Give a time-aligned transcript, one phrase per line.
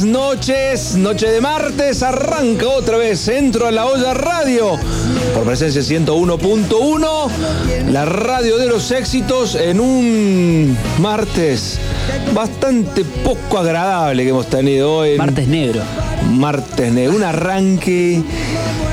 [0.00, 0.96] buenas noches.
[0.96, 4.78] Noche de martes arranca otra vez Centro a la Olla Radio
[5.34, 7.30] por presencia 101.1,
[7.90, 11.78] la radio de los éxitos en un martes
[12.34, 15.16] bastante poco agradable que hemos tenido hoy.
[15.16, 15.82] Martes negro.
[16.30, 18.22] Martes negro, un arranque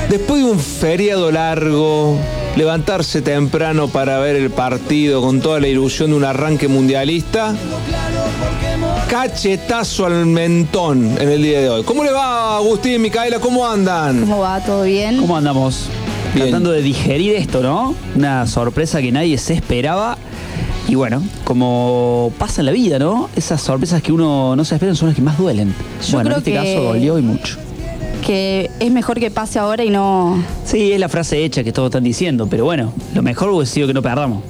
[0.08, 2.18] después de un feriado largo,
[2.58, 7.54] levantarse temprano para ver el partido con toda la ilusión de un arranque mundialista.
[9.08, 11.84] Cachetazo al mentón en el día de hoy.
[11.84, 13.38] ¿Cómo le va, Agustín y Micaela?
[13.38, 14.20] ¿Cómo andan?
[14.22, 14.58] ¿Cómo va?
[14.60, 15.18] ¿Todo bien?
[15.18, 15.84] ¿Cómo andamos?
[16.34, 16.48] Bien.
[16.48, 17.94] Tratando de digerir esto, ¿no?
[18.16, 20.18] Una sorpresa que nadie se esperaba.
[20.88, 23.30] Y bueno, como pasa en la vida, ¿no?
[23.36, 25.72] Esas sorpresas que uno no se espera son las que más duelen.
[26.04, 27.56] Yo bueno, en este que- caso dolió y mucho.
[28.28, 30.44] Que es mejor que pase ahora y no.
[30.66, 33.86] Sí, es la frase hecha que todos están diciendo, pero bueno, lo mejor hubiese sido
[33.86, 34.42] que no perdamos.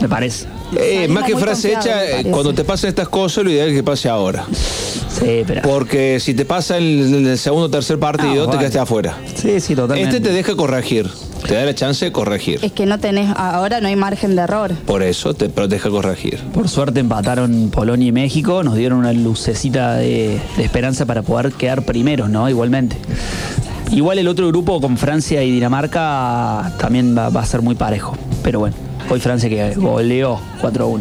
[0.00, 0.46] Me parece.
[0.76, 3.84] Eh, más que frase hecha, eh, cuando te pasan estas cosas, lo ideal es que
[3.84, 4.44] pase ahora.
[4.50, 5.62] Sí, pero.
[5.62, 8.58] Porque si te pasa el, el segundo o tercer partido, Ah, te vale.
[8.58, 9.16] quedaste afuera.
[9.36, 10.16] Sí, sí, totalmente.
[10.16, 11.08] Este te deja corregir.
[11.46, 12.58] Te da la chance de corregir.
[12.62, 13.30] Es que no tenés.
[13.36, 14.72] Ahora no hay margen de error.
[14.86, 16.38] Por eso te pero te deja corregir.
[16.52, 21.52] Por suerte empataron Polonia y México, nos dieron una lucecita de, de esperanza para poder
[21.52, 22.48] quedar primeros, ¿no?
[22.48, 22.96] Igualmente.
[23.92, 28.16] Igual el otro grupo con Francia y Dinamarca también va, va a ser muy parejo.
[28.42, 28.76] Pero bueno,
[29.08, 31.00] hoy Francia que goleó 4-1.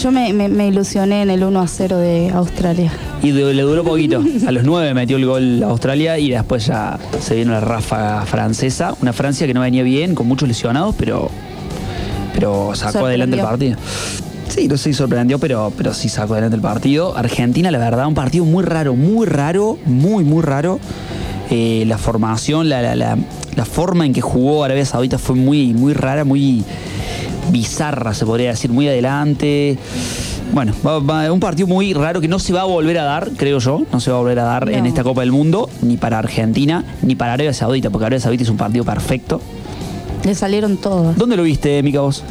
[0.00, 2.92] Yo me, me- me ilusioné en el 1 a 0 de Australia.
[3.22, 4.22] Y le duró poquito.
[4.46, 8.94] A los 9 metió el gol Australia y después ya se vino la ráfaga francesa.
[9.02, 11.30] Una Francia que no venía bien, con muchos lesionados, pero,
[12.34, 13.76] pero sacó adelante el partido.
[14.48, 17.16] Sí, no sé si sorprendió, pero, pero sí sacó adelante el partido.
[17.16, 20.78] Argentina, la verdad, un partido muy raro, muy raro, muy, muy raro.
[21.50, 23.18] Eh, la formación, la, la- la-
[23.56, 26.62] la forma en que jugó Arabia Saudita fue muy, muy rara, muy
[27.50, 29.76] bizarra, se podría decir, muy adelante.
[30.52, 33.30] Bueno, va- va- un partido muy raro que no se va a volver a dar,
[33.36, 34.72] creo yo, no se va a volver a dar No.
[34.76, 38.42] en esta Copa del Mundo, ni para Argentina, ni para Arabia Saudita, porque Arabia Saudita
[38.44, 39.40] es un partido perfecto.
[40.24, 42.24] Le salieron todos ¿Dónde lo viste, Mica, vos?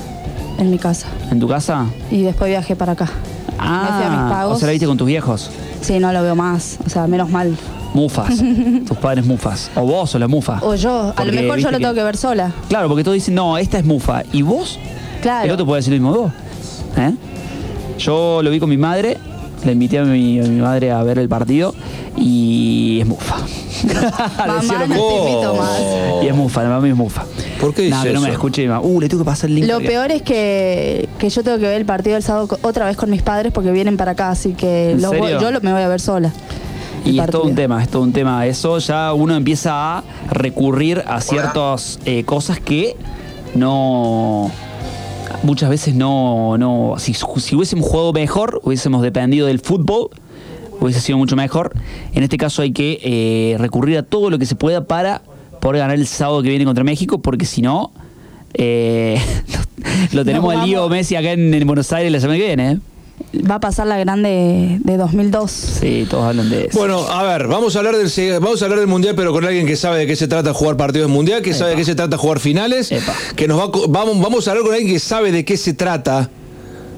[0.57, 1.07] en mi casa.
[1.31, 1.85] ¿En tu casa?
[2.11, 3.05] Y después viajé para acá.
[3.05, 4.55] Me fui a mis Ah, pagos.
[4.57, 5.49] o sea, la viste con tus viejos.
[5.81, 6.79] Sí, no lo veo más.
[6.85, 7.55] O sea, menos mal.
[7.93, 8.35] Mufas,
[8.87, 9.69] tus padres mufas.
[9.75, 10.59] O vos o la mufa.
[10.63, 11.13] O yo.
[11.15, 12.51] A lo mejor yo lo tengo que ver sola.
[12.67, 14.23] Claro, porque todos dicen, no, esta es mufa.
[14.33, 14.79] ¿Y vos?
[15.21, 15.45] Claro.
[15.45, 16.31] El otro puede decir lo mismo vos.
[16.97, 17.13] ¿Eh?
[17.97, 19.17] Yo lo vi con mi madre,
[19.65, 21.73] le invité a mi, a mi madre a ver el partido
[22.15, 23.37] y es mufa.
[24.37, 25.81] Mamá, no te invito más.
[26.23, 27.23] Y es mufa, la mamá es mufa.
[27.59, 28.33] ¿Por qué Nada, dice que no me eso?
[28.33, 28.81] escuche mi mamá.
[28.85, 29.67] Uh, le tengo que pasar el link.
[29.67, 32.59] Lo porque- peor es que, que yo tengo que ver el partido del sábado co-
[32.61, 35.41] otra vez con mis padres porque vienen para acá, así que ¿En los voy- serio?
[35.41, 36.31] yo lo- me voy a ver sola.
[37.05, 38.45] el Y es todo un tema, es todo un tema.
[38.45, 42.95] Eso ya uno empieza a recurrir a ciertas eh, cosas que
[43.55, 44.51] no.
[45.43, 46.57] Muchas veces no.
[46.57, 50.09] no si, si hubiésemos jugado mejor, hubiésemos dependido del fútbol,
[50.79, 51.73] hubiese sido mucho mejor.
[52.13, 55.21] En este caso hay que eh, recurrir a todo lo que se pueda para
[55.61, 57.91] poder ganar el sábado que viene contra México, porque si no.
[58.53, 59.19] eh,
[60.11, 60.89] lo tenemos al lío.
[60.89, 62.77] Messi acá en, en Buenos Aires la semana que viene, ¿eh?
[63.49, 65.51] Va a pasar la grande de 2002.
[65.51, 66.77] Sí, todos hablan de eso.
[66.77, 69.65] Bueno, a ver, vamos a hablar del vamos a hablar del mundial, pero con alguien
[69.65, 72.17] que sabe de qué se trata jugar partidos mundial, que sabe de qué se trata
[72.17, 73.13] jugar finales, Epa.
[73.35, 76.29] que nos va vamos vamos a hablar con alguien que sabe de qué se trata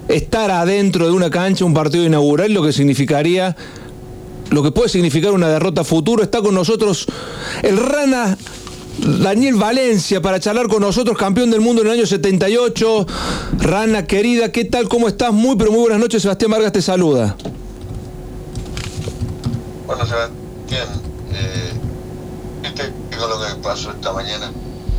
[0.08, 3.56] estar adentro de una cancha un partido inaugural, lo que significaría
[4.50, 6.24] lo que puede significar una derrota futuro.
[6.24, 7.06] Está con nosotros
[7.62, 8.38] el Rana
[9.02, 13.08] Daniel Valencia para charlar con nosotros, campeón del mundo en el año 78.
[13.60, 14.90] Rana, querida, ¿qué tal?
[14.90, 15.32] ¿Cómo estás?
[15.32, 16.22] Muy, pero muy buenas noches.
[16.22, 17.36] Sebastián Vargas te saluda.
[19.88, 20.88] Bueno, Sebastián,
[21.34, 21.72] eh,
[22.62, 24.52] viste con lo que pasó esta mañana,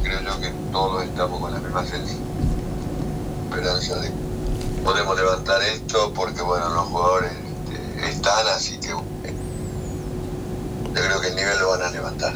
[0.02, 2.16] creo yo que todos estamos con la misma feliz
[3.50, 4.10] esperanza de
[4.84, 9.02] podemos levantar esto porque, bueno, los jugadores este, están, así que yo
[10.92, 12.34] creo que el nivel lo van a levantar.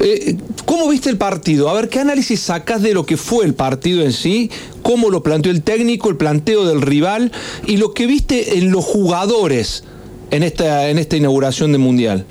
[0.00, 1.68] Eh, ¿Cómo viste el partido?
[1.68, 4.50] A ver, ¿qué análisis sacas de lo que fue el partido en sí?
[4.82, 7.32] ¿Cómo lo planteó el técnico, el planteo del rival
[7.66, 9.84] y lo que viste en los jugadores
[10.30, 12.26] en esta, en esta inauguración del Mundial?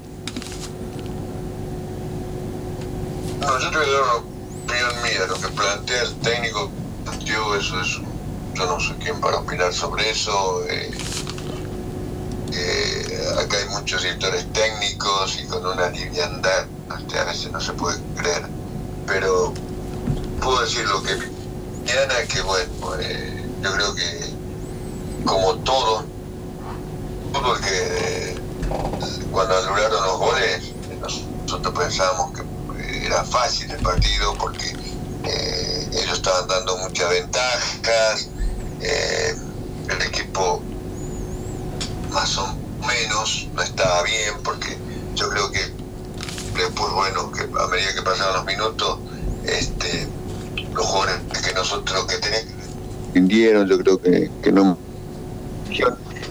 [3.41, 6.71] No, yo una opinión mía, lo que plantea el técnico,
[7.03, 7.87] planteó eso es,
[8.55, 10.63] yo no sé quién para opinar sobre eso.
[10.69, 10.91] eh,
[12.53, 17.99] eh, acá hay muchos directores técnicos y con una liviandad, a veces no se puede
[18.15, 18.47] creer,
[19.05, 19.53] pero
[20.41, 21.15] puedo decir lo que
[21.83, 24.33] Diana, que bueno, eh, yo creo que
[25.25, 26.05] como todo,
[27.33, 28.41] todo el que
[29.31, 30.73] cuando anularon los goles,
[31.43, 34.75] nosotros pensábamos que era fácil el partido porque
[35.23, 38.29] eh, ellos estaban dando muchas ventajas,
[38.81, 39.35] eh,
[39.89, 40.61] el equipo
[42.11, 42.55] más o
[42.85, 44.77] menos, no estaba bien, porque
[45.15, 45.86] yo creo que
[46.57, 48.99] después, bueno, que a medida que pasaban los minutos,
[49.45, 50.07] este,
[50.73, 52.57] los jugadores que nosotros que teníamos
[53.13, 54.77] rindieron, yo creo que, que no.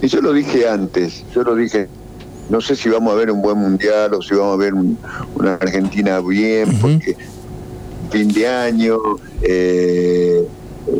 [0.03, 1.89] Y yo lo dije antes, yo lo dije,
[2.49, 5.55] no sé si vamos a ver un buen mundial o si vamos a ver una
[5.55, 7.17] Argentina bien, porque
[8.11, 8.99] fin de año,
[9.43, 10.47] eh,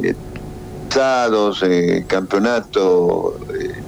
[0.03, 0.15] eh,
[1.63, 3.83] eh campeonato eh,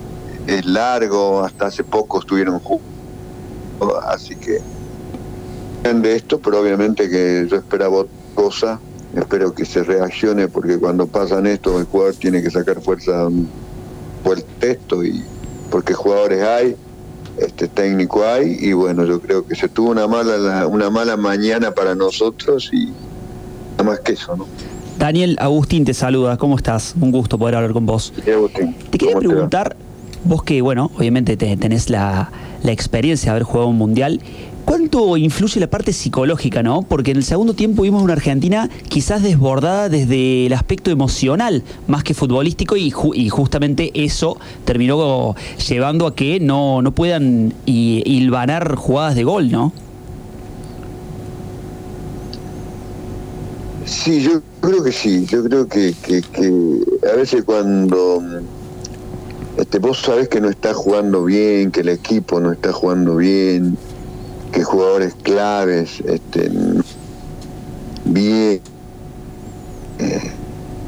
[0.47, 2.87] es largo, hasta hace poco estuvieron juntos,
[4.07, 4.61] así que
[5.83, 8.81] de esto, pero obviamente que yo esperaba otra cosa,
[9.15, 13.29] espero que se reaccione porque cuando pasan esto el jugador tiene que sacar fuerza
[14.23, 15.23] por el texto y
[15.71, 16.77] porque jugadores hay,
[17.39, 21.73] este técnico hay y bueno, yo creo que se tuvo una mala una mala mañana
[21.73, 22.93] para nosotros y
[23.73, 24.47] nada más que eso, ¿no?
[24.99, 26.95] Daniel Agustín te saluda, ¿cómo estás?
[27.01, 28.13] Un gusto poder hablar con vos.
[28.17, 29.77] te quería preguntar,
[30.25, 32.33] vos que, bueno, obviamente tenés la,
[32.65, 34.21] la experiencia de haber jugado un mundial,
[34.69, 36.83] ¿Cuánto influye la parte psicológica, no?
[36.83, 42.05] Porque en el segundo tiempo vimos una Argentina quizás desbordada desde el aspecto emocional, más
[42.05, 44.37] que futbolístico, y, justamente eso
[44.67, 45.35] terminó
[45.67, 49.73] llevando a que no, no puedan hilvanar jugadas de gol, ¿no?
[53.87, 55.25] Sí, yo creo que sí.
[55.25, 56.23] Yo creo que, que,
[57.11, 58.23] a veces cuando
[59.57, 63.79] este, vos sabés que no está jugando bien, que el equipo no está jugando bien,
[64.53, 66.51] que jugadores claves este,
[68.05, 68.61] bien.
[69.99, 70.31] Eh,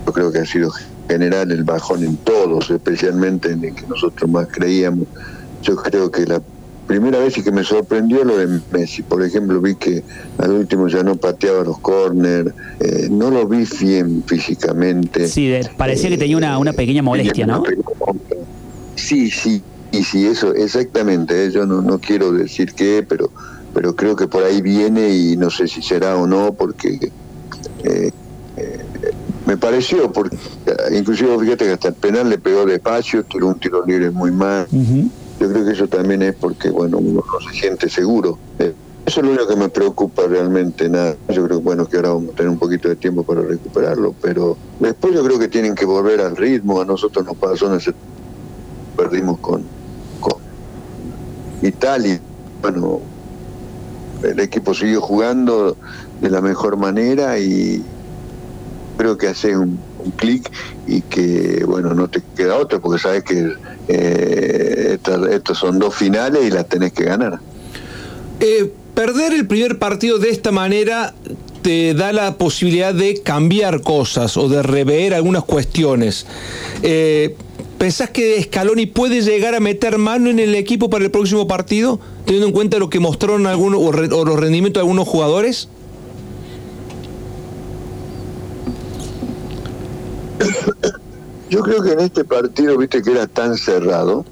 [0.07, 0.71] yo creo que ha sido
[1.09, 5.07] general el bajón en todos, especialmente en el que nosotros más creíamos.
[5.63, 6.41] Yo creo que la
[6.87, 10.03] primera vez y que me sorprendió lo de Messi, por ejemplo, vi que
[10.39, 15.29] al último ya no pateaba los corners, eh, no lo vi bien físicamente.
[15.29, 17.63] Sí, parecía que tenía una, una pequeña molestia, ¿no?
[18.97, 21.51] Sí, sí, y si eso, exactamente, ¿eh?
[21.51, 23.31] yo no, no quiero decir qué, pero,
[23.75, 27.11] pero creo que por ahí viene y no sé si será o no, porque
[27.83, 28.11] eh,
[28.57, 28.85] eh,
[29.47, 30.37] me pareció, porque
[30.93, 34.67] inclusive fíjate que hasta el penal le pegó despacio, tiró un tiro libre muy mal.
[34.71, 38.39] Yo creo que eso también es porque, bueno, uno no se siente seguro.
[38.59, 38.75] eso
[39.07, 41.17] es lo único que me preocupa realmente, nada.
[41.31, 44.57] Yo creo bueno, que ahora vamos a tener un poquito de tiempo para recuperarlo, pero
[44.79, 46.81] después yo creo que tienen que volver al ritmo.
[46.81, 47.93] A nosotros nos pasó en ese
[49.01, 49.65] perdimos con,
[51.63, 52.21] Italia.
[52.63, 53.01] Bueno,
[54.23, 55.77] el equipo siguió jugando
[56.21, 57.83] de la mejor manera y
[58.97, 59.79] creo que hace un,
[60.17, 60.51] clic
[60.87, 63.53] y que, bueno, no te queda otro porque sabes que
[63.89, 64.99] eh,
[65.53, 67.39] son dos finales y las tenés que ganar.
[68.41, 71.15] Eh, perder el primer partido de esta manera
[71.63, 76.27] te da la posibilidad de cambiar cosas o de rever algunas cuestiones.
[76.83, 77.37] Eh,
[77.81, 81.99] ¿Pensás que Scaloni puede llegar a meter mano en el equipo para el próximo partido,
[82.27, 85.67] teniendo en cuenta lo que mostraron algunos o, los rendimientos de algunos jugadores?
[91.49, 94.27] Yo creo que en este partido, viste que era tan cerrado,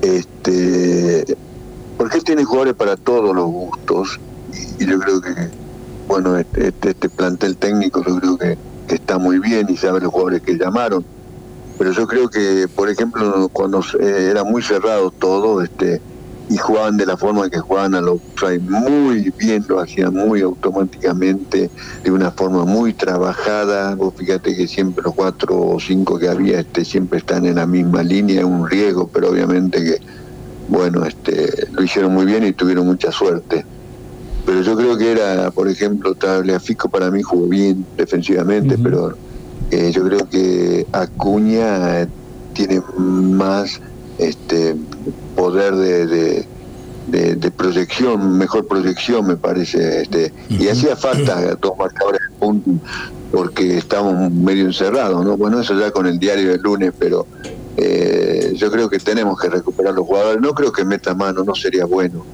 [0.00, 1.36] este,
[1.98, 4.18] porque tiene jugadores para todos los gustos,
[4.80, 5.34] y, yo creo que,
[6.08, 8.56] bueno, este, este, este plantel técnico yo creo que,
[8.88, 11.04] que está muy bien y sabe los jugadores que llamaron
[11.78, 16.00] pero yo creo que, por ejemplo, cuando eh, era muy cerrado todo, este
[16.50, 18.20] y jugaban de la forma que jugaban a los
[18.62, 21.70] muy bien, lo hacían muy automáticamente,
[22.02, 23.94] de una forma muy trabajada.
[23.94, 27.66] Vos fíjate que siempre los cuatro o cinco que había este, siempre están en la
[27.66, 30.00] misma línea, un riesgo, pero obviamente que,
[30.68, 33.64] bueno, este, lo hicieron muy bien y tuvieron mucha suerte.
[34.46, 39.14] Pero yo creo que era, por ejemplo, Tagliafico para mí jugó bien defensivamente, pero
[39.70, 42.08] eh, yo creo que Acuña
[42.54, 43.80] tiene más
[44.18, 44.76] este
[45.36, 46.46] poder de,
[47.06, 52.70] de, proyección, mejor proyección me parece, este, y hacía falta dos marcadores de punto
[53.30, 55.36] porque estábamos medio encerrados, ¿no?
[55.36, 57.26] Bueno, eso ya con el diario del lunes, pero
[57.76, 60.40] eh, yo creo que tenemos que recuperar los jugadores.
[60.40, 62.24] No creo que meta mano, no sería bueno.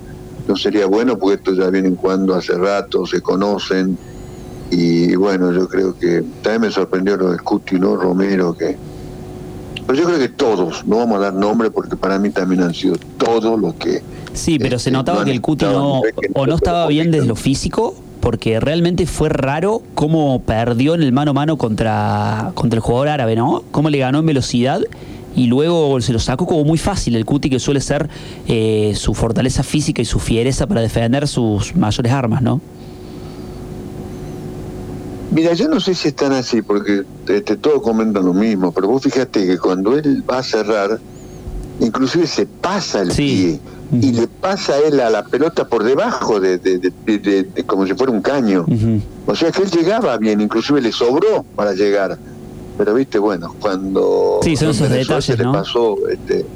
[0.46, 3.98] No sería bueno porque estos ya vienen jugando hace rato, se conocen,
[4.74, 7.96] y bueno, yo creo que también me sorprendió lo de Cuti, ¿no?
[7.96, 8.76] Romero, que.
[9.86, 12.74] Pero yo creo que todos, no vamos a dar nombre porque para mí también han
[12.74, 14.02] sido todos los que.
[14.32, 16.02] Sí, pero se este, notaba que el Cuti no,
[16.32, 21.12] o no estaba bien desde lo físico, porque realmente fue raro cómo perdió en el
[21.12, 23.62] mano a mano contra, contra el jugador árabe, ¿no?
[23.70, 24.80] Cómo le ganó en velocidad
[25.36, 28.08] y luego se lo sacó como muy fácil el Cuti, que suele ser
[28.48, 32.60] eh, su fortaleza física y su fiereza para defender sus mayores armas, ¿no?
[35.34, 39.02] Mira, yo no sé si están así, porque este, todos comentan lo mismo, pero vos
[39.02, 41.00] fíjate que cuando él va a cerrar,
[41.80, 43.58] inclusive se pasa el pie
[43.92, 48.12] y le pasa a él a la pelota por debajo de, de, como si fuera
[48.12, 48.64] un caño.
[49.26, 52.16] O sea que él llegaba bien, inclusive le sobró para llegar.
[52.78, 56.46] Pero viste, bueno, cuando sí, son esos detalles, le pasó, este,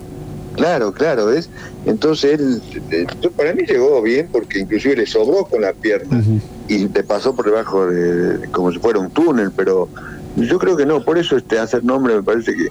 [0.59, 1.49] claro, claro, es.
[1.87, 6.23] Entonces él, eh, para mí llegó bien porque inclusive le sobró con la pierna
[6.69, 9.89] y le pasó por debajo de, como si fuera un túnel, pero
[10.37, 12.69] yo creo que no, por eso este hacer nombre me parece que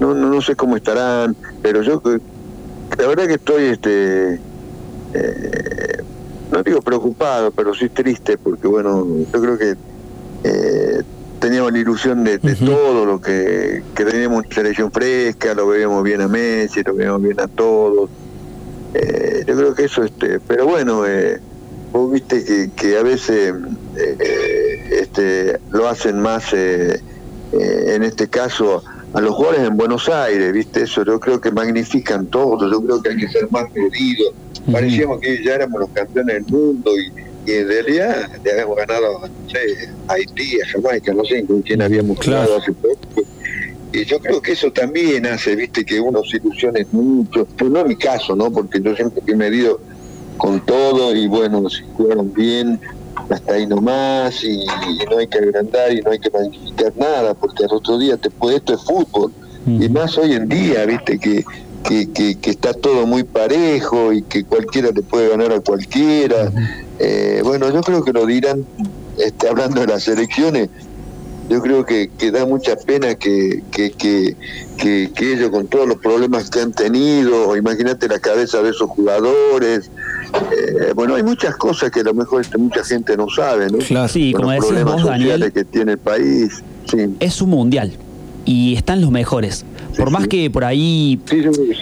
[0.00, 2.02] no, no, no sé cómo estarán, pero yo
[2.98, 4.40] la verdad que estoy, este,
[5.14, 6.02] eh,
[6.50, 9.76] no digo preocupado, pero sí triste, porque bueno, yo creo que
[10.44, 11.02] eh,
[11.40, 16.20] teníamos la ilusión de, todo lo que, que teníamos una selección fresca, lo veíamos bien
[16.20, 18.10] a Messi, lo veíamos bien a todos.
[18.94, 21.02] Eh, yo creo que eso, este, pero bueno,
[21.92, 23.54] vos viste que, que a veces
[24.90, 28.82] este, lo hacen más, en este caso,
[29.16, 30.82] a los jugadores en Buenos Aires, ¿viste?
[30.82, 34.34] Eso yo creo que magnifican todo, yo creo que hay que ser más medidos.
[34.70, 39.50] Parecíamos que ya éramos los campeones del mundo y, en realidad ya habíamos ganado, no
[39.50, 42.56] sé, Haití, a Jamaica, no sé con quién habíamos claro.
[42.56, 43.22] hace poco.
[43.92, 47.46] Y yo creo que eso también hace, viste, que uno se ilusione mucho.
[47.56, 48.52] Pues no es mi caso, ¿no?
[48.52, 49.80] Porque yo siempre he medido
[50.36, 52.78] con todo y bueno, si jugaron bien,
[53.30, 54.64] hasta ahí nomás y,
[55.10, 58.30] no hay que agrandar y no hay que magnificar nada, porque al otro día te
[58.30, 59.32] puede, esto es fútbol.
[59.66, 61.44] Y más hoy en día, viste, que,
[61.82, 66.52] que, que, está todo muy parejo y que cualquiera te puede ganar a cualquiera.
[66.98, 68.64] Eh, bueno, yo creo que lo dirán,
[69.18, 70.68] este, hablando de las elecciones,
[71.48, 74.36] yo creo que, que da mucha pena que, que, que,
[74.76, 79.90] que, ellos con todos los problemas que han tenido, imagínate la cabeza de esos jugadores,
[80.52, 83.78] eh, bueno, hay muchas cosas que a lo mejor este, mucha gente no sabe, ¿no?
[83.78, 86.62] Claro, sí, como decís vos, Daniel, que tiene el país.
[87.20, 87.92] Es un mundial
[88.46, 89.64] y están los mejores.
[89.96, 91.20] por más que por ahí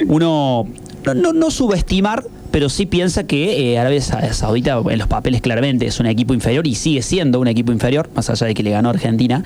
[0.09, 0.67] uno
[1.15, 2.25] no, no, subestimar,
[2.55, 6.65] pero sí piensa que eh, Arabia Saudita en los papeles claramente es un equipo inferior
[6.69, 9.43] y sigue siendo un equipo inferior, más allá de que le ganó a Argentina.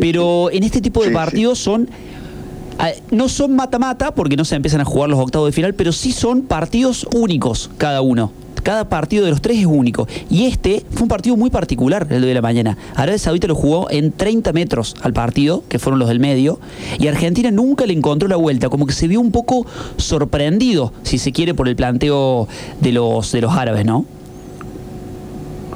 [0.00, 1.88] pero en este tipo de partidos son
[2.80, 5.92] Ah, no son mata-mata porque no se empiezan a jugar los octavos de final, pero
[5.92, 8.32] sí son partidos únicos cada uno.
[8.66, 10.08] Cada partido de los tres es único.
[10.28, 12.76] Y este fue un partido muy particular, el de la mañana.
[12.96, 16.58] Arabia Saudita lo jugó en 30 metros al partido, que fueron los del medio,
[16.98, 19.64] y Argentina nunca le encontró la vuelta, como que se vio un poco
[19.98, 22.48] sorprendido, si se quiere, por el planteo
[22.80, 24.04] de los, de los árabes, ¿no?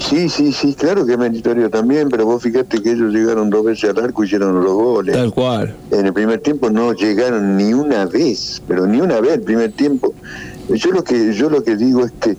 [0.00, 3.66] Sí, sí, sí, claro que es meritorio también, pero vos fíjate que ellos llegaron dos
[3.66, 5.14] veces al arco y hicieron los goles.
[5.14, 5.76] Tal cual.
[5.92, 9.70] En el primer tiempo no llegaron ni una vez, pero ni una vez el primer
[9.70, 10.12] tiempo.
[10.68, 12.36] Yo lo que yo lo que digo es que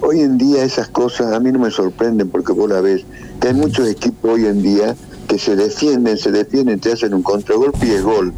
[0.00, 3.04] hoy en día esas cosas a mí no me sorprenden porque vos la ves,
[3.40, 4.96] que hay muchos equipos hoy en día
[5.28, 8.32] que se defienden, se defienden, te hacen un contragolpe y es gol.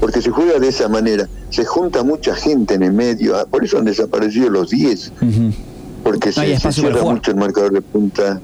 [0.00, 3.64] Porque se juega de esa manera, se junta mucha gente en el medio, ah, por
[3.64, 5.12] eso han desaparecido los 10
[6.08, 8.40] porque se, cierra mucho el marcador de punta.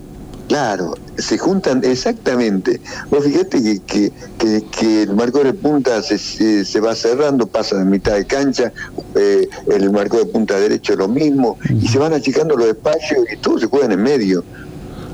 [0.49, 2.81] Claro, se juntan exactamente.
[3.11, 6.19] Vos fíjate que, que, el marcador de punta se,
[6.65, 8.73] se, va cerrando, pasa en mitad de cancha,
[9.15, 13.37] eh, el marcador de punta derecho lo mismo, y se van achicando los espacios y
[13.39, 14.45] todo se juega en medio.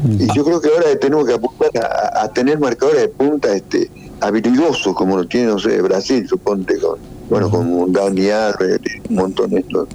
[0.05, 1.71] Y yo creo que ahora tenemos que apuntar
[2.15, 6.99] a, tener marcadores de punta este habilidosos, como lo tiene, no sé, Brasil, suponte, con,
[7.31, 9.89] bueno, como Dani Alves, un montón de estos.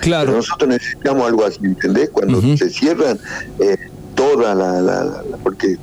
[0.00, 0.32] claro.
[0.32, 2.10] nosotros necesitamos algo así, ¿entendés?
[2.10, 3.18] Cuando se cierran
[3.60, 3.76] eh,
[4.16, 5.76] toda la, la, Porque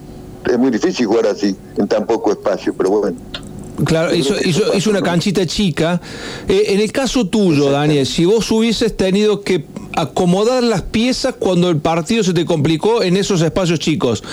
[0.45, 3.17] es muy difícil jugar así, en tan poco espacio, pero bueno.
[3.85, 5.99] Claro, hizo, hizo, una canchita chica.
[6.47, 11.69] Eh, en el caso tuyo, Daniel, si vos hubieses tenido que acomodar las piezas cuando
[11.69, 14.23] el partido se te complicó en esos espacios chicos,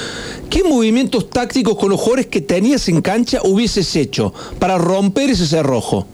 [0.50, 5.47] ¿qué movimientos tácticos con los jugadores que tenías en cancha hubieses hecho para romper ese
[5.47, 6.07] cerrojo?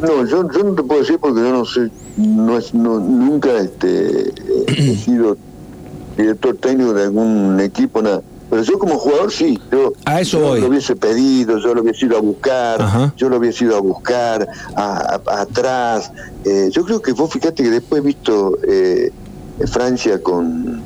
[0.00, 4.32] No, yo, no te puedo decir porque yo no sé, no es, nunca este,
[4.66, 5.36] he sido
[6.16, 10.68] director técnico de algún equipo, nada pero yo como jugador sí, yo, a eso lo
[10.68, 16.10] hubiese pedido, yo lo hubiese ido a buscar, yo lo hubiese ido a buscar atrás.
[16.44, 19.12] Eh, yo creo que vos fíjate que después he visto eh,
[19.66, 20.82] Francia con,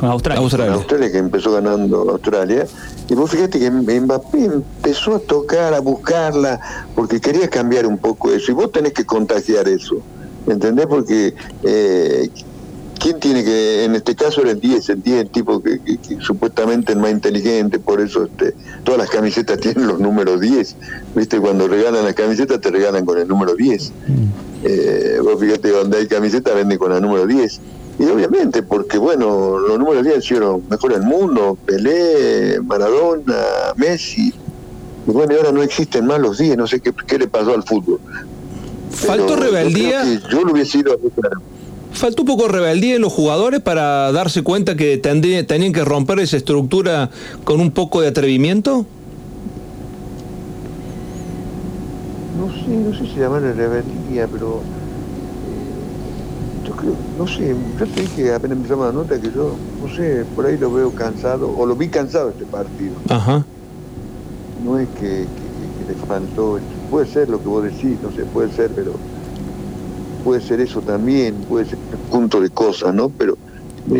[0.00, 0.74] Australia.
[0.74, 1.10] Australia.
[1.10, 2.66] que empezó ganando Australia.
[3.08, 6.60] Y vos fíjate que Mbappé empezó a tocar, a buscarla,
[6.94, 8.50] porque quería cambiar un poco eso.
[8.52, 10.02] Y vos tenés que contagiar eso.
[10.46, 10.86] ¿Entendés?
[10.86, 12.30] Porque eh,
[12.98, 15.80] ¿Quién tiene que, en este caso era el 10, el 10 el tipo que,
[16.20, 20.76] supuestamente es más inteligente, por eso este, todas las camisetas tienen los números 10.
[21.14, 21.38] ¿Viste?
[21.40, 23.92] Cuando regalan las camisetas te regalan con el número 10.
[23.92, 24.24] Mm.
[24.64, 27.60] Eh, vos fíjate, donde hay camiseta venden con el número 10.
[27.98, 33.34] Y obviamente, porque bueno, los números 10 hicieron mejor el mundo, Pelé, Maradona,
[33.76, 34.34] Messi.
[35.06, 37.62] Y bueno, ahora no existen más los 10, no sé qué, qué le pasó al
[37.62, 38.00] fútbol.
[38.96, 40.02] ¿Faltó rebeldía?
[40.30, 40.98] Yo, lo hubiese ido
[41.92, 46.36] ¿Faltó un poco rebeldía en los jugadores para darse cuenta que tenían que romper esa
[46.36, 47.10] estructura
[47.44, 48.84] con un poco de atrevimiento?
[52.38, 54.60] No sé, no sé si llamarle rebeldía, pero
[55.46, 59.94] eh, yo creo, no sé, yo sé que apenas empezamos la nota que yo, no
[59.94, 62.92] sé, por ahí lo veo cansado, o lo vi cansado este partido.
[63.08, 63.42] Ajá.
[64.62, 65.24] No es que,
[65.88, 66.58] le faltó,
[66.90, 68.92] puede ser lo que vos decís, no sé, puede ser, pero
[70.24, 73.10] puede ser eso también, puede ser un punto de cosas, ¿no?
[73.10, 73.36] Pero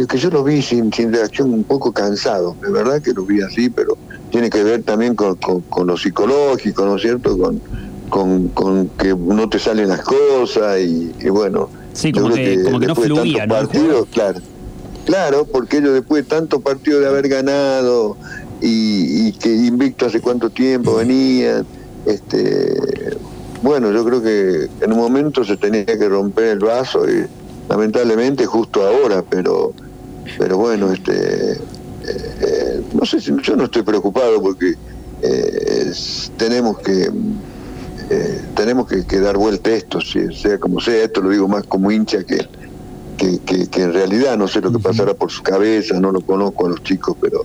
[0.09, 3.41] que yo lo vi sin, sin reacción un poco cansado, de verdad que lo vi
[3.41, 3.97] así, pero
[4.31, 7.39] tiene que ver también con, con, lo psicológico, ¿no es cierto?
[7.39, 7.61] Con,
[8.09, 11.69] con, con, que no te salen las cosas y, bueno.
[11.93, 13.55] Sí, como que, como que no fluía, ¿no?
[13.55, 14.41] Partidos, claro,
[15.05, 18.17] claro, porque ellos después de tantos partidos de haber ganado
[18.61, 21.65] y, y que invicto hace cuánto tiempo venían,
[22.07, 23.17] este
[23.63, 27.27] bueno, yo creo que en un momento se tenía que romper el vaso y
[27.69, 29.73] lamentablemente justo ahora, pero
[30.39, 31.59] pero bueno, este eh,
[32.07, 34.75] eh, no sé si yo no estoy preocupado porque
[35.23, 35.93] eh,
[36.37, 37.11] tenemos que
[38.55, 42.23] tenemos que, dar vuelta a esto, sea como sea, esto lo digo más como hincha
[42.23, 42.47] que,
[43.17, 46.67] que, que, en realidad no sé lo que pasará por su cabeza, no lo conozco
[46.67, 47.45] a los chicos, pero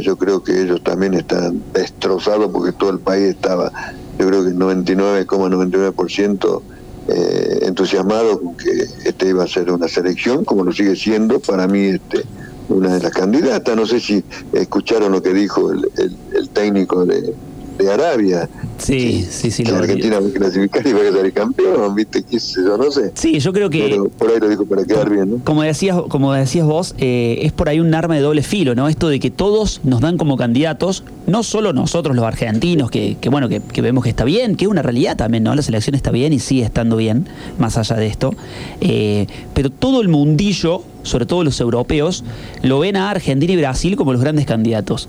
[0.00, 3.72] yo creo que ellos también están destrozados porque todo el país estaba
[4.18, 6.62] yo creo que el 99,99%
[7.08, 8.70] eh, entusiasmado con que
[9.04, 12.24] este iba a ser una selección, como lo sigue siendo para mí este
[12.68, 13.74] una de las candidatas.
[13.74, 17.34] No sé si escucharon lo que dijo el técnico de,
[17.84, 18.48] de Arabia.
[18.78, 19.64] Sí, sí, sí.
[19.64, 22.22] la Argentina va a clasificar y va a ser campeón, ¿viste?
[22.22, 22.76] ¿Qué sé yo?
[22.76, 23.12] No sé.
[23.14, 23.88] Sí, yo creo que.
[23.90, 25.44] Pero por ahí lo dijo para quedar bien, ¿no?
[25.44, 28.88] Como decías, como decías vos, eh, es por ahí un arma de doble filo, ¿no?
[28.88, 33.28] Esto de que todos nos dan como candidatos, no solo nosotros los argentinos, que, que
[33.28, 35.54] bueno, que, vemos que está bien, que es una realidad también, ¿no?
[35.54, 38.34] La selección está bien y sigue estando bien, más allá de esto.
[38.80, 42.24] Eh, pero todo el mundillo, sobre todo los europeos,
[42.62, 45.08] lo ven a Argentina y Brasil como los grandes candidatos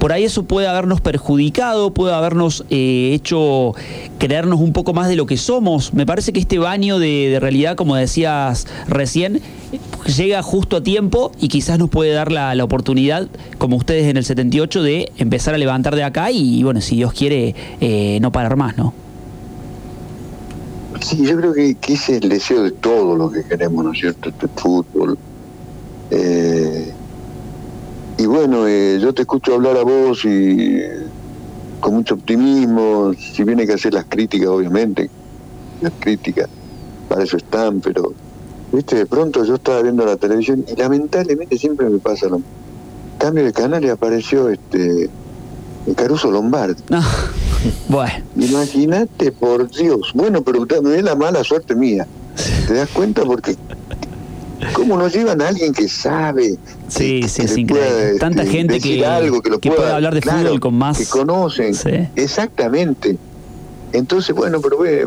[0.00, 3.74] por ahí eso puede habernos perjudicado, puede habernos eh, hecho
[4.18, 5.92] creernos un poco más de lo que somos.
[5.92, 9.42] Me parece que este baño de, realidad, como decías recién,
[10.16, 14.24] llega justo a tiempo y quizás nos puede dar la, oportunidad, como ustedes en el
[14.24, 18.56] 78, de empezar a levantar de acá y, bueno, si Dios quiere, eh, no parar
[18.56, 18.94] más, ¿no?
[21.02, 24.00] Sí, yo creo que, ese es el deseo de todo lo que queremos, ¿no es
[24.00, 24.30] cierto?
[24.30, 25.18] Este fútbol.
[26.10, 26.94] Eh,
[28.20, 30.78] y bueno, eh, yo te escucho hablar a vos y
[31.80, 35.08] con mucho optimismo, si hay que hacer las críticas, obviamente,
[35.80, 36.50] las críticas,
[37.08, 38.12] para eso están, pero,
[38.72, 42.42] viste, de pronto yo estaba viendo la televisión y lamentablemente siempre me pasa lo
[43.16, 45.08] cambio de canal y apareció este
[45.96, 46.82] Caruso Lombardi.
[47.88, 48.22] bueno.
[48.36, 50.12] Imagínate, por Dios.
[50.12, 52.06] Bueno, pero ve la mala suerte mía.
[52.68, 53.24] ¿Te das cuenta?
[53.24, 53.56] Porque
[54.72, 56.56] ¿Cómo nos llevan a alguien que sabe?
[56.88, 58.18] Sí, sí, es increíble.
[58.18, 60.98] Tanta este, gente que, algo, que, lo pueda, puede hablar de fútbol con más.
[60.98, 61.74] Que conocen.
[62.16, 63.16] Exactamente.
[63.92, 65.06] Entonces, bueno, pero ve,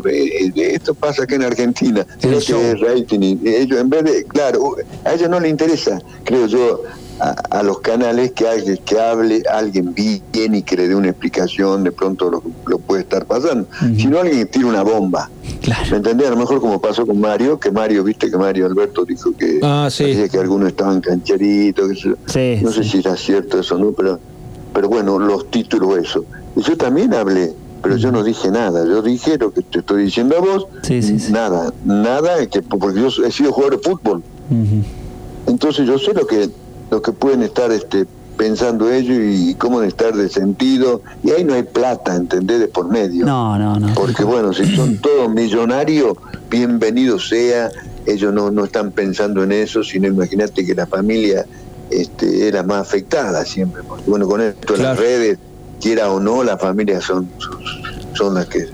[0.54, 2.06] esto pasa acá en Argentina.
[2.20, 3.38] Creo que es rating.
[3.44, 6.82] ellos, en vez de, claro, a ellos no les interesa, creo yo,
[7.20, 11.84] a, los canales que, alguien, que hable alguien bien y que le dé una explicación,
[11.84, 13.66] de pronto lo, puede estar pasando.
[13.96, 15.30] Si no, alguien tira una bomba.
[15.90, 16.28] ¿Me entendés?
[16.28, 19.60] A lo mejor como pasó con Mario, que Mario, viste que Mario Alberto dijo que,
[19.62, 23.92] ah, que algunos estaban cancheritos, no sé si era cierto eso, ¿no?
[23.92, 24.18] Pero,
[24.72, 26.24] pero bueno, los títulos, eso.
[26.56, 28.84] Y yo también hablé, pero yo no dije nada.
[28.86, 30.66] Yo dije lo que te estoy diciendo a vos,
[31.30, 34.22] nada, nada, que, porque yo he sido jugador de fútbol.
[35.46, 36.50] Entonces yo sé lo que
[36.90, 41.02] lo que pueden estar este, pensando ellos y cómo de estar de sentido.
[41.22, 42.60] Y ahí no hay plata, ¿entendés?
[42.60, 43.24] De por medio.
[43.24, 43.94] No, no, no.
[43.94, 46.16] Porque bueno, si son todos millonarios,
[46.50, 47.70] bienvenido sea.
[48.06, 51.46] Ellos no, no están pensando en eso, sino imagínate que la familia
[51.90, 53.82] este, era más afectada siempre.
[53.82, 55.38] Porque bueno, con esto las redes,
[55.80, 57.28] quiera o no, las familias son,
[58.14, 58.66] son las que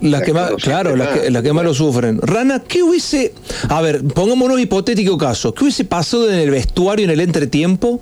[0.00, 2.20] las que más, claro, las que, que más lo sufren.
[2.20, 3.32] Rana, ¿qué hubiese,
[3.68, 8.00] a ver, pongámonos un hipotético caso, ¿qué hubiese pasado en el vestuario, en el entretiempo,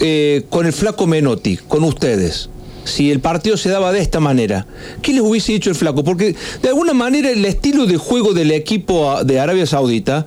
[0.00, 2.48] eh, con el flaco Menotti, con ustedes?
[2.84, 4.66] Si el partido se daba de esta manera,
[5.02, 6.02] ¿qué les hubiese dicho el flaco?
[6.02, 10.26] Porque de alguna manera el estilo de juego del equipo de Arabia Saudita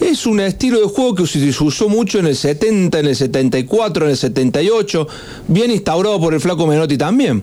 [0.00, 4.04] es un estilo de juego que se usó mucho en el 70, en el 74,
[4.04, 5.08] en el 78,
[5.48, 7.42] bien instaurado por el flaco Menotti también.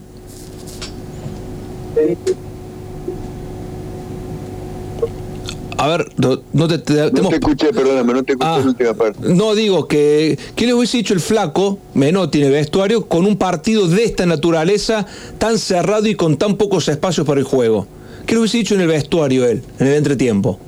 [5.78, 8.48] A ver, no, no te, te- te No hemos- te escuché, perdóname, no te escuché
[8.50, 9.18] Ah, la última parte.
[9.34, 13.36] no digo que ¿qué le hubiese dicho el flaco Menotti en el vestuario con un
[13.36, 15.06] partido de esta naturaleza
[15.36, 17.86] tan cerrado y con tan pocos espacios para el juego?
[18.24, 20.58] ¿Qué le hubiese dicho en el vestuario él, en el entretiempo?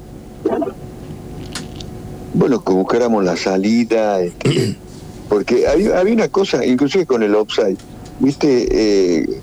[2.34, 4.76] Bueno, que buscáramos la salida, este,
[5.30, 7.78] porque había, había una cosa, inclusive con el offside,
[8.20, 9.40] viste, Eh,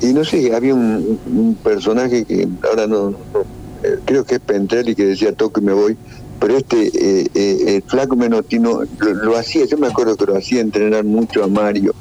[0.00, 3.16] y no sé, había un, un personaje que ahora no, no-
[3.82, 5.96] eh, creo que es Pentrelli que decía toco y me voy,
[6.40, 10.36] pero este, eh, eh, el flaco Menotino lo, lo hacía, yo me acuerdo que lo
[10.36, 11.94] hacía entrenar mucho a Mario,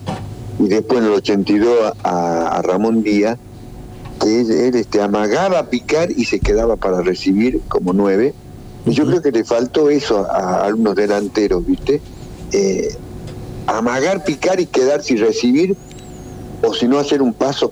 [0.60, 3.38] y después en el 82 a, a Ramón Díaz,
[4.20, 8.34] que él, él, este, amagaba a picar y se quedaba para recibir como nueve.
[8.88, 12.02] Y yo creo que le faltó eso a, a algunos delanteros, ¿viste?
[12.54, 12.96] Eh,
[13.68, 15.76] amagar, picar y quedarse y recibir,
[16.64, 17.72] o si no hacer un paso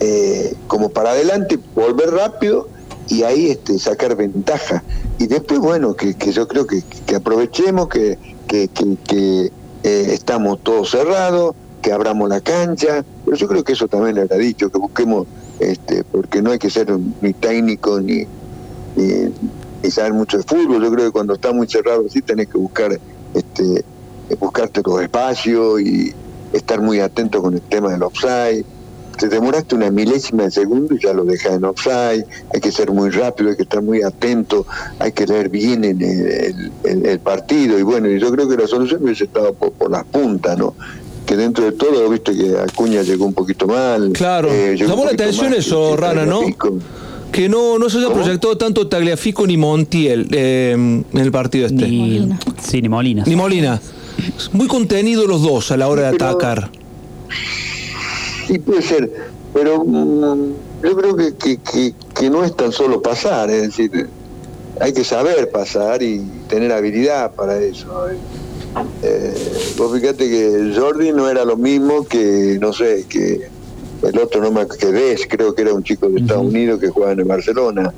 [0.00, 2.68] eh, como para adelante, volver rápido
[3.08, 4.82] y ahí este, sacar ventaja.
[5.18, 6.82] Y después, bueno, que, que yo creo que,
[7.14, 13.72] aprovechemos que, que, eh, estamos todos cerrados, que abramos la cancha, pero yo creo que
[13.72, 15.26] eso también le habrá dicho, que busquemos,
[15.58, 18.26] este, porque no hay que ser ni técnico ni,
[18.96, 19.32] ni,
[19.82, 22.58] ni saber mucho de fútbol, yo creo que cuando está muy cerrado así tenés que
[22.58, 22.98] buscar,
[23.34, 23.84] este,
[24.38, 26.14] buscarte los espacios y
[26.52, 28.64] estar muy atento con el tema del offside.
[29.20, 32.90] Te demoraste una milésima de segundo y ya lo dejas en offside, hay que ser
[32.90, 34.66] muy rápido, hay que estar muy atento,
[34.98, 38.48] hay que leer bien en el, el- el- el partido y bueno, y yo creo
[38.48, 40.74] que la solución hubiese estado por, por las puntas, ¿no?
[41.26, 44.10] Que dentro de todo, viste que Acuña llegó un poquito mal.
[44.14, 46.40] Claro, eh, llamó la atención eso, Rana, ¿no?
[47.30, 48.22] Que no, no se haya ¿Cómo?
[48.22, 51.86] proyectado tanto Tagliafico ni Montiel eh, en el partido este.
[51.86, 52.40] Ni, Ni, Molina.
[52.60, 53.24] sí, ni Molina.
[53.36, 53.80] Molina.
[54.52, 56.70] Muy contenidos los dos a la hora de Pero- atacar.
[58.50, 59.08] Sí, puede ser,
[59.54, 64.08] pero mm, yo creo que, que, que, que no es tan solo pasar, es decir,
[64.80, 68.08] hay que saber pasar y tener habilidad para eso.
[68.10, 68.16] eh.
[69.02, 69.34] Eh,
[69.76, 73.48] vos fíjate que Jordi no era lo mismo que, no sé, que
[74.02, 76.88] el otro no me que Des, creo que era un chico de Estados Unidos que
[76.88, 77.92] jugaba en el Barcelona.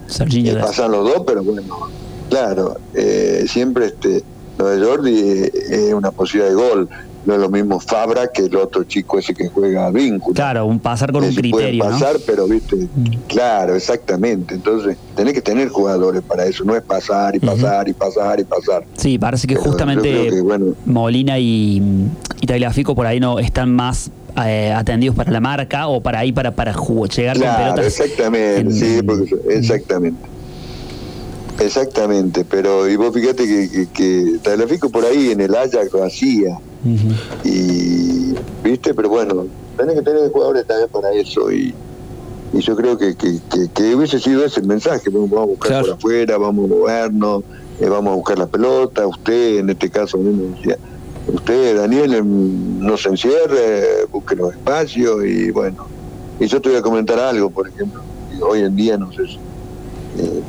[0.58, 1.88] Eh, pasan los dos, pero bueno,
[2.28, 4.22] claro, eh, siempre este
[4.58, 6.88] lo de Jordi eh, es una posibilidad de gol.
[7.24, 10.34] No es lo mismo Fabra que el otro chico ese que juega a vínculo.
[10.34, 11.90] Claro, un pasar con un sí pueden criterio, ¿no?
[11.90, 11.92] Mm.
[12.00, 12.88] pasar, pero viste,
[13.28, 14.54] claro, exactamente.
[14.54, 18.44] Entonces, tenés que tener jugadores para eso, no es pasar y pasar y pasar y
[18.44, 18.84] pasar.
[18.96, 21.80] Sí, parece que Pero justamente que, bueno, Molina y,
[22.40, 24.10] y Tagliafico por ahí no están más
[24.44, 27.86] eh, atendidos para la marca o para ahí para, para jugo- llegar con Claro, pelotas.
[28.00, 30.20] exactamente, en- sí, porque exactamente.
[31.60, 36.02] Exactamente, pero y vos fíjate que, que, que Tagliafico por ahí en el Ajax lo
[36.04, 36.58] hacía,
[37.44, 41.74] Y viste, pero bueno, tenés que tener jugadores también para eso y,
[42.52, 45.68] y yo creo que, que, que, que hubiese sido ese el mensaje, vamos a buscar
[45.70, 45.86] Claro.
[45.86, 47.44] por afuera, vamos a movernos,
[47.80, 50.76] eh, vamos a buscar la pelota, usted en este caso a mí me decía,
[51.32, 52.22] usted Daniel
[52.80, 55.86] no se encierre, busque los espacios y bueno,
[56.40, 58.00] y yo te voy a comentar algo, por ejemplo,
[58.46, 59.34] hoy en día no sé si
[60.18, 60.42] eh,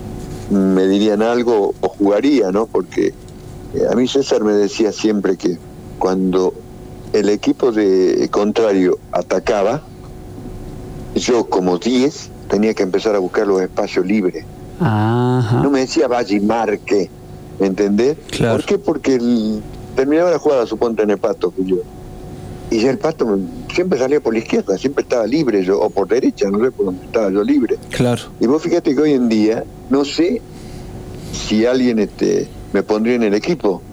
[0.50, 2.66] me dirían algo o jugaría, ¿no?
[2.66, 3.08] Porque
[3.76, 5.58] eh, a mí César me decía siempre que
[6.00, 6.54] cuando
[7.14, 9.84] el equipo de contrario atacaba,
[11.16, 14.46] yo como 10 tenía que empezar a buscar los espacios libres.
[14.80, 15.62] Ajá.
[15.62, 17.10] No me decía vaya y marque,
[17.60, 18.18] ¿me entendés?
[18.32, 18.56] Claro.
[18.58, 18.78] ¿Por qué?
[18.78, 19.62] Porque el-
[19.96, 21.78] terminaba la jugada, suponte en el pato que yo.
[22.72, 25.90] Y ya el pato me- siempre salía por la izquierda, siempre estaba libre yo, o
[25.92, 27.78] por derecha, no sé por dónde estaba yo libre.
[27.92, 28.24] Claro.
[28.40, 30.42] Y vos fíjate que hoy en día no sé
[31.32, 33.84] si alguien este me pondría en el equipo.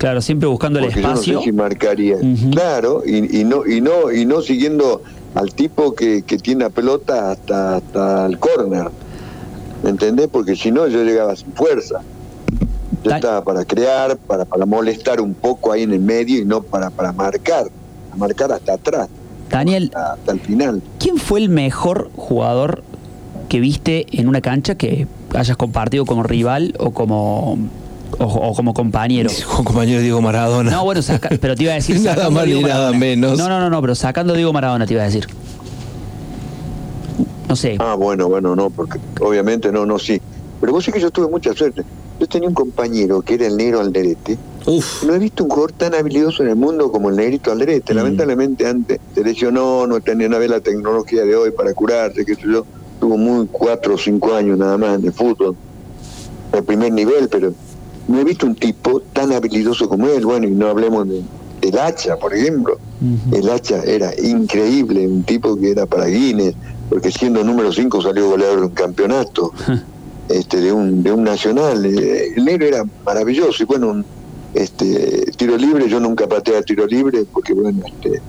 [0.00, 1.38] Claro, siempre buscando el porque yo no espacio.
[1.38, 2.16] sé si marcaría.
[2.50, 5.02] Claro, y, y no y no y no siguiendo
[5.34, 8.88] al tipo que, que tiene la pelota hasta, hasta el córner.
[9.84, 10.28] ¿Me entendés?
[10.28, 12.00] Porque si no yo llegaba sin fuerza.
[13.04, 16.44] Yo Ta- estaba para crear, para, para molestar un poco ahí en el medio y
[16.44, 17.66] no para, para marcar,
[18.16, 19.08] marcar hasta atrás,
[19.50, 20.82] Daniel, hasta, hasta el final.
[20.98, 22.82] ¿quién fue el mejor jugador
[23.48, 27.58] que viste en una cancha que hayas compartido como rival o como
[28.20, 29.30] o, o como compañero?
[29.56, 30.70] Con compañero Diego Maradona.
[30.70, 32.00] No, bueno, saca- pero te iba a decir.
[32.04, 33.38] Nada más ni nada menos.
[33.38, 35.26] No, no, no, no, pero sacando Diego Maradona te iba a decir.
[37.48, 37.76] No sé.
[37.80, 40.20] Ah, bueno, bueno, no, porque obviamente no, no, sí.
[40.60, 41.82] Pero vos sí que yo tuve mucha suerte.
[42.20, 44.38] Yo tenía un compañero que era el negro Alderete.
[44.66, 45.04] Uf.
[45.04, 47.94] No he visto un jugador tan habilidoso en el mundo como el negrito Alderete.
[47.94, 47.96] Mm.
[47.96, 52.42] Lamentablemente antes se lesionó, no tenía nada la tecnología de hoy para curarse, qué sé
[52.42, 52.64] yo.
[53.00, 55.56] Tuvo muy cuatro o cinco años nada más de fútbol.
[56.52, 57.54] De primer nivel, pero
[58.10, 60.24] no he visto un tipo tan habilidoso como él.
[60.24, 61.22] Bueno, y no hablemos de,
[61.60, 62.78] del hacha, por ejemplo.
[63.32, 66.54] El hacha era increíble, un tipo que era para Guinness,
[66.90, 69.52] porque siendo número 5 salió goleador de un campeonato.
[70.30, 71.84] este, de un de un nacional.
[71.84, 74.04] Eh, el negro era maravilloso y bueno,
[74.54, 78.20] este tiro libre yo nunca pateé a tiro libre porque bueno, este,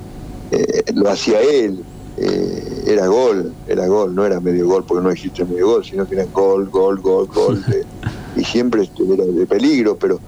[0.52, 1.84] eh, lo hacía él.
[2.18, 6.08] Eh, era gol, era gol, no era medio gol porque no existe medio gol, sino
[6.08, 7.64] que era gol, gol, gol, gol,
[8.36, 10.20] y siempre era de peligro, pero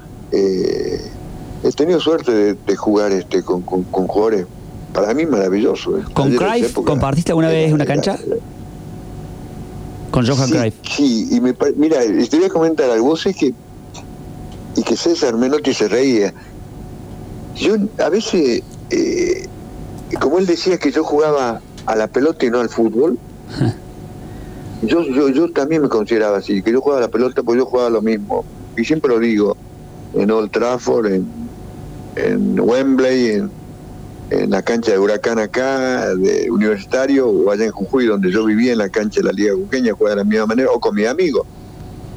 [1.64, 4.46] he tenido suerte de, jugar este con, con, jugadores,
[4.94, 6.00] para mí maravilloso.
[6.14, 8.18] ¿Con Cruyff compartiste alguna vez una cancha?
[10.12, 13.08] Con Johan sí, Sí, y me, mira, te voy a comentar algo.
[13.08, 13.54] Vos es que,
[14.76, 16.34] y que César Menotti se reía.
[17.56, 18.62] Yo a veces,
[18.92, 19.48] eh,
[20.20, 23.18] como él decía que yo jugaba a la pelota y no al fútbol,
[24.86, 27.90] yo, yo, yo también me consideraba así, que yo jugaba la pelota porque yo jugaba
[27.90, 28.46] lo mismo.
[28.78, 29.56] Y siempre lo digo,
[30.14, 31.28] en Old Trafford, en,
[32.16, 33.52] en Wembley, en,
[34.50, 38.80] la cancha de Huracán acá, de Universitario, o allá en Jujuy, donde yo vivía en
[38.80, 41.46] la cancha de la Liga Juqueña, jugaba de la misma manera, o con mis amigos,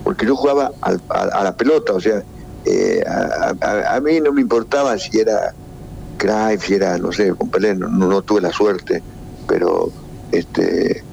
[0.02, 2.22] porque yo jugaba a, la pelota, o sea,
[2.64, 5.52] eh, a, mí no me importaba si era
[6.16, 9.02] Craig, si era, no sé, con Pelé, no, no, tuve la suerte,
[9.46, 9.90] pero
[10.32, 11.04] este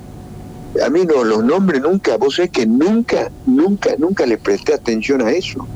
[0.82, 5.22] a mí no, los nombres nunca, vos sabés que nunca, nunca, nunca le presté atención
[5.22, 5.68] a eso.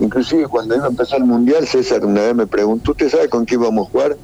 [0.00, 3.44] Inclusive cuando iba a empezar el Mundial, César una vez me preguntó, ¿usted sabe con
[3.44, 4.16] quién íbamos a jugar?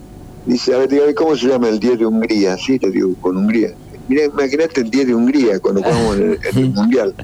[0.46, 2.56] Dice, a ver, dígame, ¿cómo se llama el 10 de Hungría?
[2.56, 3.72] Sí, te digo, con Hungría.
[4.08, 7.14] Mira, imagínate el 10 de Hungría cuando jugamos en el, Mundial.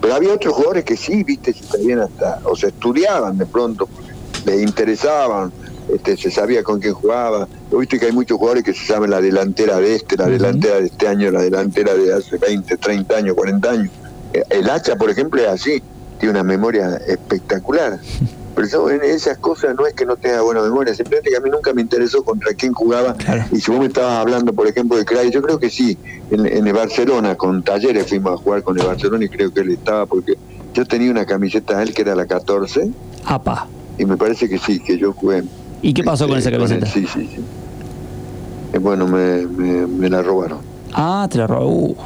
[0.00, 3.88] Pero había otros jugadores que sí, viste, si sabían hasta, o se estudiaban de pronto,
[4.44, 5.52] les interesaban,
[5.92, 7.46] este, se sabía con quién jugaba.
[7.70, 10.86] Viste que hay muchos jugadores que se saben la delantera de este, la delantera de
[10.86, 13.90] este año, la delantera de hace 20, 30 años, 40 años.
[14.32, 15.82] Eh, el hacha, por ejemplo, es así,
[16.18, 17.98] tiene una memoria espectacular.
[18.54, 21.40] Pero yo en esas cosas no es que no tenga buena memoria, simplemente que a
[21.40, 23.16] mí nunca me interesó contra quién jugaba.
[23.50, 25.96] Y si vos me estabas hablando, por ejemplo, de Cray, yo creo que sí,
[26.30, 29.70] en, el Barcelona, con Talleres fuimos a jugar con el Barcelona y creo que él
[29.70, 30.36] estaba, porque
[30.74, 32.90] yo tenía una camiseta de él que era la 14.
[33.24, 33.68] Apa.
[33.96, 35.44] Y me parece que sí, que yo jugué.
[35.82, 36.86] ¿Y qué pasó con esa camiseta?
[36.86, 37.40] sí, sí, sí.
[38.72, 40.58] Eh, bueno, me, me, la robaron.
[40.92, 41.72] Ah, te la robaron.
[41.72, 41.96] Uh.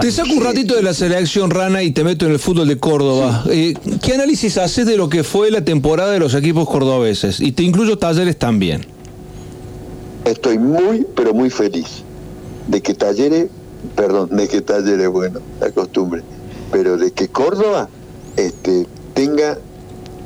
[0.00, 2.78] Te saco un ratito de la selección Rana y te meto en el fútbol de
[2.78, 3.44] Córdoba.
[3.48, 7.40] Eh, ¿Qué análisis haces de lo que fue la temporada de los equipos cordobeses?
[7.40, 8.84] Y te incluyo Talleres también.
[10.24, 12.02] Estoy muy, pero muy feliz
[12.66, 13.48] de que Talleres,
[13.94, 16.22] perdón, de que Talleres, bueno, la costumbre,
[16.72, 17.88] pero de que Córdoba
[18.36, 19.58] este, tenga,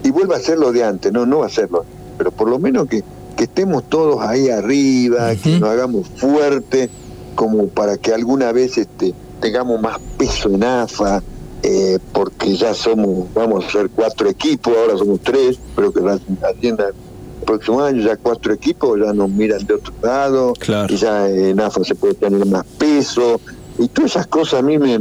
[0.06, 1.84] y vuelva a ser lo de antes, no, no va a hacerlo,
[2.16, 3.02] pero por lo menos que,
[3.36, 6.88] que estemos todos ahí arriba, que nos hagamos fuerte,
[7.34, 11.24] como para que alguna vez este, tengamos más peso en AFA,
[11.64, 16.20] eh, porque ya somos, vamos a ser cuatro equipos, ahora somos tres, pero que la
[16.48, 20.52] atienda el próximo año ya cuatro equipos ya nos miran de otro lado,
[20.88, 23.40] y ya en AFA se puede tener más peso,
[23.76, 24.96] y todas esas cosas a mí me,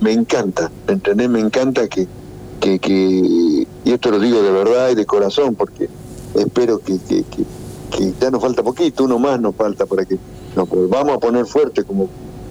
[0.00, 1.28] me encanta, ¿entendés?
[1.28, 2.08] Me encanta que,
[2.58, 5.88] que, que, y esto lo digo de verdad y de corazón, porque
[6.34, 10.18] espero que, que, que ya nos falta poquito, uno más nos falta para que
[10.56, 12.08] nos volvamos a poner fuerte como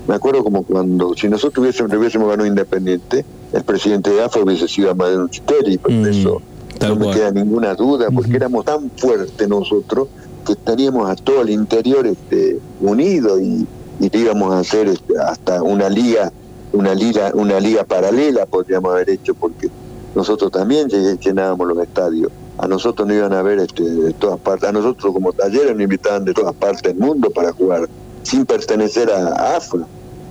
[0.07, 4.67] me acuerdo como cuando, si nosotros hubiésemos, hubiésemos ganado Independiente, el presidente de AFA hubiese
[4.67, 6.41] sido Amadeo Chiteri, por mm, eso
[6.79, 10.07] no me queda ninguna duda, porque éramos tan fuertes nosotros
[10.45, 13.67] que estaríamos a todo el interior este, unidos y,
[13.99, 16.31] íbamos a hacer este, hasta una liga,
[16.71, 19.69] una liga, una liga paralela podríamos haber hecho, porque
[20.15, 22.31] nosotros también llenábamos los estadios.
[22.57, 25.81] A nosotros no iban a ver este, de todas partes, a nosotros como talleres nos
[25.81, 27.87] invitaban de todas partes del mundo para jugar
[28.23, 29.85] sin pertenecer a AFA.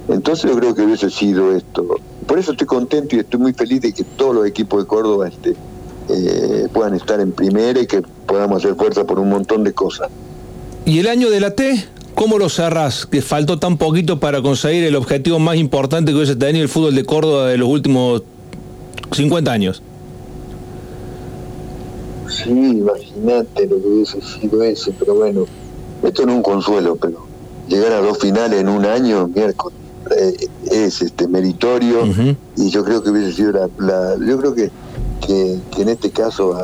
[0.08, 1.96] Entonces yo creo que hubiese sido esto.
[2.26, 5.28] Por eso estoy contento y estoy muy feliz de que todos los equipos de Córdoba
[5.28, 5.54] este,
[6.08, 10.08] eh, puedan estar en primera y que podamos hacer fuerza por un montón de cosas.
[10.84, 11.84] ¿Y el año de la T?
[12.14, 13.06] ¿Cómo lo cerrás?
[13.06, 16.94] Que faltó tan poquito para conseguir el objetivo más importante que hubiese tenido el fútbol
[16.94, 18.22] de Córdoba de los últimos
[19.12, 19.82] 50 años.
[22.28, 25.46] Sí, imagínate lo que hubiese sido eso, pero bueno,
[26.02, 27.26] esto no es un consuelo, pero
[27.68, 29.78] llegar a dos finales en un año, miércoles,
[30.16, 32.02] eh, es este meritorio
[32.56, 34.70] y yo creo que hubiese sido la, yo creo que,
[35.26, 36.54] que, en este caso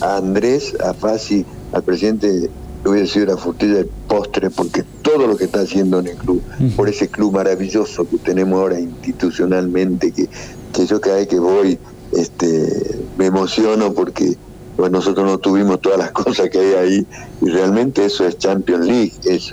[0.00, 2.50] a, Andrés, a Fasi, al presidente
[2.90, 6.42] hubiese sido la frutilla del postre porque todo lo que está haciendo en el club,
[6.76, 10.28] por ese club maravilloso que tenemos ahora institucionalmente, que,
[10.72, 11.78] que yo cada vez que voy
[12.12, 14.36] este me emociono porque
[14.76, 17.06] bueno, nosotros no tuvimos todas las cosas que hay ahí
[17.40, 19.52] y realmente eso es Champions League, es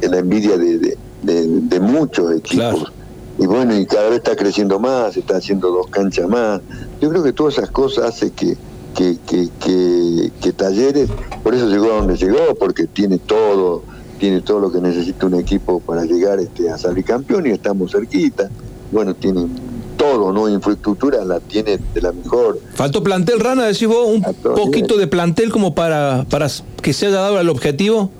[0.00, 2.92] la envidia de, de, muchos equipos.
[3.38, 6.60] Y bueno, y cada vez está creciendo más, está haciendo dos canchas más.
[7.00, 8.56] Yo creo que todas esas cosas hacen que,
[8.94, 11.10] que, que, que, Talleres,
[11.42, 13.82] por eso llegó a donde llegó, porque tiene todo,
[14.18, 17.92] tiene todo lo que necesita un equipo para llegar este, a salir campeón y estamos
[17.92, 18.48] cerquita.
[18.92, 19.50] Bueno, tienen
[19.96, 20.48] todo, ¿no?
[20.48, 22.58] Infraestructura la tiene de la mejor.
[22.74, 23.64] ¿Faltó plantel, Rana?
[23.64, 24.22] Decís vos, un
[24.54, 26.48] poquito de plantel como para, para
[26.80, 28.10] que se haya dado el objetivo.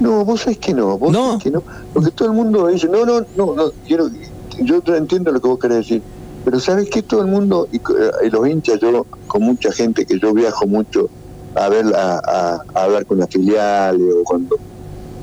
[0.00, 1.38] No, vos sabés que no, vos ¿No?
[1.38, 1.62] que no,
[1.94, 4.10] porque todo el mundo dice, no, no, no, no, quiero,
[4.58, 6.02] yo entiendo lo que vos querés decir,
[6.46, 7.78] pero sabes que todo el mundo, y,
[8.24, 11.10] y, los hinchas, yo con mucha gente que yo viajo mucho
[11.56, 14.56] a ver a, a, a hablar con las filiales o cuando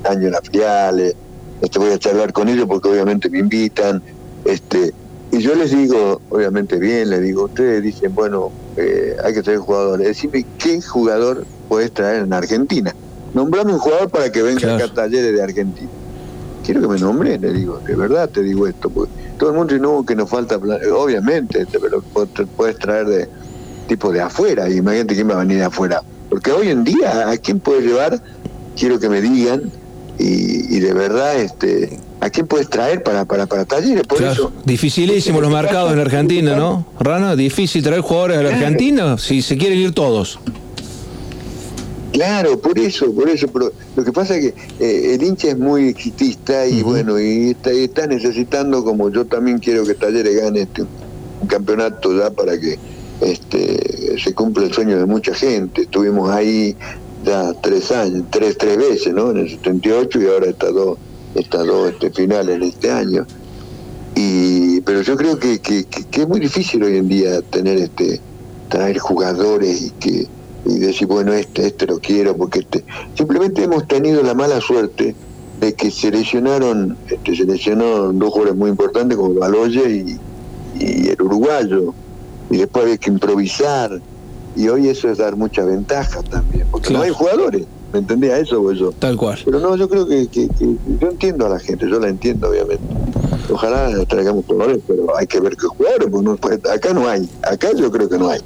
[0.06, 1.14] año en las filiales,
[1.62, 4.02] este, voy a charlar con ellos porque obviamente me invitan,
[4.44, 4.92] este,
[5.32, 9.60] y yo les digo, obviamente bien, les digo, ustedes dicen, bueno, eh, hay que traer
[9.60, 12.94] jugadores, decime qué jugador puedes traer en Argentina.
[13.32, 14.74] Nombrame un jugador para que venga Claro.
[14.76, 15.88] acá a talleres de Argentina.
[16.64, 19.74] Quiero que me nombren, le digo, de verdad te digo esto, porque todo el mundo
[19.74, 20.80] dice, no, que nos falta, plan-".
[20.96, 23.28] obviamente, te, lo pu- te puedes traer de
[23.86, 26.00] tipo de afuera, y imagínate quién va a venir de afuera.
[26.30, 28.20] Porque hoy en día, ¿a quién puedes llevar?
[28.76, 29.62] Quiero que me digan,
[30.18, 34.04] y, y de verdad, este, ¿a quién puedes traer para, para, para talleres?
[34.06, 36.86] Por Claro, eso, Dificilísimo los mercados en la Argentina, ¿no?
[36.98, 40.38] Rana, difícil traer jugadores a la Argentina si se quieren ir todos.
[42.14, 45.58] Claro, por eso, por eso, pero lo que pasa es que eh, el hincha es
[45.58, 50.36] muy exitista y bueno, y está, y está necesitando, como yo también quiero que Talleres
[50.40, 52.78] gane este, un campeonato ya para que
[53.20, 55.82] este se cumpla el sueño de mucha gente.
[55.82, 56.76] Estuvimos ahí
[57.24, 59.32] ya tres años, tres, tres veces, ¿no?
[59.32, 60.96] En el 78 y ahora está dos,
[61.34, 63.26] está dos este, finales en este año.
[64.14, 67.76] Y, pero yo creo que, que, que- que es muy difícil hoy en día tener
[67.78, 68.20] este
[68.68, 70.28] traer jugadores y que
[70.64, 72.84] y decir bueno este este lo quiero porque este
[73.16, 75.14] simplemente hemos tenido la mala suerte
[75.60, 80.20] de que se lesionaron este, dos jugadores muy importantes como Baloye y,
[80.84, 81.94] y el uruguayo
[82.50, 84.00] y después había que improvisar
[84.56, 86.98] y hoy eso es dar mucha ventaja también porque Claro.
[87.00, 88.92] no hay jugadores ¿me entendía eso o eso?
[88.98, 89.38] Tal cual.
[89.44, 92.48] Pero no, yo creo que, que- que- yo entiendo a la gente, yo la entiendo
[92.50, 92.82] obviamente.
[93.48, 96.32] Ojalá traigamos jugadores, pero hay que ver qué jugadores, porque no
[96.72, 98.40] acá no hay, acá yo creo que no hay.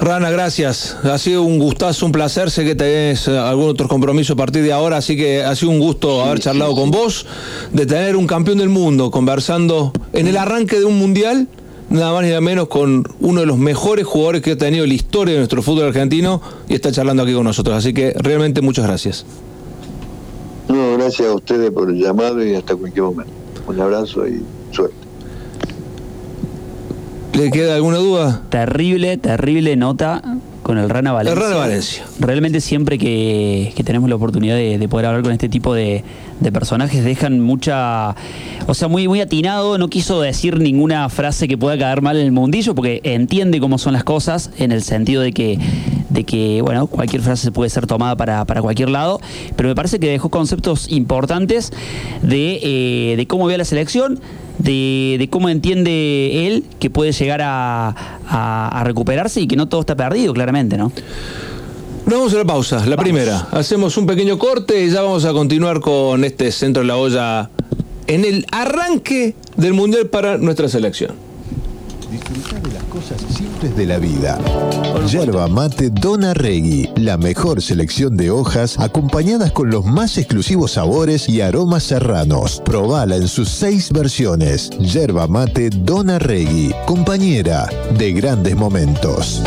[0.00, 0.96] Rana, gracias.
[1.04, 2.50] Ha sido un gustazo, un placer.
[2.50, 5.72] Sé que tenés eh, algún otro compromiso a partir de ahora, así que ha sido
[5.72, 7.26] un gusto haber charlado con vos,
[7.72, 11.48] de tener un campeón del mundo conversando en el arranque de un mundial,
[11.88, 14.94] nada más ni nada menos con uno de los mejores jugadores que ha tenido la
[14.94, 17.76] historia de nuestro fútbol argentino y está charlando aquí con nosotros.
[17.76, 19.24] Así que realmente muchas gracias.
[20.68, 23.32] No, gracias a ustedes por el llamado y hasta cualquier momento.
[23.66, 25.05] Un abrazo y suerte.
[27.36, 28.40] ¿Le queda alguna duda?
[28.48, 30.22] Terrible, terrible nota
[30.62, 31.38] con el Rana Valencia.
[31.38, 32.04] El Rana Valencia.
[32.18, 36.02] Realmente siempre que, que tenemos la oportunidad de, de poder hablar con este tipo de,
[36.40, 38.16] de personajes dejan mucha...
[38.66, 42.24] O sea, muy, muy atinado, no quiso decir ninguna frase que pueda caer mal en
[42.24, 45.58] el mundillo porque entiende cómo son las cosas en el sentido de que,
[46.08, 49.20] de que bueno, cualquier frase puede ser tomada para, para cualquier lado,
[49.56, 51.70] pero me parece que dejó conceptos importantes
[52.22, 54.20] de, eh, de cómo ve a la selección,
[54.58, 57.88] de, de cómo entiende él que puede llegar a,
[58.28, 60.92] a- a recuperarse y que no todo está perdido, claramente, ¿no?
[62.06, 63.48] Nos vamos a la pausa, la primera.
[63.50, 67.50] Hacemos un pequeño corte y ya vamos a continuar con este centro de la olla
[68.06, 71.12] en el arranque del Mundial para nuestra selección.
[72.10, 73.16] Disfrutar de las cosas
[73.74, 74.38] de la vida.
[75.06, 81.28] Yerba mate Dona Regui, la mejor selección de hojas acompañadas con los más exclusivos sabores
[81.28, 82.60] y aromas serranos.
[82.64, 84.70] Probala en sus seis versiones.
[84.78, 89.42] Yerba mate Dona Regui, compañera de grandes momentos.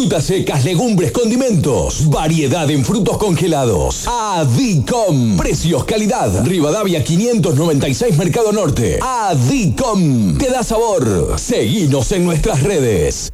[0.00, 2.08] Frutas secas, legumbres, condimentos.
[2.08, 4.08] Variedad en frutos congelados.
[4.08, 5.36] Adicom.
[5.36, 6.42] Precios, calidad.
[6.42, 8.98] Rivadavia 596 Mercado Norte.
[9.02, 10.38] Adicom.
[10.38, 11.38] Te da sabor.
[11.38, 13.30] Seguinos en nuestras redes.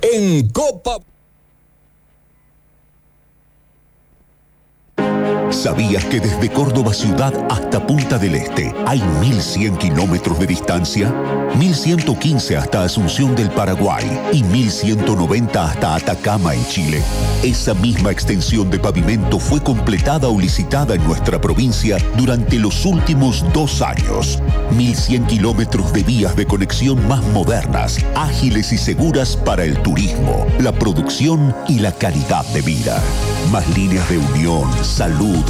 [0.00, 0.98] En Copa.
[5.54, 11.14] ¿Sabías que desde Córdoba ciudad hasta Punta del Este hay 1.100 kilómetros de distancia?
[11.54, 17.02] 1.115 hasta Asunción del Paraguay y 1.190 hasta Atacama en Chile.
[17.42, 23.44] Esa misma extensión de pavimento fue completada o licitada en nuestra provincia durante los últimos
[23.54, 24.40] dos años.
[24.72, 30.72] 1.100 kilómetros de vías de conexión más modernas, ágiles y seguras para el turismo, la
[30.72, 33.00] producción y la calidad de vida.
[33.52, 34.68] Más líneas de unión,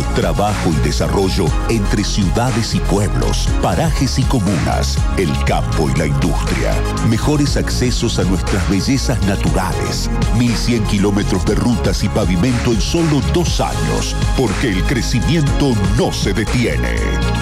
[0.03, 6.75] trabajo y desarrollo entre ciudades y pueblos, parajes y comunas, el campo y la industria.
[7.09, 10.11] Mejores accesos a nuestras bellezas naturales.
[10.37, 16.33] 1100 kilómetros de rutas y pavimento en solo dos años, porque el crecimiento no se
[16.33, 16.97] detiene.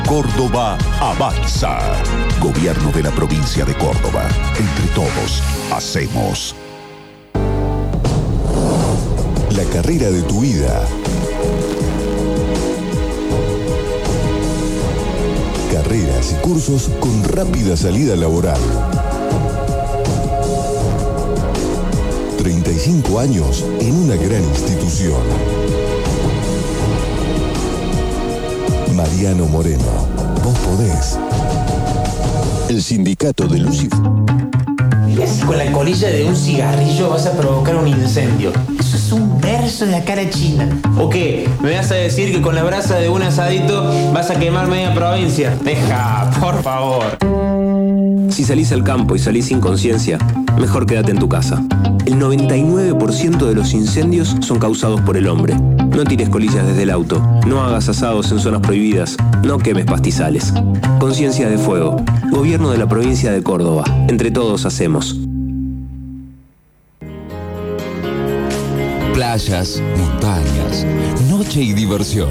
[0.06, 1.78] Córdoba avanza.
[2.40, 4.28] Gobierno de la provincia de Córdoba.
[4.58, 5.42] Entre todos,
[5.72, 6.54] hacemos.
[9.50, 10.82] La carrera de tu vida.
[15.82, 18.60] Carreras y cursos con rápida salida laboral.
[22.38, 25.20] 35 años en una gran institución.
[28.94, 30.08] Mariano Moreno,
[30.44, 31.18] vos podés.
[32.68, 33.98] El sindicato de Lucifer.
[35.46, 38.50] Con la colilla de un cigarrillo vas a provocar un incendio.
[38.78, 40.68] Eso es un verso de la cara china.
[40.98, 41.48] ¿O qué?
[41.60, 44.94] ¿Me vas a decir que con la brasa de un asadito vas a quemar media
[44.94, 45.54] provincia?
[45.62, 47.18] Deja, por favor.
[48.30, 50.18] Si salís al campo y salís sin conciencia,
[50.58, 51.62] mejor quédate en tu casa.
[52.06, 55.54] El 99% de los incendios son causados por el hombre.
[55.54, 60.52] No tires colillas desde el auto, no hagas asados en zonas prohibidas, no quemes pastizales.
[60.98, 61.96] Conciencia de Fuego,
[62.30, 63.84] Gobierno de la provincia de Córdoba.
[64.08, 65.18] Entre todos hacemos.
[69.12, 70.86] Playas, montañas,
[71.28, 72.30] noche y diversión.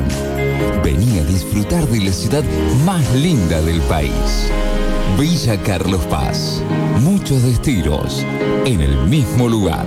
[0.83, 2.43] Vení a disfrutar de la ciudad
[2.83, 4.51] más linda del país.
[5.17, 6.61] Villa Carlos Paz.
[7.01, 8.25] Muchos destinos
[8.65, 9.85] en el mismo lugar.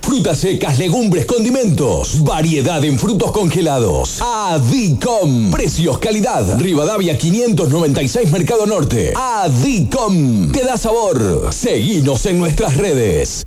[0.00, 2.22] Frutas secas, legumbres, condimentos.
[2.24, 4.20] Variedad en frutos congelados.
[4.20, 5.50] Adicom.
[5.50, 6.58] Precios, calidad.
[6.58, 9.12] Rivadavia 596 Mercado Norte.
[9.14, 10.50] Adicom.
[10.50, 11.50] Te da sabor.
[11.52, 13.46] Seguinos en nuestras redes.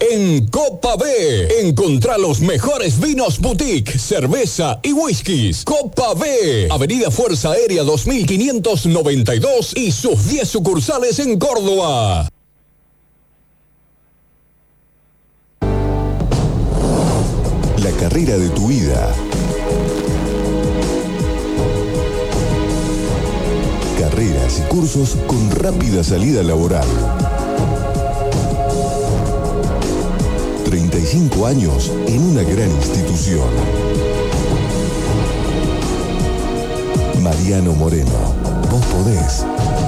[0.00, 5.64] En Copa B, encontrá los mejores vinos boutique, cerveza y whiskies.
[5.64, 12.28] Copa B, Avenida Fuerza Aérea 2592 y sus 10 sucursales en Córdoba.
[17.82, 19.12] La carrera de tu vida.
[23.98, 26.86] Carreras y cursos con rápida salida laboral.
[31.10, 33.48] 35 años en una gran institución.
[37.22, 38.34] Mariano Moreno,
[38.70, 39.87] vos podés.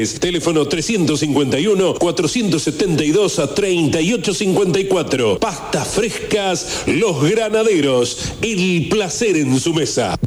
[0.19, 5.39] Teléfono 351 472 a 3854.
[5.39, 8.33] Pastas frescas Los Granaderos.
[8.41, 10.19] El placer en su mesa.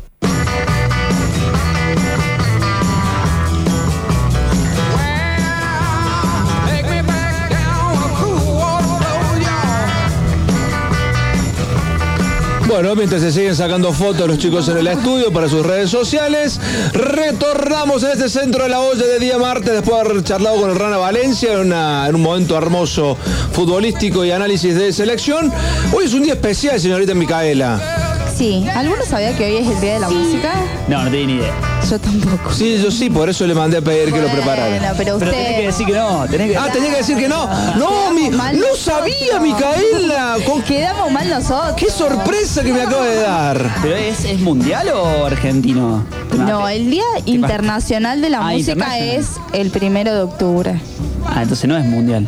[12.74, 16.58] Bueno, mientras se siguen sacando fotos los chicos en el estudio para sus redes sociales,
[16.92, 20.70] retornamos en este centro de la olla de día martes después de haber charlado con
[20.70, 23.16] el Rana Valencia en, en un momento hermoso
[23.52, 25.52] futbolístico y análisis de selección.
[25.92, 28.13] Hoy es un día especial, señorita Micaela.
[28.36, 30.54] Sí, ¿alguno sabía que hoy es el día de la música?
[30.88, 31.52] No, no tenía ni idea.
[31.88, 32.52] Yo tampoco.
[32.52, 34.68] Sí, yo sí, por eso le mandé a pedir que lo preparara.
[34.70, 35.30] Bueno, pero Pero usted.
[35.44, 37.46] tenés que decir que no, tenés que Ah, tenía que decir que no.
[37.76, 38.80] No, mi, mal no nosotros.
[38.80, 40.36] sabía, Micaela.
[40.44, 41.74] Con Quedamos mal nosotros.
[41.76, 43.74] qué sorpresa que me acaba de dar.
[43.82, 46.04] ¿Pero es, es mundial o argentino?
[46.36, 49.16] No, el Día Internacional de la Ah, Música internacional.
[49.20, 50.80] es el primero de octubre.
[51.26, 52.26] Ah, entonces no es mundial.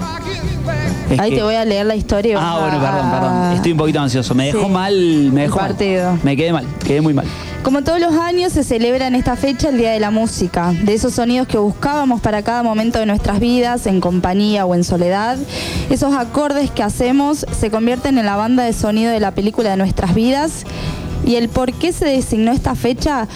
[1.10, 2.32] Es Ahí que- te voy a leer la historia.
[2.32, 3.52] y vas Ah, bueno, perdón, perdón.
[3.52, 4.34] Estoy un poquito ansioso.
[4.34, 4.68] Me dejó Sí.
[4.68, 4.94] mal,
[5.32, 5.68] me dejó mal.
[5.68, 6.18] partido.
[6.22, 7.26] Me quedé mal, quedé muy mal.
[7.62, 10.94] Como todos los años se celebra en esta fecha el Día de la Música, de
[10.94, 15.36] esos sonidos que buscábamos para cada momento de nuestras vidas, en compañía o en soledad.
[15.90, 19.76] Esos acordes que hacemos se convierten en la banda de sonido de la película de
[19.78, 20.64] nuestras vidas.
[21.26, 23.28] Y el por qué se designó esta fecha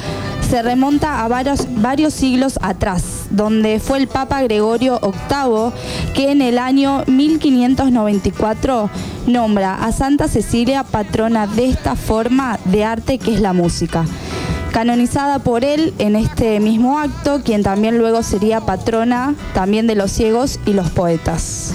[0.49, 3.26] se remonta a varios, varios siglos atrás.
[3.30, 5.72] donde fue el Papa Gregorio VIII
[6.14, 8.91] que en el año 1594
[9.28, 14.05] nombra a Santa Cecilia patrona de esta forma de arte que es la música.
[14.72, 20.11] Canonizada por él en este mismo acto, quien también luego sería patrona también de los
[20.11, 21.74] ciegos y los poetas.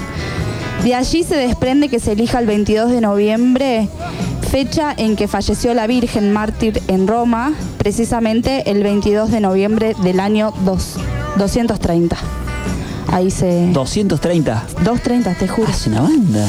[0.82, 3.88] De allí se desprende que se elija el 22 de noviembre,
[4.50, 10.20] fecha en que falleció la Virgen mártir en Roma, precisamente el 22 de noviembre del
[10.20, 10.52] año
[11.36, 12.16] 230.
[13.08, 13.68] Ahí se...
[13.72, 14.66] 230.
[14.84, 15.70] 230, te juro.
[15.70, 16.46] Es una banda.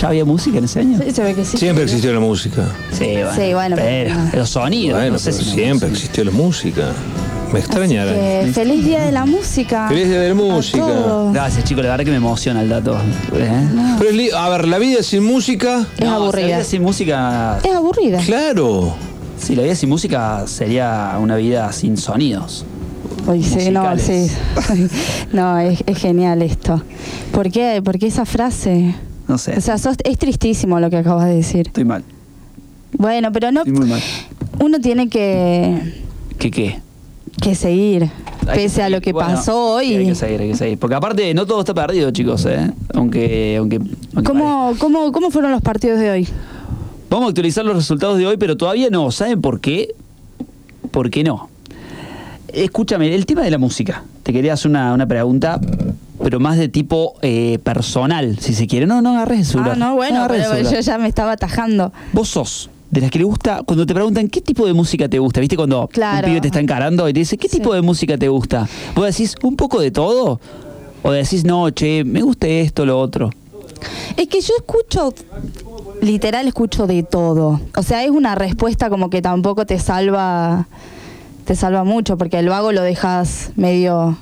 [0.00, 0.98] ¿Ya había música en ese año?
[1.04, 1.56] Sí, se ve que sí.
[1.58, 2.66] Siempre existió la música.
[2.92, 3.32] Sí, bueno.
[3.36, 4.98] Sí, bueno, pero, pero- los sonidos.
[4.98, 6.92] Bueno, no sé pero si siempre existió la música.
[7.52, 8.12] Me extrañará.
[8.12, 9.88] Que feliz día de la música.
[9.88, 10.78] Feliz día de la música.
[10.78, 11.32] todos.
[11.34, 12.96] Gracias, chicos, la verdad que me emociona el dato.
[13.34, 13.68] ¿eh?
[13.98, 15.86] Pero es li- a ver, la vida sin música.
[15.98, 16.46] Es No, aburrida.
[16.48, 17.58] La vida sin música.
[17.62, 18.18] Es aburrida.
[18.20, 18.94] Claro.
[19.38, 22.64] Sí, la vida sin música sería una vida sin sonidos.
[23.26, 24.26] Uy, sí, no, sí.
[25.32, 26.82] no, es, es genial esto.
[27.32, 27.80] ¿Por qué?
[27.84, 28.94] ¿Por qué esa frase?
[29.28, 29.54] No sé.
[29.56, 31.66] O sea, sos- es tristísimo lo que acabas de decir.
[31.68, 32.02] Estoy mal.
[32.92, 33.60] Bueno, pero no.
[33.60, 34.00] Estoy muy mal.
[34.60, 35.94] Uno tiene que,
[36.38, 36.80] ¿Qué qué?
[37.40, 40.06] Que seguir, Hay que pese a lo que Bueno, pasó sí, hay hoy.
[40.06, 40.78] que seguir, hay que seguir.
[40.78, 42.70] Porque aparte, no todo está perdido, chicos, ¿eh?
[42.94, 43.56] Aunque.
[43.58, 43.76] aunque,
[44.14, 46.28] aunque ¿Cómo, cómo, ¿Cómo fueron los partidos de hoy?
[47.10, 49.10] Vamos a actualizar los resultados de hoy, pero todavía no.
[49.10, 49.94] ¿Saben por qué?
[50.90, 51.48] ¿Por qué no?
[52.48, 54.04] Escúchame, el tema de la música.
[54.22, 55.58] Te quería hacer una, una pregunta,
[56.22, 58.86] pero más de tipo eh, personal, si se quiere.
[58.86, 59.72] No, no agarres el celular.
[59.74, 61.92] Ah, no, bueno, pero yo ya me estaba atajando.
[62.12, 65.18] Vos sos de las que le gusta, cuando te preguntan qué tipo de música te
[65.18, 65.56] gusta, ¿viste?
[65.56, 66.26] Cuando Claro.
[66.26, 68.68] un pibe te está encarando y te dice, ¿qué tipo de música te gusta?
[68.94, 70.38] ¿Vos decís un poco de todo?
[71.02, 73.30] ¿O decís, no, che, me gusta esto, lo otro?
[74.18, 75.14] Es que yo escucho,
[76.02, 77.62] literal escucho de todo.
[77.74, 80.68] O sea, es una respuesta como que tampoco te salva,
[81.46, 84.18] te salva mucho, porque el vago lo dejas medio...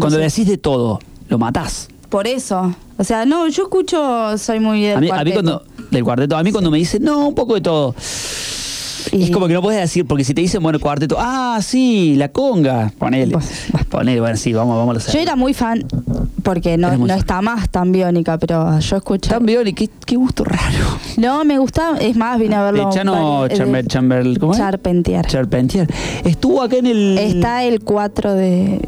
[0.00, 0.98] Cuando decís de todo,
[1.28, 1.88] lo matás.
[2.08, 2.74] Por eso.
[2.96, 5.34] O sea, no, yo escucho, soy muy del A mí, a mí cuarteto.
[5.34, 7.94] cuando, del cuarteto, a mí cuando me dicen, no, un poco de todo.
[9.12, 12.28] Es como que no puedes decir, porque si te dicen, bueno, cuarteto, ah, sí, la
[12.28, 13.38] conga, ponele.
[13.88, 15.14] Ponele, bueno, sí, vamos, vamos a hacer.
[15.14, 15.86] Yo era muy fan,
[16.42, 17.18] porque no, no fan.
[17.18, 19.30] está más tan biónica, pero yo escucho.
[19.30, 20.84] Tan biónica, qué, qué gusto raro.
[21.16, 22.86] No, me gusta, es más, vine a verlo.
[22.88, 24.58] De Chano varias- Chamber, de Chamber, ¿cómo es?
[24.58, 25.24] Charpentier.
[25.26, 25.88] Charpentier.
[26.24, 27.18] Estuvo acá en el.
[27.18, 28.80] Está el 4 de.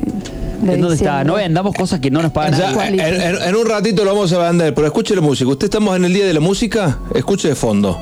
[0.60, 1.24] De ¿En dónde está?
[1.24, 4.32] No vendamos cosas que no nos pagan Ya, en, en- en un ratito lo vamos
[4.32, 5.50] a vender, pero escuche la música.
[5.50, 7.98] Usted estamos en el día de la música, escuche de fondo.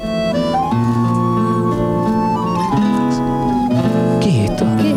[4.20, 4.64] ¿Qué es esto?
[4.80, 4.94] ¿Qué?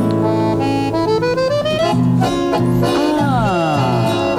[3.20, 4.36] Ah.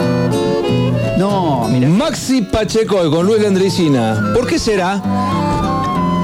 [1.18, 1.88] No, mira.
[1.88, 4.32] Maxi Pacheco con Luis Landricina.
[4.34, 5.00] ¿Por qué será?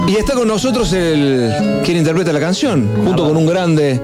[0.09, 1.53] Y está con nosotros el
[1.85, 4.01] quien interpreta la canción, junto con un grande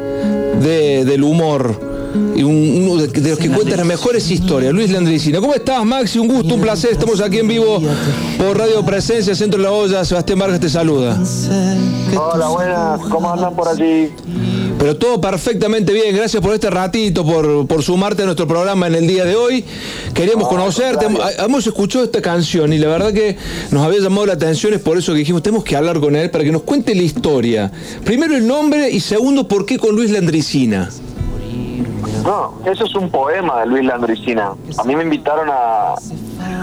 [0.61, 5.41] de- del humor uno de, de los que cuenta las mejores historias, Luis Landricina.
[5.41, 6.19] ¿Cómo estás, Maxi?
[6.19, 6.93] Un gusto, un placer.
[6.93, 7.81] Estamos aquí en vivo
[8.39, 10.05] por Radio Presencia, Centro de la Olla.
[10.05, 11.21] Sebastián Vargas te saluda.
[12.17, 14.11] Hola, buenas, ¿cómo andan por allí?
[14.79, 16.15] Pero todo perfectamente bien.
[16.15, 19.65] Gracias por este ratito, por, por sumarte a nuestro programa en el día de hoy.
[20.12, 21.07] Queríamos conocerte.
[21.07, 23.37] Ha- Hemos escuchado esta canción y la verdad que
[23.71, 24.75] nos había llamado la atención.
[24.75, 27.03] Es por eso que dijimos, tenemos que hablar con él para que nos cuente la
[27.03, 27.73] historia.
[28.05, 30.91] Primero el nombre y segundo, ¿por qué con Luis Landricina?
[32.25, 34.53] No, eso es un poema de Luis Landricina.
[34.79, 35.95] A mí me invitaron a,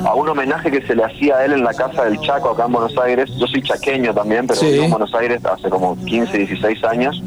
[0.07, 2.66] a un homenaje que se le hacía a él en la casa del Chaco, acá
[2.66, 3.30] en Buenos Aires.
[3.38, 4.72] Yo soy chaqueño también, pero Sí.
[4.72, 7.22] vivo en Buenos Aires hace como 15, 16 años.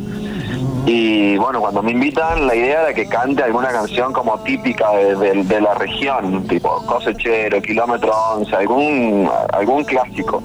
[0.87, 5.15] Y bueno, cuando me invitan, la idea era que cante alguna canción como típica de,
[5.15, 10.43] de- de la región, tipo Cosechero, Kilómetro 11, algún, algún clásico.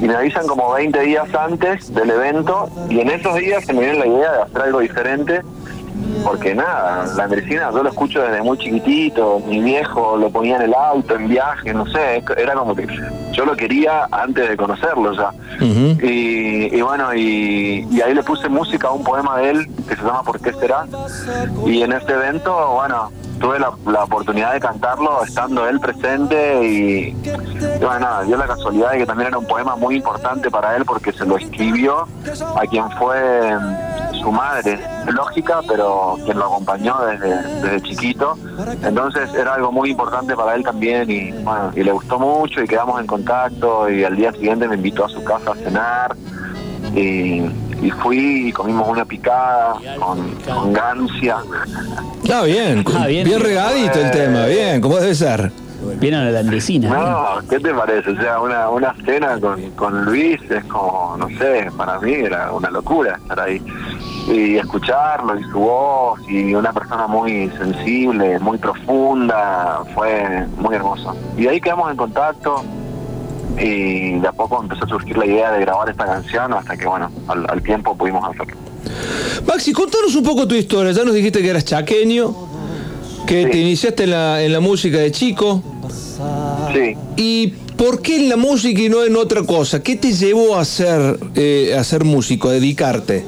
[0.00, 3.80] Y me avisan como 20 días antes del evento, y en esos días se me
[3.80, 5.42] viene la idea de hacer algo diferente
[6.24, 10.62] porque nada, la medicina yo lo escucho desde muy chiquitito, mi viejo lo ponía en
[10.62, 12.86] el auto, en viaje, no sé, era como que
[13.32, 15.32] yo lo quería antes de conocerlo ya.
[15.60, 19.96] Y, y bueno, y, y ahí le puse música a un poema de él que
[19.96, 20.86] se llama ¿Por qué será?
[21.66, 27.16] Y en este evento, bueno, tuve la, la oportunidad de cantarlo estando él presente y,
[27.24, 30.76] y bueno, nada, dio la casualidad de que también era un poema muy importante para
[30.76, 32.06] él porque se lo escribió
[32.56, 33.56] a quien fue
[34.20, 34.78] su madre,
[35.12, 38.36] lógica, pero quien lo acompañó desde, desde chiquito.
[38.82, 42.66] Entonces era algo muy importante para él también y bueno, y le gustó mucho y
[42.68, 46.16] quedamos en contacto y al día siguiente me invitó a su casa a cenar
[46.94, 47.42] y,
[47.82, 51.38] y fui y comimos una picada con, con gancia.
[52.32, 53.40] Ah, bien, Ah, bien, bien.
[53.40, 55.50] regadito el tema, bien, como debe ser.
[55.98, 56.90] Viene a la landricina.
[56.90, 58.10] No, ¿qué te parece?
[58.10, 62.52] O sea, una, una cena con, con Luis es como, no sé, para mí era
[62.52, 63.62] una locura estar ahí.
[64.28, 71.14] Y escucharlo y su voz y una persona muy sensible, muy profunda, fue muy hermoso.
[71.36, 72.64] Y de ahí quedamos en contacto
[73.58, 76.86] y de a poco empezó a surgir la idea de grabar esta canción hasta que
[76.86, 78.56] bueno, al, tiempo pudimos hacerlo.
[79.46, 80.92] Maxi, contanos un poco tu historia.
[80.92, 82.34] Ya nos dijiste que eras chaqueño,
[83.26, 85.62] que te iniciaste en la, en la música de chico.
[86.72, 86.96] Sí.
[87.16, 89.82] ¿Y por qué en la música y no en otra cosa?
[89.82, 93.24] ¿Qué te llevó a ser, eh, a ser músico, a dedicarte?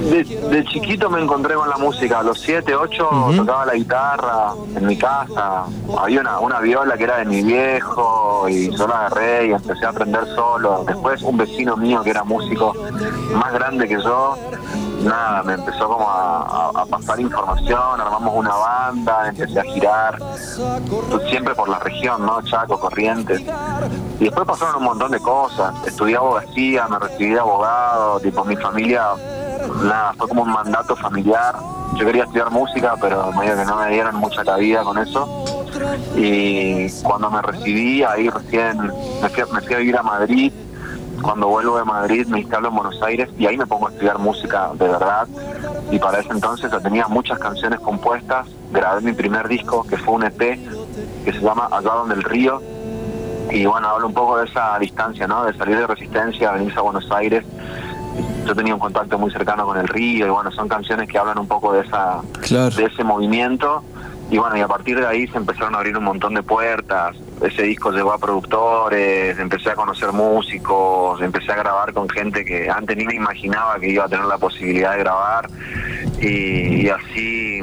[0.00, 2.20] De, chiquito me encontré con la música.
[2.20, 5.64] A los 7, 8 tocaba la guitarra en mi casa.
[5.98, 9.86] Había una, una viola que era de mi viejo y yo la agarré y empecé
[9.86, 10.84] a aprender solo.
[10.86, 12.74] Después un vecino mío que era músico
[13.34, 14.36] más grande que yo,
[15.02, 20.18] nada, me empezó como a, pasar información, armamos una banda, empecé a girar,
[21.28, 22.42] siempre por la región, ¿no?
[22.42, 23.42] Chaco, Corrientes.
[24.20, 25.74] Y después pasaron un montón de cosas.
[25.86, 29.14] Estudié abogacía, me recibí de abogado, tipo mi familia
[29.82, 31.54] nada, fue como un mandato familiar.
[31.96, 35.44] Yo quería estudiar música, pero medio que no me dieron mucha cabida con eso.
[36.16, 40.52] Y cuando me recibí, ahí recién me fui, a vivir a Madrid.
[41.22, 44.18] Cuando vuelvo de Madrid me instalo en Buenos Aires y ahí me pongo a estudiar
[44.18, 45.26] música de verdad.
[45.90, 48.46] Y para ese entonces ya tenía muchas canciones compuestas.
[48.72, 52.60] Grabé mi primer disco, que fue un EP, que se llama Allá donde el río.
[53.50, 55.44] Y bueno, hablo un poco de esa distancia, ¿no?
[55.44, 57.44] De salir de Resistencia, venirse a Buenos Aires
[58.44, 61.38] yo tenía un contacto muy cercano con el río y bueno, son canciones que hablan
[61.38, 63.82] un poco de esa de ese movimiento
[64.30, 67.14] y bueno, y a partir de ahí se empezaron a abrir un montón de puertas.
[67.42, 72.70] Ese disco llegó a productores, empecé a conocer músicos, empecé a grabar con gente que
[72.70, 75.48] antes ni me imaginaba que iba a tener la posibilidad de grabar
[76.20, 77.60] y, así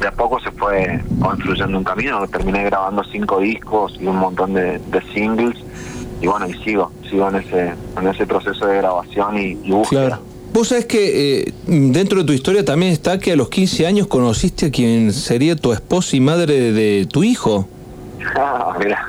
[0.00, 2.26] de a poco se fue construyendo un camino.
[2.28, 5.56] Terminé grabando cinco discos y un montón de, de singles
[6.20, 10.06] y bueno, y sigo, sigo en ese, en ese proceso de grabación y, búsqueda.
[10.06, 10.22] Claro.
[10.52, 14.06] Vos sabés que eh, dentro de tu historia también está que a los 15 años
[14.08, 17.68] conociste a quien sería tu esposa y madre de tu hijo.
[18.36, 19.08] Ah, mira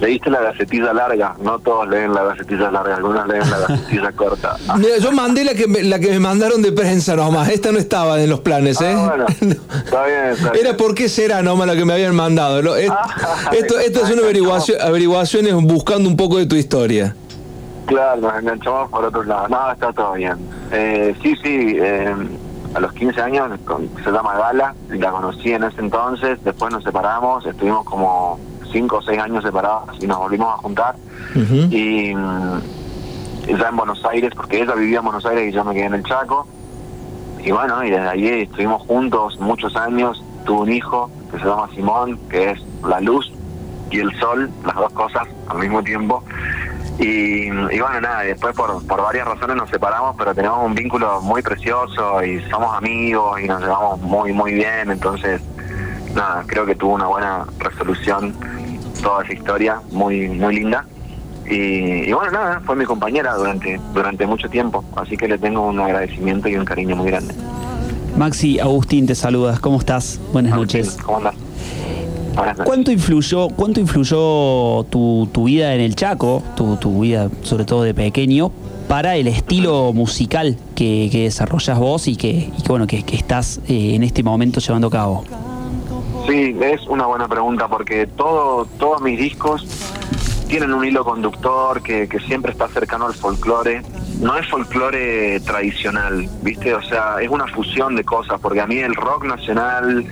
[0.00, 4.56] leíste la gacetilla larga, no todos leen la gacetilla larga, algunos leen la gacetilla corta.
[4.76, 7.78] Mira, yo mandé la que, me, la que me mandaron de prensa nomás, esta no
[7.78, 8.94] estaba en los planes, ¿eh?
[8.96, 9.26] Ah, bueno,
[9.84, 12.74] está bien, está Era por qué será nomás la que me habían mandado.
[12.90, 17.14] Ah, esto, esto es una averiguación, averiguaciones buscando un poco de tu historia.
[17.86, 19.48] Claro, nos enganchamos por otro lado.
[19.48, 20.36] No, está todo bien.
[20.72, 22.14] Eh, sí, sí, eh,
[22.74, 23.50] a los 15 años
[24.04, 28.38] se llama Gala, la conocí en ese entonces, después nos separamos, estuvimos como
[28.70, 30.96] cinco o seis años separados y nos volvimos a juntar.
[31.34, 32.60] Y mm,
[33.58, 35.94] ya en Buenos Aires, porque ella vivía en Buenos Aires y yo me quedé en
[35.94, 36.46] el Chaco.
[37.42, 40.22] Y bueno, y desde allí estuvimos juntos muchos años.
[40.44, 43.30] Tuve un hijo que se llama Simón, que es la luz
[43.90, 46.22] y el sol, las dos cosas al mismo tiempo.
[46.98, 51.42] Y, bueno, nada, después por, por varias razones nos separamos, pero tenemos un vínculo muy
[51.42, 54.90] precioso y somos amigos y nos llevamos muy, muy bien.
[54.90, 55.40] Entonces,
[56.14, 58.34] nada, creo que tuvo una buena resolución
[59.02, 60.84] toda esa historia, muy, muy linda.
[61.50, 65.80] Y, bueno, nada, fue mi compañera durante, durante mucho tiempo, así que le tengo un
[65.80, 67.34] agradecimiento y un cariño muy grande.
[68.16, 70.20] Maxi, Agustín, te saludas, ¿cómo estás?
[70.32, 70.98] Buenas noches.
[71.02, 71.34] ¿Cómo andas?
[72.64, 77.82] ¿Cuánto influyó, cuánto influyó tu, tu vida en el Chaco, tu, tu, vida sobre todo
[77.82, 78.52] de pequeño,
[78.86, 83.60] para el estilo musical que, que desarrollas vos y que, y bueno, que, que estás
[83.68, 85.24] eh, en este momento llevando a cabo?
[86.28, 89.64] Sí, es una buena pregunta porque todo, todos mis discos
[90.46, 93.80] tienen un hilo conductor que, siempre está cercano al folclore.
[94.20, 96.74] No es folclore tradicional, ¿viste?
[96.74, 100.04] O sea, es una fusión de cosas, porque a mí el rock nacional,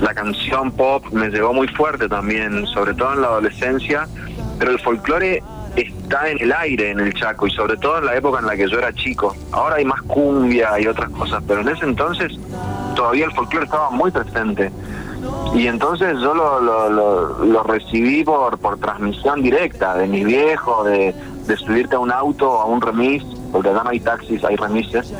[0.00, 4.06] la canción pop me llegó muy fuerte también, sobre todo en la adolescencia,
[4.60, 5.42] pero el folclore
[5.74, 8.54] está en el aire en el Chaco y sobre todo en la época en la
[8.54, 9.34] que yo era chico.
[9.50, 12.38] Ahora hay más cumbia y otras cosas, pero en ese entonces
[12.94, 14.70] todavía el folclore estaba muy presente.
[15.54, 21.14] Y entonces yo lo, lo, lo, recibí por, por transmisión directa de mi viejo, de,
[21.46, 25.12] de subirte a un auto, a un remis, porque acá no hay taxis, hay remises,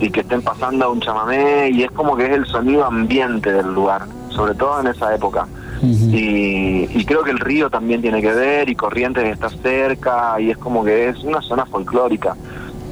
[0.00, 3.52] y que estén pasando a un chamamé, y es como que es el sonido ambiente
[3.52, 5.46] del lugar, sobre todo en esa época.
[5.82, 10.50] y, y, creo que el río también tiene que ver, y Corrientes está cerca, y
[10.50, 12.34] es como que es una zona folclórica.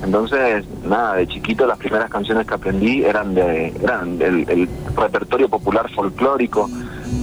[0.05, 5.91] Entonces, nada, de chiquito las primeras canciones que aprendí eran de eran del, repertorio popular
[5.91, 6.69] folclórico.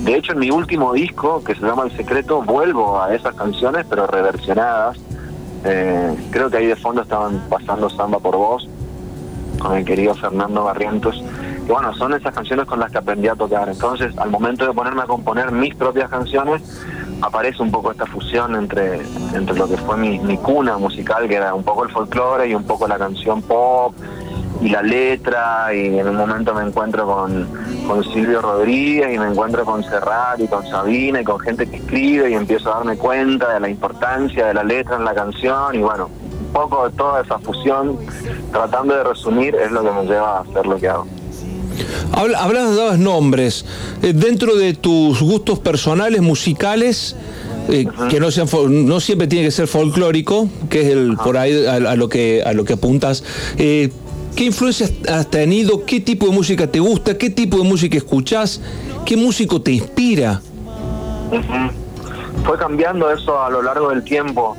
[0.03, 3.85] De hecho, en mi último disco, que se llama El Secreto, vuelvo a esas canciones,
[3.87, 4.97] pero reversionadas.
[5.63, 8.67] Eh, creo que ahí de fondo estaban pasando Samba por Voz,
[9.59, 11.23] con el querido Fernando Barrientos.
[11.65, 13.69] Y bueno, son esas canciones con las que aprendí a tocar.
[13.69, 16.61] Entonces, al momento de ponerme a componer mis propias canciones,
[17.21, 19.01] aparece un poco esta fusión entre,
[19.33, 22.55] entre lo que fue mi, mi cuna musical, que era un poco el folclore y
[22.55, 23.93] un poco la canción pop
[24.61, 27.47] y la letra y en un momento me encuentro con,
[27.87, 31.77] con Silvio Rodríguez y me encuentro con Serrat y con Sabina y con gente que
[31.77, 35.73] escribe y empiezo a darme cuenta de la importancia de la letra en la canción
[35.73, 36.09] y bueno,
[36.45, 37.97] un poco de toda esa fusión,
[38.51, 41.07] tratando de resumir, es lo que me lleva a hacer lo que hago.
[42.11, 43.65] Habla- Hablabas, dabas nombres.
[44.01, 47.15] Eh, dentro de tus gustos personales, musicales,
[47.69, 48.47] eh, que no sean
[48.87, 52.41] no siempre tiene que ser folclórico, que es el por ahí a, a lo que
[52.45, 53.23] a lo que apuntas.
[53.57, 53.89] eh,
[54.35, 55.85] ¿Qué influencias has tenido?
[55.85, 57.17] ¿Qué tipo de música te gusta?
[57.17, 58.61] ¿Qué tipo de música escuchás?
[59.05, 60.41] ¿Qué músico te inspira?
[62.45, 64.55] Fue cambiando eso a lo largo del tiempo.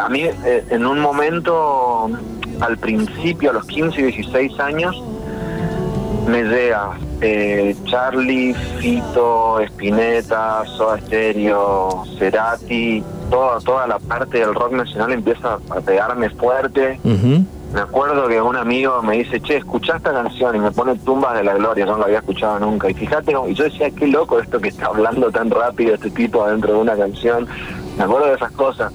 [0.00, 2.10] A mí, eh, en un momento,
[2.60, 5.02] al principio, a los 15 y 16 años,
[6.26, 14.72] me llega eh, Charlie, Fito, Spinetta, Soda Stereo, Cerati, toda, toda la parte del rock
[14.72, 16.98] nacional empieza a pegarme fuerte.
[17.72, 21.34] Me acuerdo que un amigo me dice, che, escuchá esta canción y me pone Tumbas
[21.34, 22.88] de la Gloria, yo no la había escuchado nunca.
[22.88, 26.44] Y fíjate, y yo decía, qué loco esto que está hablando tan rápido este tipo
[26.44, 27.46] adentro de una canción.
[27.98, 28.92] Me acuerdo de esas cosas.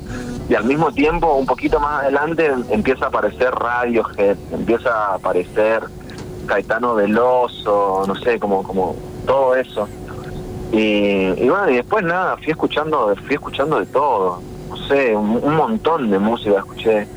[0.49, 5.83] Y al mismo tiempo, un poquito más adelante, empieza a aparecer Radiohead, empieza a aparecer
[6.45, 9.87] Caetano Veloso, no sé, como, como todo eso.
[10.71, 15.39] Y, y bueno, y después nada, fui escuchando, fui escuchando de todo, no sé, un,
[15.41, 17.07] un montón de música escuché.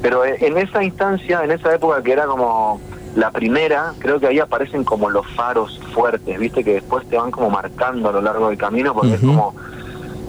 [0.00, 2.80] Pero en en esa instancia, en esa época que era como
[3.14, 7.30] la primera, creo que ahí aparecen como los faros fuertes, viste, que después te van
[7.30, 9.54] como marcando a lo largo del camino, porque es como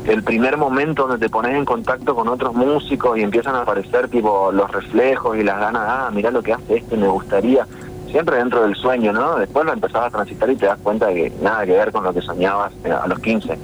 [0.06, 4.10] el primer momento donde te pones en contacto con otros músicos y empiezan a aparecer
[4.10, 7.66] tipo los reflejos y las ganas, ah, mirá lo que hace este, me gustaría.
[8.14, 9.40] Siempre dentro del sueño, ¿no?
[9.40, 12.04] Después lo empezás a transitar y te das cuenta de que nada que ver con
[12.04, 13.58] lo que soñabas eh, a los 15.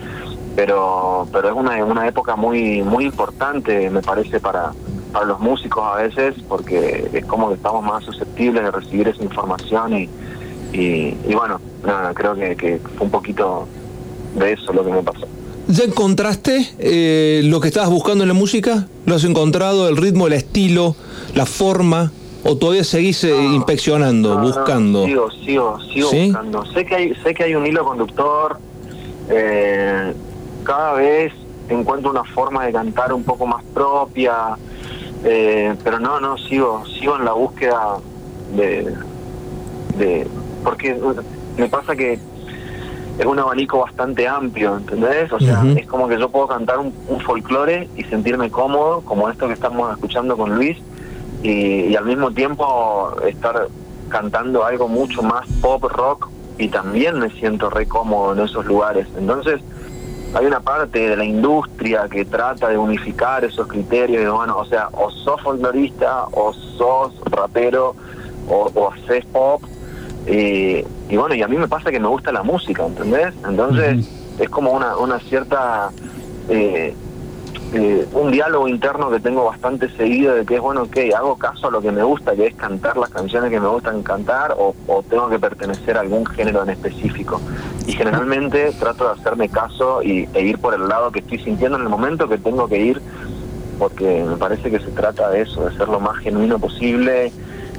[0.55, 4.71] Pero pero es una, una época muy muy importante, me parece, para,
[5.13, 9.23] para los músicos a veces, porque es como que estamos más susceptibles de recibir esa
[9.23, 10.09] información y,
[10.73, 13.67] y, y bueno, nada, creo que, que fue un poquito
[14.33, 15.27] de eso lo que me pasó.
[15.67, 18.87] ¿Ya encontraste eh, lo que estabas buscando en la música?
[19.05, 19.87] ¿Lo has encontrado?
[19.87, 20.95] ¿El ritmo, el estilo,
[21.35, 22.11] la forma?
[22.43, 25.05] ¿O todavía seguís eh, inspeccionando, No, no, buscando?
[25.05, 26.25] sigo, sigo, sigo ¿Sí?
[26.27, 26.65] buscando.
[26.67, 28.57] Sé que hay, sé que hay un hilo conductor.
[29.29, 30.13] eh,
[30.63, 31.33] cada vez
[31.69, 34.55] encuentro una forma de cantar un poco más propia.
[35.23, 37.97] eh, pero no, no, sigo, sigo en la búsqueda
[38.55, 38.93] de,
[39.97, 40.25] de,
[40.63, 40.97] porque
[41.57, 42.13] me pasa que
[43.17, 45.29] es un abanico bastante amplio, ¿entendés?
[45.33, 49.29] O sea, es como que yo puedo cantar un, un folclore y sentirme cómodo, como
[49.29, 50.77] esto que estamos escuchando con Luis,
[51.43, 53.67] y, y al mismo tiempo estar
[54.09, 59.07] cantando algo mucho más pop rock y también me siento re cómodo en esos lugares.
[59.17, 59.61] Entonces,
[60.33, 64.65] hay una parte de la industria que trata de unificar esos criterios, y bueno, o
[64.65, 67.95] sea, o sos folclorista, o sos rapero,
[68.47, 69.61] o, o haces pop,
[70.27, 73.33] y, y bueno, y a mí me pasa que me gusta la música, ¿entendés?
[73.47, 74.07] Entonces,
[74.39, 75.89] es como una, una cierta...
[76.49, 76.93] eh,
[77.71, 81.67] eh, un diálogo interno que tengo bastante seguido de que es bueno, ok, hago caso
[81.67, 84.73] a lo que me gusta, que es cantar las canciones que me gustan cantar, o,
[85.07, 87.39] tengo que pertenecer a algún género en específico.
[87.85, 91.77] Y generalmente trato de hacerme caso y, e ir por el lado que estoy sintiendo
[91.77, 93.01] en el momento que tengo que ir,
[93.77, 97.31] porque me parece que se trata de eso, de ser lo más genuino posible.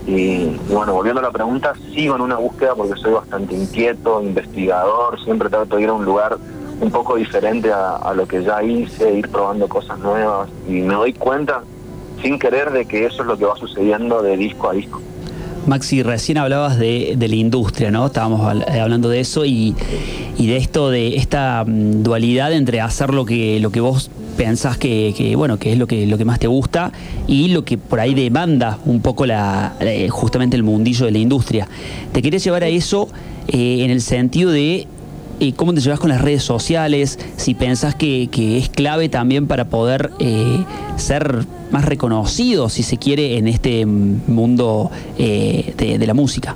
[0.06, 5.22] Y bueno, volviendo a la pregunta, sigo en una búsqueda porque soy bastante inquieto, investigador,
[5.24, 6.38] siempre trato de ir a un lugar
[6.80, 10.94] un poco diferente a, a lo que ya hice, ir probando cosas nuevas y me
[10.94, 11.62] doy cuenta
[12.22, 15.00] sin querer de que eso es lo que va sucediendo de disco a disco.
[15.66, 18.06] Maxi, recién hablabas de, la industria, ¿no?
[18.06, 19.74] Estábamos eh, hablando de eso y,
[20.38, 24.78] y de esto, de esta mm, dualidad entre hacer lo que, lo que vos pensás
[24.78, 26.92] que, que, bueno, que es lo que, lo que más te gusta
[27.26, 31.18] y lo que por ahí demanda un poco la, eh, justamente el mundillo de la
[31.18, 31.68] industria.
[32.12, 33.08] Te querés llevar a eso
[33.48, 34.86] eh, en el sentido de
[35.40, 39.46] eh, cómo te llevas con las redes sociales, si pensás que, que es clave también
[39.46, 40.64] para poder eh,
[40.96, 46.54] ser más reconocido, si se quiere, en este mundo eh, de, de la música.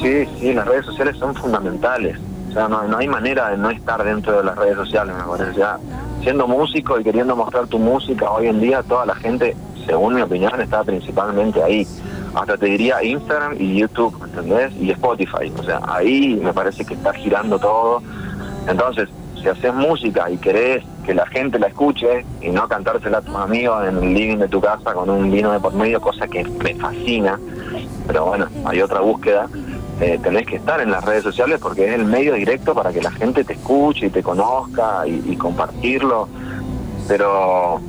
[0.00, 2.16] Sí, sí, las redes sociales son fundamentales.
[2.50, 5.22] O sea, no, no hay manera de no estar dentro de las redes sociales, me
[5.22, 5.54] parece.
[5.54, 5.78] Sea,
[6.22, 9.56] siendo músico y queriendo mostrar tu música, hoy en día toda la gente,
[9.86, 11.86] según mi opinión, está principalmente ahí.
[12.34, 14.72] Hasta te diría Instagram y YouTube, ¿entendés?
[14.80, 15.52] Y Spotify.
[15.58, 18.02] O sea, ahí me parece que está girando todo.
[18.68, 19.08] Entonces,
[19.40, 23.34] si haces música y querés que la gente la escuche y no cantársela a tus
[23.34, 26.44] amigos en el living de tu casa con un vino de por medio, cosa que
[26.44, 27.40] me fascina,
[28.06, 29.48] pero bueno, hay otra búsqueda.
[30.00, 33.02] eh, tenés que estar en las redes sociales porque es el medio directo para que
[33.02, 36.28] la gente te escuche y te conozca y, y compartirlo.
[37.08, 37.80] Pero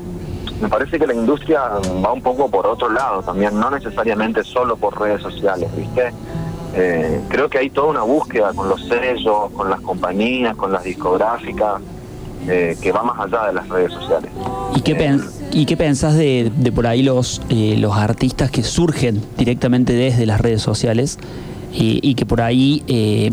[0.61, 1.61] me parece que la industria
[2.05, 6.11] va un poco por otro lado también, no necesariamente solo por redes sociales, ¿viste?
[6.75, 10.83] Eh, creo que hay toda una búsqueda con los sellos, con las compañías, con las
[10.83, 11.81] discográficas,
[12.47, 14.31] eh, que va más allá de las redes sociales.
[14.75, 18.63] ¿Y qué, pen- y qué pensás de, de por ahí los, eh, los artistas que
[18.63, 21.17] surgen directamente desde las redes sociales
[21.73, 23.31] y, y que por ahí eh,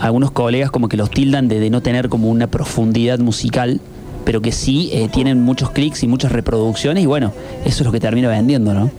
[0.00, 3.80] algunos colegas como que los tildan de, de no tener como una profundidad musical,
[4.24, 7.32] pero que sí eh, tienen muchos clics y muchas reproducciones y bueno,
[7.64, 8.90] eso es lo que termina vendiendo, ¿no?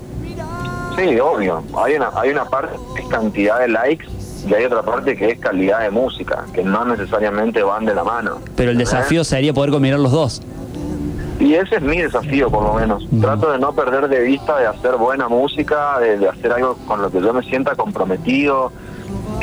[0.97, 1.63] Sí, obvio.
[1.76, 4.05] Hay una, hay una parte que es cantidad de likes
[4.47, 8.03] y hay otra parte que es calidad de música, que no necesariamente van de la
[8.03, 8.39] mano.
[8.55, 10.41] Pero el desafío sería poder combinar los dos.
[11.39, 13.03] Y ese es mi desafío, por lo menos.
[13.19, 17.01] Trato de no perder de vista de hacer buena música, de, de hacer algo con
[17.01, 18.71] lo que yo me sienta comprometido,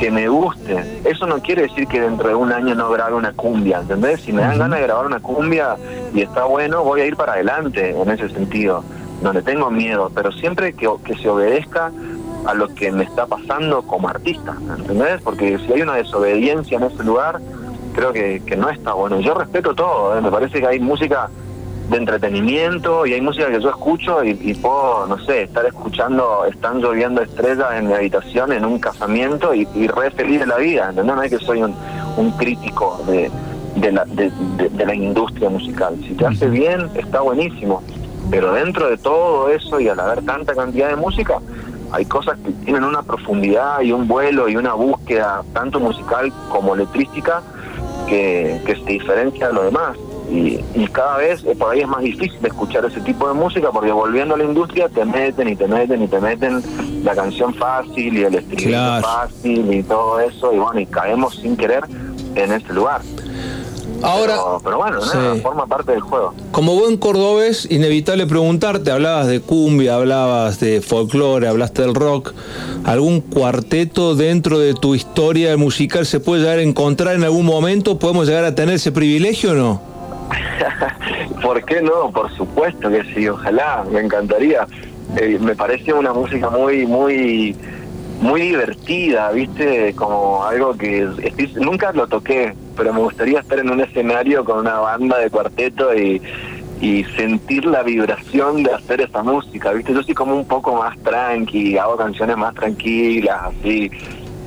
[0.00, 1.02] que me guste.
[1.04, 4.22] Eso no quiere decir que dentro de un año no grabe una cumbia, ¿entendés?
[4.22, 5.76] Si me dan ganas de grabar una cumbia
[6.14, 8.82] y está bueno, voy a ir para adelante en ese sentido.
[9.22, 11.92] No le tengo miedo, pero siempre que, que se obedezca
[12.46, 15.20] a lo que me está pasando como artista, ¿entendés?
[15.20, 17.38] Porque si hay una desobediencia en ese lugar,
[17.94, 19.20] creo que, que no está bueno.
[19.20, 20.22] Yo respeto todo, ¿eh?
[20.22, 21.28] me parece que hay música
[21.90, 26.44] de entretenimiento y hay música que yo escucho y, y puedo, no sé, estar escuchando,
[26.46, 30.56] están lloviendo estrellas en mi habitación en un casamiento y, y re feliz de la
[30.56, 31.16] vida, ¿entendés?
[31.16, 31.74] No es que soy un,
[32.16, 33.30] un crítico de,
[33.76, 35.96] de, la, de, de- de la industria musical.
[36.06, 37.82] Si te hace bien, está buenísimo,
[38.30, 41.38] pero dentro de todo eso y al haber tanta cantidad de música,
[41.92, 46.76] hay cosas que tienen una profundidad y un vuelo y una búsqueda, tanto musical como
[46.76, 47.42] letrística,
[48.06, 49.96] que, que se diferencia de lo demás.
[50.30, 53.70] Y, y cada vez eh, por ahí es más difícil escuchar ese tipo de música
[53.72, 56.62] porque volviendo a la industria te meten y te meten y te meten
[57.04, 59.06] la canción fácil y el estribillo Claro.
[59.06, 61.82] fácil y todo eso y bueno y caemos sin querer
[62.36, 63.00] en este lugar.
[64.02, 65.40] Ahora, pero, pero bueno, nada, sí.
[65.42, 66.32] forma parte del juego.
[66.52, 72.32] Como buen cordobés, inevitable preguntarte, hablabas de cumbia, hablabas de folclore, hablaste del rock,
[72.84, 77.98] ¿algún cuarteto dentro de tu historia musical se puede llegar a encontrar en algún momento?
[77.98, 79.89] ¿Podemos llegar a tener ese privilegio o no?
[81.42, 82.10] ¿Por qué no?
[82.10, 84.66] Por supuesto que sí, ojalá, me encantaría.
[85.16, 87.56] Eh, me parece una música muy, muy,
[88.20, 89.94] muy divertida, ¿viste?
[89.94, 91.08] Como algo que
[91.56, 95.94] nunca lo toqué, pero me gustaría estar en un escenario con una banda de cuarteto
[95.94, 96.22] y,
[96.80, 99.92] y sentir la vibración de hacer esa música, ¿viste?
[99.92, 103.90] Yo soy como un poco más tranqui, hago canciones más tranquilas, así.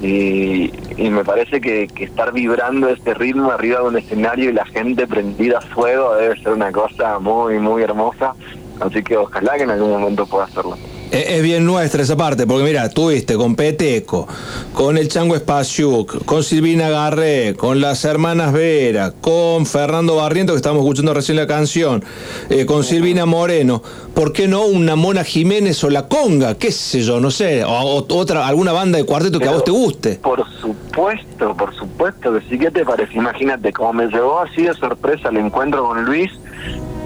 [0.03, 4.53] Y, y me parece que, que estar vibrando este ritmo arriba de un escenario y
[4.53, 8.33] la gente prendida a fuego debe ser una cosa muy, muy hermosa.
[8.81, 10.77] Así que ojalá que en algún momento pueda hacerlo.
[11.13, 14.27] Es, bien nuestra esa parte, porque mira, tuviste con Peteco,
[14.73, 20.57] con el Chango Spasiuk, con Silvina Garré, con las hermanas Vera, con Fernando Barriento, que
[20.57, 22.03] estamos escuchando recién la canción,
[22.49, 23.83] eh, con Silvina Moreno.
[24.15, 26.55] ¿Por qué no una Mona Jiménez o la Conga?
[26.55, 27.19] ¿Qué sé yo?
[27.19, 27.63] No sé.
[27.63, 30.15] O, otra, alguna banda de cuarteto que a vos te guste.
[30.15, 32.57] Por supuesto, por supuesto que sí.
[32.57, 33.13] ¿Qué te parece?
[33.13, 36.31] Imagínate, como me llegó así de sorpresa el encuentro con Luis,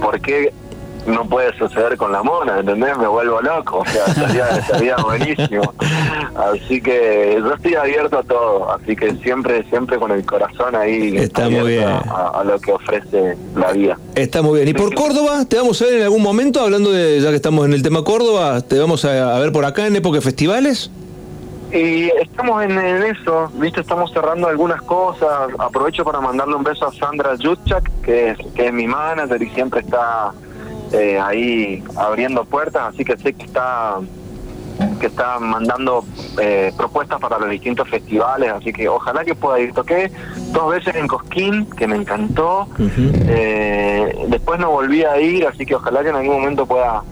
[0.01, 0.53] ¿por qué
[1.07, 2.59] no puede suceder con la mona?
[2.59, 2.97] ¿Entendés?
[2.97, 3.79] Me vuelvo loco.
[3.79, 5.73] O sea, estaría, estaría buenísimo.
[6.35, 8.71] Así que yo estoy abierto a todo.
[8.71, 11.87] Así que siempre, siempre con el corazón ahí Está muy bien.
[11.87, 13.97] A, a lo que ofrece la vida.
[14.15, 14.67] Está muy bien.
[14.67, 15.45] ¿Y por Córdoba?
[15.45, 16.61] ¿Te vamos a ver en algún momento?
[16.61, 19.65] Hablando de, ya que estamos en el tema Córdoba, ¿te vamos a, a ver por
[19.65, 20.91] acá en época de festivales?
[21.71, 25.49] Y estamos en, en eso, viste, estamos cerrando algunas cosas.
[25.59, 29.49] Aprovecho para mandarle un beso a Sandra Jutchak, que es, que es mi manager y
[29.49, 30.31] siempre está
[30.93, 33.99] eh, ahí abriendo puertas, así que sé que está
[34.99, 36.05] que está mandando
[36.39, 39.73] eh, propuestas para los distintos festivales, así que ojalá que pueda ir.
[39.73, 40.11] Toqué
[40.51, 42.67] dos veces en Cosquín, que me encantó.
[42.79, 47.03] Eh, después no volví a ir, así que ojalá que en algún momento pueda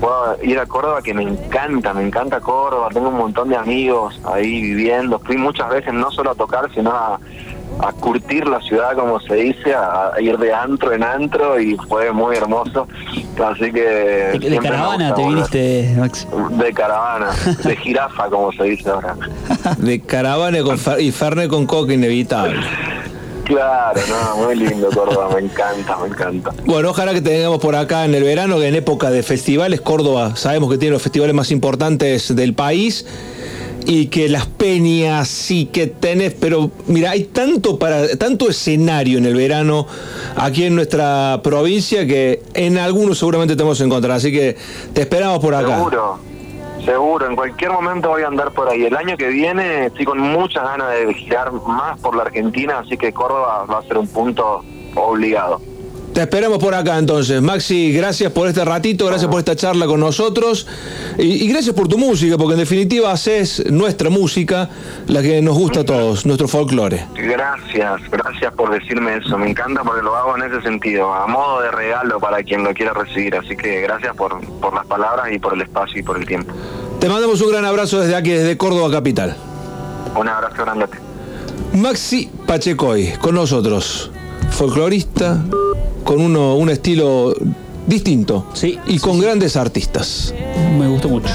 [0.00, 4.20] pueda ir a Córdoba, que me encanta, me encanta Córdoba, tengo un montón de amigos
[4.24, 7.20] ahí viviendo, fui muchas veces no solo a tocar, sino a,
[7.80, 11.76] a curtir la ciudad, como se dice, a, a ir de antro en antro y
[11.88, 12.86] fue muy hermoso,
[13.44, 14.38] así que...
[14.38, 16.26] De, caravana te viniste, Max.
[16.50, 17.30] De caravana,
[17.64, 19.16] de jirafa, como se dice ahora.
[19.78, 22.60] De caravana con Fer- y Fernet con coca inevitable.
[23.44, 26.52] Claro, no, muy lindo Córdoba, me encanta, me encanta.
[26.64, 30.36] Bueno, ojalá que tengamos por acá en el verano, que en época de festivales, Córdoba
[30.36, 33.04] sabemos que tiene los festivales más importantes del país
[33.86, 39.26] y que las peñas sí que tenés, pero mira, hay tanto para tanto escenario en
[39.26, 39.86] el verano
[40.36, 44.56] aquí en nuestra provincia que en algunos seguramente te vamos a encontrar, así que
[44.92, 45.76] te esperamos por acá.
[45.76, 46.18] Seguro,
[46.84, 48.84] Seguro, en cualquier momento voy a andar por ahí.
[48.84, 52.96] El año que viene estoy con muchas ganas de girar más por la Argentina, así
[52.96, 54.64] que Córdoba va a ser un punto
[54.96, 55.60] obligado.
[56.12, 57.40] Te esperamos por acá entonces.
[57.40, 60.66] Maxi, gracias por este ratito, gracias por esta charla con nosotros
[61.16, 64.68] y, gracias por tu música, porque en definitiva haces nuestra música,
[65.06, 67.06] la que nos gusta a todos, nuestro folclore.
[67.14, 69.38] Gracias, gracias por decirme eso.
[69.38, 72.74] Me encanta porque lo hago en ese sentido, a modo de regalo para quien lo
[72.74, 73.34] quiera recibir.
[73.34, 76.52] Así que gracias por, por las palabras y por el espacio y por el tiempo.
[77.00, 79.34] Te mandamos un gran abrazo desde aquí, desde Córdoba Capital.
[80.14, 80.86] Un abrazo grande.
[81.72, 84.10] Maxi Pachecoy, con nosotros,
[84.52, 85.44] folclorista,
[86.04, 87.34] con uno, un estilo
[87.86, 90.34] distinto sí, y con grandes artistas.
[90.78, 91.28] Me gustó mucho.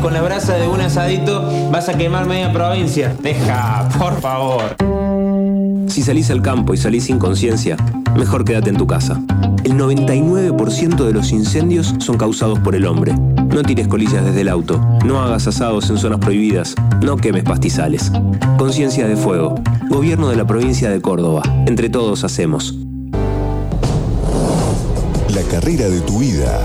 [0.00, 3.14] Con la brasa de un asadito vas a quemar media provincia.
[3.20, 4.76] Deja, por favor.
[5.88, 7.76] Si salís al campo y salís sin conciencia,
[8.16, 9.20] mejor quédate en tu casa.
[9.64, 13.14] El 99% de los incendios son causados por el hombre.
[13.14, 18.10] No tires colillas desde el auto, no hagas asados en zonas prohibidas, no quemes pastizales.
[18.56, 19.56] Conciencia de Fuego,
[19.88, 21.42] Gobierno de la provincia de Córdoba.
[21.66, 22.76] Entre todos hacemos.
[25.34, 26.64] La carrera de tu vida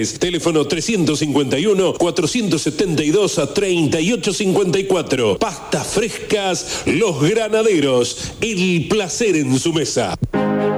[0.19, 5.37] Teléfono 351-472 a 3854.
[5.37, 8.31] Pastas frescas, los granaderos.
[8.41, 10.17] El placer en su mesa.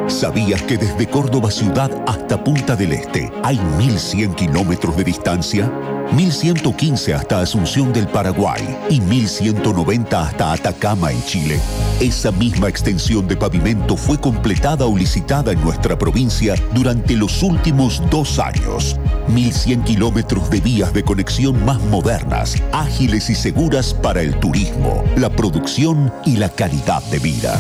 [0.08, 5.72] ¿Sabías que desde Córdoba ciudad hasta Punta del Este hay 1100 kilómetros de distancia?
[6.14, 11.60] 1115 hasta Asunción del Paraguay y 1190 hasta Atacama en Chile.
[12.02, 18.02] Esa misma extensión de pavimento fue completada o licitada en nuestra provincia durante los últimos
[18.12, 18.98] dos años.
[19.30, 25.30] 1100 kilómetros de vías de conexión más modernas, ágiles y seguras para el turismo, la
[25.30, 27.60] producción y la calidad de vida.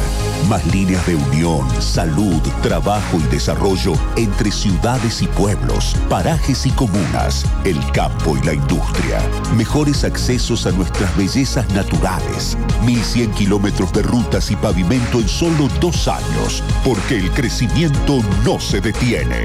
[0.50, 7.46] Más líneas de unión, salud, trabajo y desarrollo entre ciudades y pueblos, parajes y comunas,
[7.64, 9.22] el campo y la industria.
[9.56, 12.58] Mejores accesos a nuestras bellezas naturales.
[12.86, 18.82] 1100 kilómetros de rutas y pavimento en solo dos años, porque el crecimiento no se
[18.82, 19.44] detiene.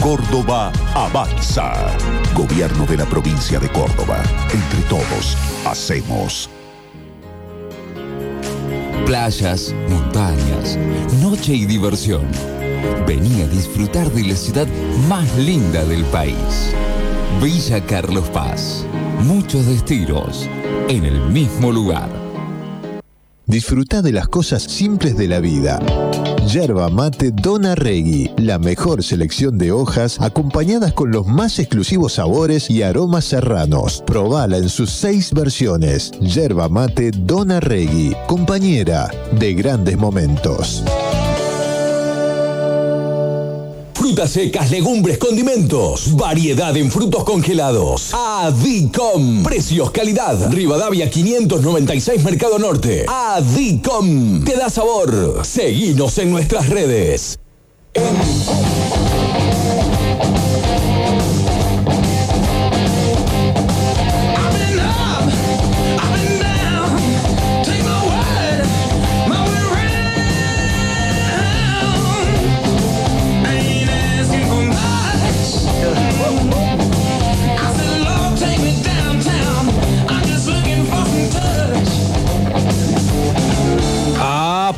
[0.00, 1.72] Córdoba avanza.
[2.34, 4.22] Gobierno de la provincia de Córdoba.
[4.52, 5.36] Entre todos,
[5.66, 6.48] hacemos.
[9.08, 10.76] Playas, montañas,
[11.22, 12.28] noche y diversión
[13.06, 14.66] Vení a disfrutar de la ciudad
[15.08, 16.74] más linda del país.
[17.42, 18.84] Villa Carlos Paz.
[19.24, 20.46] Muchos destinos
[20.90, 22.10] en el mismo lugar.
[23.46, 25.80] Disfruta de las cosas simples de la vida.
[26.48, 32.70] Yerba mate Dona Regui, la mejor selección de hojas acompañadas con los más exclusivos sabores
[32.70, 34.02] y aromas serranos.
[34.06, 36.10] Probala en sus seis versiones.
[36.20, 40.82] Yerba mate Dona Regui, compañera de grandes momentos.
[44.08, 46.16] Frutas secas, legumbres, condimentos.
[46.16, 48.14] Variedad en frutos congelados.
[48.14, 49.42] Adicom.
[49.42, 50.50] Precios, calidad.
[50.50, 53.04] Rivadavia 596 Mercado Norte.
[53.06, 54.42] Adicom.
[54.44, 55.44] Te da sabor.
[55.44, 57.38] Seguinos en nuestras redes.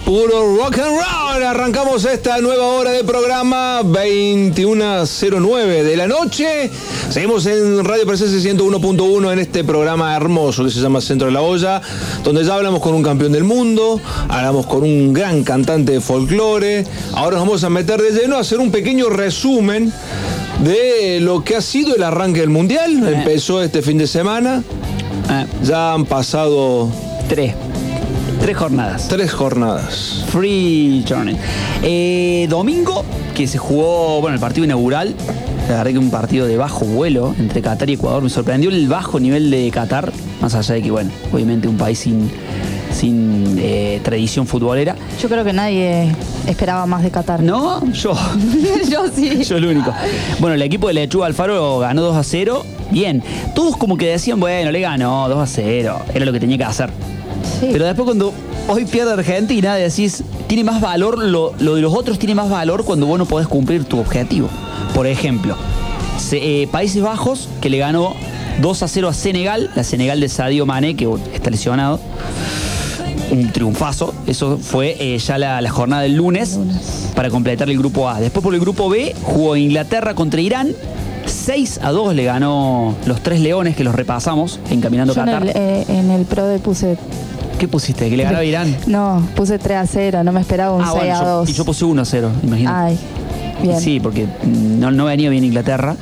[0.05, 1.43] Puro rock and roll.
[1.43, 6.71] Arrancamos esta nueva hora de programa 21.09 de la noche.
[7.11, 11.43] Seguimos en Radio Presencia 101.1 en este programa hermoso que se llama Centro de la
[11.43, 11.81] Olla,
[12.23, 16.85] donde ya hablamos con un campeón del mundo, hablamos con un gran cantante de folclore.
[17.15, 19.93] Ahora nos vamos a meter de lleno a hacer un pequeño resumen
[20.63, 23.09] de lo que ha sido el arranque del mundial.
[23.09, 24.63] Empezó este fin de semana.
[25.65, 26.89] Ya han pasado
[27.29, 27.55] tres.
[28.41, 29.09] Tres jornadas.
[29.09, 30.25] Tres jornadas.
[30.29, 31.37] Free Journey.
[31.83, 35.15] Eh, domingo, que se jugó, bueno, el partido inaugural.
[35.69, 38.23] La verdad que un partido de bajo vuelo entre Qatar y Ecuador.
[38.23, 40.11] Me sorprendió el bajo nivel de Qatar,
[40.41, 42.31] más allá de que, bueno, obviamente un país sin,
[42.93, 44.97] sin eh, tradición futbolera.
[45.21, 46.11] Yo creo que nadie
[46.47, 47.43] esperaba más de Qatar.
[47.43, 47.85] ¿No?
[47.93, 48.15] Yo.
[48.91, 49.45] Yo sí.
[49.49, 49.93] Yo el único.
[50.41, 52.65] Bueno, el equipo de Lechuga Alfaro ganó 2 a 0.
[52.91, 53.23] Bien.
[53.55, 56.01] Todos como que decían, bueno, le ganó 2 a 0.
[56.15, 56.91] Era lo que tenía que hacer.
[57.61, 58.33] Pero después cuando
[58.69, 62.85] hoy pierde Argentina, decís, tiene más valor, lo, lo de los otros tiene más valor
[62.85, 64.49] cuando vos no podés cumplir tu objetivo.
[64.95, 65.57] Por ejemplo,
[66.19, 68.15] se- eh, Países Bajos, que le ganó
[68.61, 72.01] 2 a 0 a Senegal, la Senegal de Sadio Mané, que está lesionado.
[73.31, 74.13] Un triunfazo.
[74.27, 76.59] Eso fue eh, ya la, la jornada del lunes
[77.15, 78.21] para completar el grupo A.
[78.21, 80.73] Después por el grupo B jugó Inglaterra contra Irán.
[81.27, 85.43] 6 a 2 le ganó los tres leones que los repasamos encaminando Yo en Qatar.
[85.45, 86.97] el, eh, en el pro de puse.
[87.61, 88.09] ¿Qué pusiste?
[88.09, 88.75] ¿Que le ganó a Irán?
[88.87, 91.51] No, puse 3 a 0, no me esperaba un Ah, 6 bueno, a yo- 2.
[91.51, 92.77] y yo puse 1 a 0, imagínate.
[92.77, 92.99] Ay,
[93.63, 93.79] bien.
[93.81, 95.95] Sí, porque no, no venía bien Inglaterra,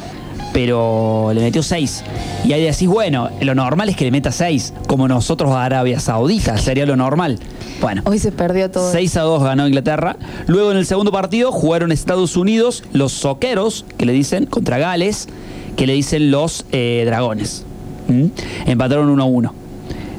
[0.53, 2.05] pero le metió 6.
[2.45, 5.99] Y ahí decís, bueno, lo normal es que le meta 6, como nosotros a Arabia
[5.99, 7.41] Saudita, sería lo normal.
[7.81, 8.03] Bueno.
[8.07, 8.91] Hoy se perdió todo.
[8.93, 10.17] 6 a 2 ganó Inglaterra.
[10.47, 15.29] Luego en el segundo partido jugaron Estados Unidos, los soqueros, que le dicen, contra Gales,
[15.77, 17.65] que le dicen los eh, dragones.
[18.09, 18.27] ¿Mm?
[18.71, 19.55] Empataron 1 a 1.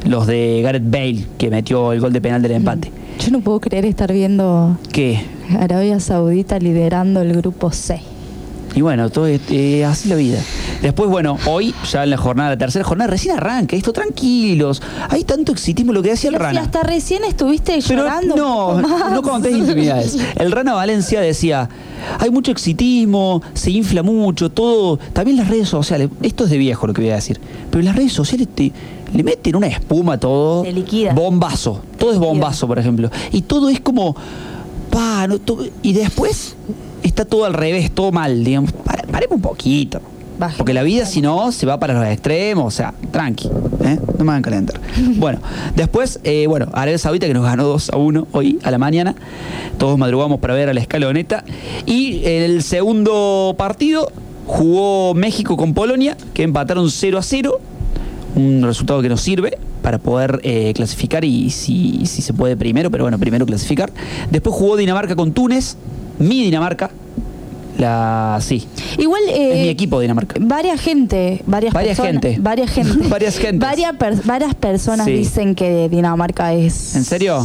[0.05, 2.91] Los de Gareth Bale, que metió el gol de penal del empate.
[3.19, 5.21] Yo no puedo creer estar viendo ¿Qué?
[5.59, 8.01] Arabia Saudita liderando el grupo C.
[8.75, 10.39] Y bueno, todo es eh, así la vida.
[10.81, 14.81] Después, bueno, hoy, ya en la jornada, la tercera jornada, recién arranca, esto tranquilos.
[15.09, 16.61] Hay tanto exitismo, lo que decía el Si Rana.
[16.61, 18.35] hasta recién estuviste Pero llorando.
[18.37, 20.17] no, no contés intimidades.
[20.37, 21.67] El Rana Valencia decía,
[22.19, 24.97] hay mucho exitismo, se infla mucho, todo.
[25.11, 27.95] También las redes sociales, esto es de viejo lo que voy a decir, pero las
[27.95, 28.71] redes sociales te,
[29.13, 30.63] le meten una espuma a todo.
[30.63, 31.13] Se liquida.
[31.13, 31.81] Bombazo.
[31.97, 33.09] Todo es bombazo, por ejemplo.
[33.31, 34.15] Y todo es como,
[34.89, 35.37] pa, no,
[35.81, 36.55] y después
[37.03, 38.71] está todo al revés, todo mal, digamos.
[38.71, 39.99] Pare- Paremos un poquito.
[40.57, 43.49] Porque la vida, si no, se va para los extremos, o sea, tranqui,
[43.83, 43.99] ¿eh?
[44.17, 44.79] no me hagan calentar.
[45.17, 45.39] Bueno,
[45.75, 49.15] después, eh, bueno, Arabia Saudita que nos ganó 2 a 1 hoy a la mañana.
[49.77, 51.43] Todos madrugamos para ver a la escaloneta.
[51.85, 54.09] Y el segundo partido
[54.45, 57.59] jugó México con Polonia, que empataron 0 a 0.
[58.39, 62.89] Un resultado que nos sirve para poder eh, clasificar y si, si se puede primero,
[62.89, 63.91] pero bueno, primero clasificar.
[64.31, 65.75] Después jugó Dinamarca con Túnez,
[66.19, 66.89] mi Dinamarca.
[67.77, 68.67] La, sí,
[68.97, 69.21] Igual.
[69.29, 70.35] eh, es mi equipo Dinamarca.
[70.41, 72.41] Varias gente, varias, Varias personas- gente.
[72.41, 73.59] varias gente, Varias gentes.
[73.61, 75.13] varias, per- varias personas Sí.
[75.13, 76.95] dicen que Dinamarca es.
[76.97, 77.41] ¿En serio?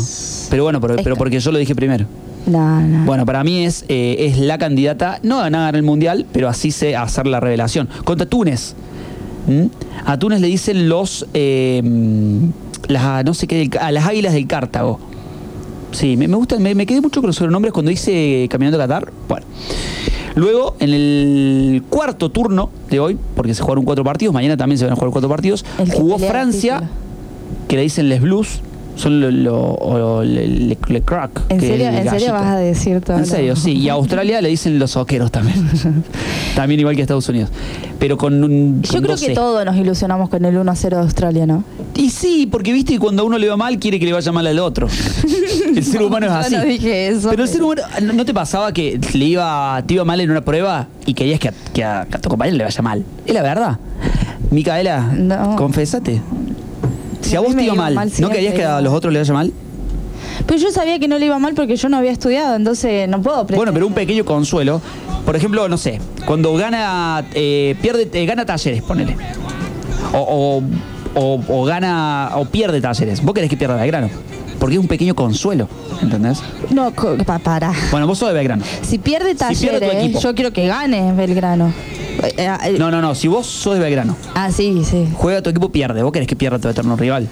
[0.51, 2.07] Pero bueno, pero, pero porque yo lo dije primero.
[2.47, 3.05] No, no.
[3.07, 6.73] Bueno, para mí es, eh, es la candidata, no a ganar el mundial, pero así
[6.73, 7.89] se hacer la revelación.
[8.05, 8.75] Contra Túnez.
[9.47, 9.67] ¿Mm?
[10.05, 11.27] A Túnez le dicen los.
[11.35, 11.83] eh,
[12.89, 14.99] las, no sé qué, a las águilas del Cartago.
[15.93, 18.87] Sí, me, me gusta, me, me quedé mucho con los sobrenombres cuando hice Caminando a
[18.87, 19.13] Qatar.
[19.29, 19.47] Bueno.
[20.35, 24.85] Luego, en el cuarto turno de hoy, porque se jugaron cuatro partidos, mañana también se
[24.85, 26.91] van a jugar cuatro partidos, jugó Francia,
[27.69, 28.61] que le dicen Les Blues,
[28.97, 31.43] Son lo, lo- o le, le- le crack.
[31.49, 33.17] ¿En serio, ¿En serio vas a decir todo?
[33.17, 33.73] En lo- serio, sí.
[33.73, 35.69] Y a Australia le dicen los soqueros también.
[36.55, 37.51] también igual que a Estados Unidos.
[37.99, 38.83] Pero con un.
[38.83, 39.35] Yo con creo dos que C.
[39.35, 41.65] todos nos ilusionamos con el 1-0 de Australia, ¿no?
[41.97, 44.31] Y sí, porque viste que cuando a uno le va mal, quiere que le vaya
[44.33, 44.87] mal al otro.
[45.75, 46.55] El ser humano es Yo así.
[46.57, 47.31] no dije eso.
[47.31, 50.31] Pero el ser humano, ¿no- ¿no te pasaba que le iba, te iba mal en
[50.31, 53.05] una prueba y querías que a, que a- que a tu compañero le vaya mal?
[53.27, 53.79] Es la verdad.
[54.51, 55.11] Micaela,
[55.57, 56.21] confésate.
[57.25, 59.35] Si a, vos te iba mal, mal ¿no querías que a los otros le vaya
[59.35, 59.53] mal?
[60.47, 63.21] Pero yo sabía que no le iba mal porque yo no había estudiado, entonces no
[63.23, 63.57] puedo aprender.
[63.59, 64.81] Bueno, pero un pequeño consuelo.
[65.25, 69.17] Por ejemplo, no sé, cuando gana, eh, pierde, eh, gana talleres, ponele.
[70.13, 70.63] O, o-
[71.21, 73.23] o- o gana, o pierde talleres.
[73.23, 74.09] Vos querés que pierda Belgrano.
[74.59, 75.69] Porque es un pequeño consuelo,
[76.01, 76.41] ¿entendés?
[76.71, 77.73] No, para.
[77.91, 78.65] Bueno, vos sos de Belgrano.
[78.83, 80.21] Si pierde pierde talleres, equipo.
[80.21, 81.73] yo quiero que gane Belgrano.
[82.23, 82.35] Eh,
[82.65, 83.15] eh, No, no, no.
[83.15, 85.09] Si vos sos de Belgrano, Ah, sí, sí.
[85.15, 86.03] juega tu equipo, pierde.
[86.03, 87.29] Vos querés que pierda tu eterno rival.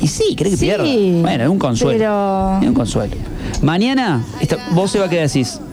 [0.00, 0.84] Y sí, querés que Sí, pierda.
[1.22, 1.98] Bueno, es un consuelo.
[1.98, 3.16] pero- Es un consuelo.
[3.62, 5.60] Mañana, esta- vos, Eva, ¿qué decís?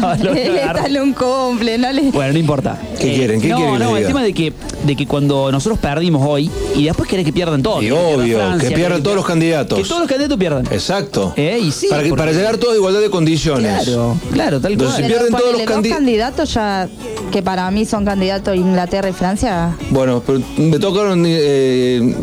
[0.00, 2.10] No, lo- Él está en un cumple, no le...
[2.10, 2.78] Bueno, no importa.
[2.98, 3.40] ¿Qué quieren?
[3.40, 4.52] ¿Qué no, quieren no, les el tema de que,
[4.84, 7.82] de que cuando nosotros perdimos hoy y después querés que pierdan todos.
[7.82, 9.78] Y obvio, Francia, que pierdan todos los candidatos.
[9.78, 10.66] Que todos los candidatos pierdan.
[10.70, 11.34] Exacto.
[11.36, 13.84] Eh, y sí, para, que- porque- para llegar todos a igualdad de condiciones.
[13.84, 15.04] Claro, claro, tal Entonces, cual.
[15.06, 15.96] si pierden todos los candidatos.
[15.98, 16.88] candidatos ya,
[17.30, 19.76] que para mí son candidatos Inglaterra y Francia.
[19.90, 22.14] Bueno, pero me tocaron eh,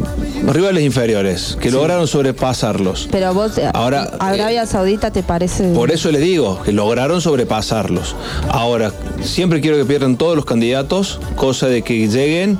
[0.46, 3.08] rivales inferiores que lograron sobrepasarlos.
[3.12, 5.70] Pero vos, eh, Ahora, Arabia Saudita te parece...
[5.74, 8.16] Por eso les digo que lograron sobrepasarlos.
[8.50, 8.92] Ahora,
[9.24, 12.58] siempre quiero que pierdan todos los candidatos, cosa de que lleguen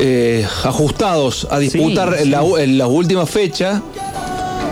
[0.00, 2.48] eh, ajustados a disputar Sí, en la, sí.
[2.58, 3.82] en la última fecha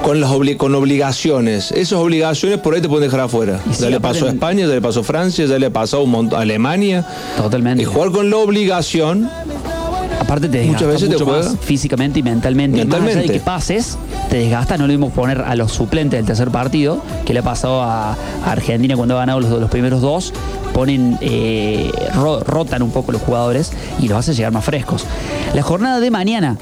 [0.03, 1.73] con las obli- con obligaciones.
[1.73, 3.61] Esas obligaciones por ahí te pueden dejar afuera.
[3.73, 6.03] Sí, ya le pasó a España, ya le pasó a Francia, ya le pasó a,
[6.05, 7.05] un a Alemania.
[7.37, 7.83] Totalmente.
[7.83, 9.29] Y jugar con la obligación
[10.27, 11.51] Aparte te desgasta Muchas veces te mucho juega.
[11.51, 12.79] más físicamente y mentalmente.
[12.85, 13.33] Más allá Mentalmente.
[13.33, 13.97] de que pases,
[14.29, 14.77] te desgasta.
[14.77, 18.13] No lo mismo poner a los suplentes del tercer partido, que le ha pasado a,
[18.13, 18.17] a
[18.53, 20.33] Argentina cuando ha ganado los, los primeros dos.
[20.75, 23.73] Ponen, eh, ro- rotan un poco los jugadores
[24.03, 25.05] y los hace llegar más frescos.
[25.55, 26.59] La jornada de mañana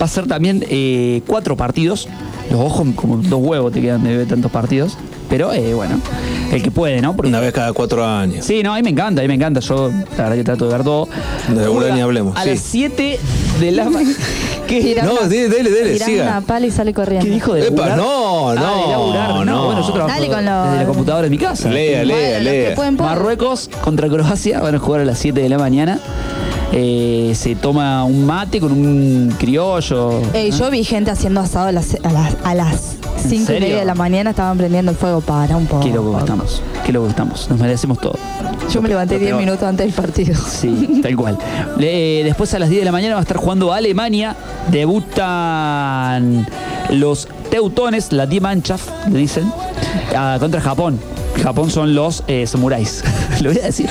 [0.00, 2.08] va a ser también eh, cuatro partidos.
[2.50, 4.96] Los ojos como dos huevos te quedan de tantos partidos.
[5.28, 6.00] Pero eh, bueno,
[6.52, 7.14] el que puede, ¿no?
[7.16, 8.44] Porque- una vez cada cuatro años.
[8.44, 9.60] Sí, no, a mí me encanta, a mí me encanta.
[9.60, 11.08] Yo, la verdad que trato de ver todo.
[11.48, 12.50] De ni hablemos, A sí.
[12.50, 13.18] las 7
[13.60, 14.00] de la ma-
[14.66, 14.80] ¿Qué?
[14.80, 16.22] Tira No, una- dele, dele, dele, siga.
[16.24, 17.26] una pala y sale corriendo.
[17.26, 19.46] ¿Qué dijo de Epa, no, Ah, no, de laburar.
[19.46, 19.66] no.
[19.66, 21.68] bueno, yo trabajo Dale con lo- desde la computadora de mi casa.
[21.68, 22.34] Lea, lea, Bueno,
[22.74, 22.90] los lea.
[22.92, 25.98] Marruecos contra Croacia van a jugar a las 7 de la mañana.
[26.76, 30.10] Eh, se toma un mate con un criollo.
[30.32, 32.96] Ey, yo vi gente haciendo asado a las, a las, a las
[33.28, 35.84] cinco y media de la mañana, estaban prendiendo el fuego para un poco.
[35.84, 36.62] Qué loco estamos.
[36.84, 37.48] Qué loco estamos.
[37.48, 38.18] Nos merecemos todo.
[38.72, 39.40] Yo me levanté Lo 10 peor.
[39.40, 40.34] minutos antes del partido.
[40.48, 41.38] Sí, tal cual.
[41.78, 44.34] Le- después a las 10 de la mañana va a estar jugando Alemania.
[44.72, 46.46] Debutan
[46.90, 49.44] los teutones, la Die Mannschaft, le dicen,
[50.16, 50.98] ah, contra Japón.
[51.42, 53.02] Japón son los eh, samuráis.
[53.40, 53.88] lo voy a decir.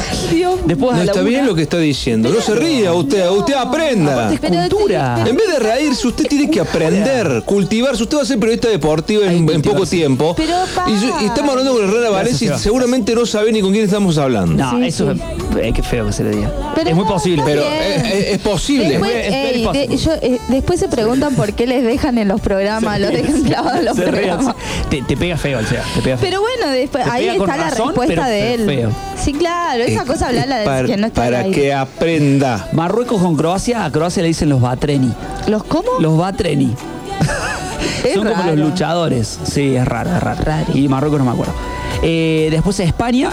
[0.65, 2.29] Después No está una- bien lo que está diciendo.
[2.29, 4.31] No se ría usted, usted aprenda.
[4.33, 5.23] Es cultura.
[5.27, 8.03] En vez de reírse, usted tiene que aprender, cultivarse.
[8.03, 10.33] Usted va a ser periodista deportivo en, en poco tiempo.
[10.35, 10.53] Pero,
[10.87, 13.85] y, yo- y estamos hablando con Herrera Valencia y seguramente no sabe ni con quién
[13.85, 14.55] estamos hablando.
[14.63, 15.21] No, Sí, eso sí.
[15.51, 16.51] es eh, qué feo que se le diga.
[16.75, 17.43] Pero es muy posible.
[17.45, 17.73] Pero bien.
[18.05, 18.89] es, es- es posible.
[18.89, 19.97] Después, Es very ey, de- possible.
[19.97, 23.79] yo, eh, después se preguntan por qué les dejan en los programas, los dejan clavados
[23.79, 24.55] en los programas.
[24.89, 26.27] te, te pega feo, o sea, te pega feo.
[26.29, 28.65] Pero bueno, después, Te ahí con está la razón, respuesta pero de él.
[28.65, 28.91] feo.
[29.21, 32.67] Sí, claro, esa Eh, cosa hablarla de para, que no está para que aprenda.
[32.71, 35.13] Marruecos con Croacia, a Croacia le dicen los Batreni.
[35.47, 35.89] ¿Los cómo?
[35.99, 36.73] Los Batreni.
[38.03, 39.39] Es Son como los luchadores.
[39.43, 40.41] Sí, es raro, es raro.
[40.43, 40.65] Raro.
[40.73, 41.53] Y Marruecos no me acuerdo.
[42.01, 43.29] Eh, después España,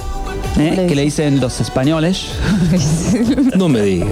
[0.58, 2.26] eh, Le que le dicen los españoles.
[3.56, 4.06] No me diga.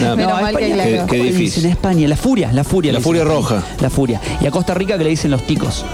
[0.00, 0.66] No, Menos mal que.
[0.72, 1.62] Qué- ¿cómo qué difícil.
[1.64, 1.70] dicen?
[1.70, 2.92] España, la furia, la furia.
[2.92, 3.36] La furia dicen.
[3.36, 3.62] roja.
[3.80, 4.20] La furia.
[4.40, 5.84] Y a Costa Rica que le dicen los ticos.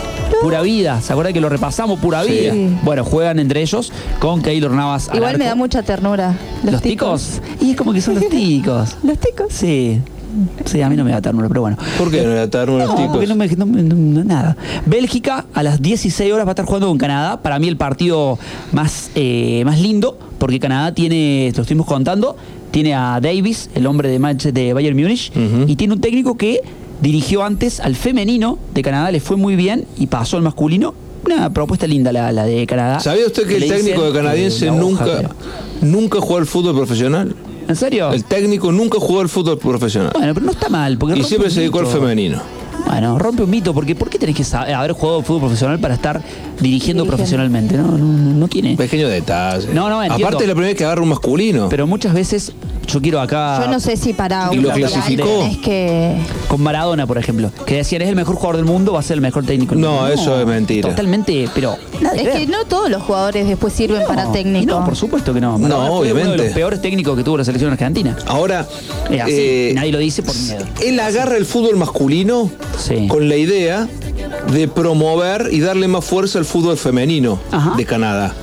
[0.41, 1.99] Pura vida, ¿se acuerdan que lo repasamos?
[2.01, 2.31] Pura Sí.
[2.33, 2.55] vida.
[2.83, 5.09] Bueno, juegan entre ellos con Keylor Navas.
[5.09, 6.35] al Igual me da mucha ternura.
[6.63, 7.41] Los, ¿Los ticos?
[7.61, 8.97] Y es como que son los ticos.
[9.03, 9.47] Los ticos.
[9.51, 10.01] Sí.
[10.65, 11.77] Sí, a mí no me da ternura, pero bueno.
[11.99, 13.11] ¿Por qué no le ataron los No, ticos?
[13.13, 14.57] porque no me, no me- no- no- nada.
[14.87, 17.43] Bélgica a las 16 horas va a estar jugando con Canadá.
[17.43, 18.39] Para mí el partido
[18.73, 22.37] más, eh, más lindo, porque Canadá tiene, te lo estuvimos contando,
[22.71, 25.33] tiene a Davis, el hombre de, Manche- de Bayern Múnich,
[25.67, 26.61] y tiene un técnico que
[27.01, 30.95] dirigió antes al femenino de Canadá, le fue muy bien y pasó al masculino.
[31.25, 32.99] Una propuesta linda la, la de Canadá.
[33.01, 35.31] ¿Sabía usted que el técnico de canadiense hoja, nunca, pero-
[35.83, 37.35] nunca jugó al fútbol profesional?
[37.69, 38.11] ¿En serio?
[38.13, 40.11] El técnico nunca jugó al fútbol profesional.
[40.15, 40.97] Bueno, pero no está mal.
[40.99, 42.41] Porque Y siempre se dedicó al femenino.
[42.87, 45.95] Bueno, rompe un mito, porque ¿por qué tenés que saber- haber jugado fútbol profesional para
[45.95, 47.07] estar dirigiendo Dirigiendo.
[47.07, 47.77] profesionalmente?
[47.77, 48.75] No, no, no, no tiene.
[48.77, 49.69] Pequeño detalle.
[49.75, 50.27] No, no, entiendo.
[50.27, 51.69] Aparte es la primera vez que agarra un masculino.
[51.69, 52.53] Pero muchas veces
[52.87, 53.61] Yo quiero acá.
[53.65, 55.45] Yo no sé si para ¿Y un lo clasificó?
[55.45, 56.17] Es que.
[56.49, 57.53] Con Maradona, por ejemplo.
[57.65, 59.83] Que decían, es el mejor jugador del mundo, va a ser el mejor técnico del
[59.83, 60.89] No, eso es mentira.
[60.89, 61.77] Totalmente, pero.
[62.01, 64.67] nada Es que no todos los jugadores después sirven para técnico.
[64.81, 65.53] No, por supuesto que no.
[65.53, 66.45] No, Maradona fue Uno de obviamente.
[66.45, 68.17] los peores técnicos que tuvo la selección argentina.
[68.27, 68.67] Ahora,
[69.11, 69.33] Es así.
[69.35, 70.65] eh, Nadie lo dice por miedo.
[70.83, 73.07] él agarra el fútbol masculino Sí.
[73.09, 73.87] con la idea
[74.53, 77.75] de promover y darle más fuerza al fútbol femenino Ajá.
[77.77, 78.35] de Canadá.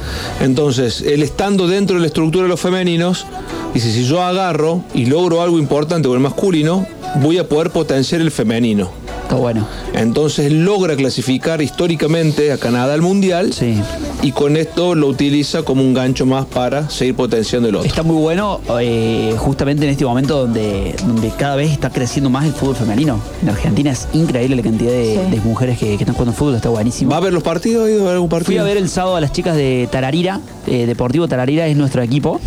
[0.42, 3.26] Entonces, él estando dentro de la estructura de los femeninos,
[3.74, 6.86] dice, si yo agarro y logro algo importante con el masculino,
[7.22, 8.90] voy a poder potenciar el femenino.
[9.24, 9.68] Está bueno.
[9.94, 13.76] Entonces logra clasificar históricamente a Canadá al Mundial Sí.
[14.22, 17.88] y con esto lo utiliza como un gancho más para seguir potenciando el otro.
[17.90, 22.46] Está muy bueno eh, justamente en este momento donde, donde cada vez está creciendo más
[22.46, 23.20] el fútbol femenino.
[23.44, 25.36] En Argentina es increíble la cantidad de, Sí.
[25.36, 27.12] de mujeres que, que están jugando fútbol, está buenísimo.
[27.12, 27.86] ¿Va a ver los partidos?
[27.86, 28.48] ¿Ha ido a ver algún partido?
[28.48, 32.02] Fui a ver el sábado a las chicas de Tararira, eh, Deportivo Tararira es nuestro
[32.02, 32.40] equipo.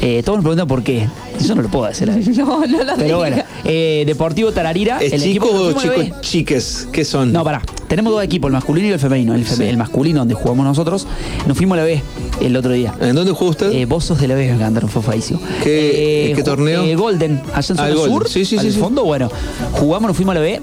[0.00, 1.08] Eh, todos me preguntan por qué.
[1.40, 2.10] Yo no lo puedo hacer.
[2.36, 4.98] No, no lo Pero bueno, eh, Deportivo Tararira.
[5.02, 6.88] ¿Es el chico equipo o chico chiques?
[6.92, 7.32] ¿Qué son?
[7.32, 7.62] No, pará.
[7.88, 9.34] Tenemos dos equipos, el masculino y el femenino.
[9.34, 11.06] El, feme- el masculino, donde jugamos nosotros,
[11.46, 12.02] nos fuimos a la B
[12.40, 12.94] el otro día.
[13.00, 13.72] ¿En dónde juega usted?
[13.72, 15.40] Eh, vos sos de la B, me encantaron, fue feísimo.
[15.62, 16.82] ¿Qué- qué ju- torneo?
[16.84, 18.12] eh, Golden, allá en Ah, zona el Golden.
[18.14, 18.28] sur.
[18.28, 18.78] Sí, sí, al sí, sí.
[18.80, 19.30] fondo, bueno.
[19.72, 20.60] Jugamos, nos fuimos a la B.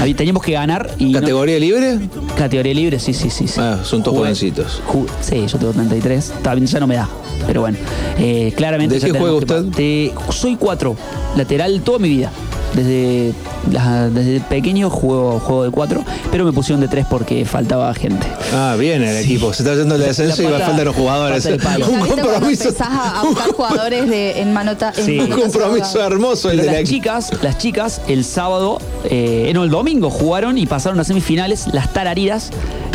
[0.00, 1.12] Ahí Teníamos que ganar y.
[1.12, 2.00] no- ¿Categoría libre?
[2.36, 3.46] categoría libre, sí, sí, sí.
[3.46, 3.60] sí.
[3.60, 4.82] Ah, son todos Jugué- jovencitos.
[4.88, 6.30] ju- sí, yo tengo 33.
[6.36, 7.08] Está bien, ya no me da.
[7.46, 7.78] Pero bueno,
[8.18, 8.96] eh, claramente.
[8.96, 9.76] ¿De ya qué tenemos juega que- usted?
[9.76, 10.96] de- soy cuatro,
[11.36, 12.32] lateral toda mi vida.
[12.74, 13.32] Desde,
[13.70, 18.26] la- desde pequeño juego, juego de cuatro, pero me pusieron de tres porque faltaba gente.
[18.52, 19.52] Ah, bien el equipo.
[19.52, 21.44] Se está yendo el descenso y La va pata- faltan los jugadores.
[21.46, 22.64] Un ¿Viste cuando compromiso.
[22.68, 24.92] empezás a, a buscar jugadores de, en manota?
[24.96, 25.20] en.
[25.20, 29.70] Un compromiso hermoso el de la las chicas, las chicas, el sábado, eh, no, el
[29.70, 31.68] domingo jugaron y pasaron a semifinales.
[31.72, 32.50] Las tarariras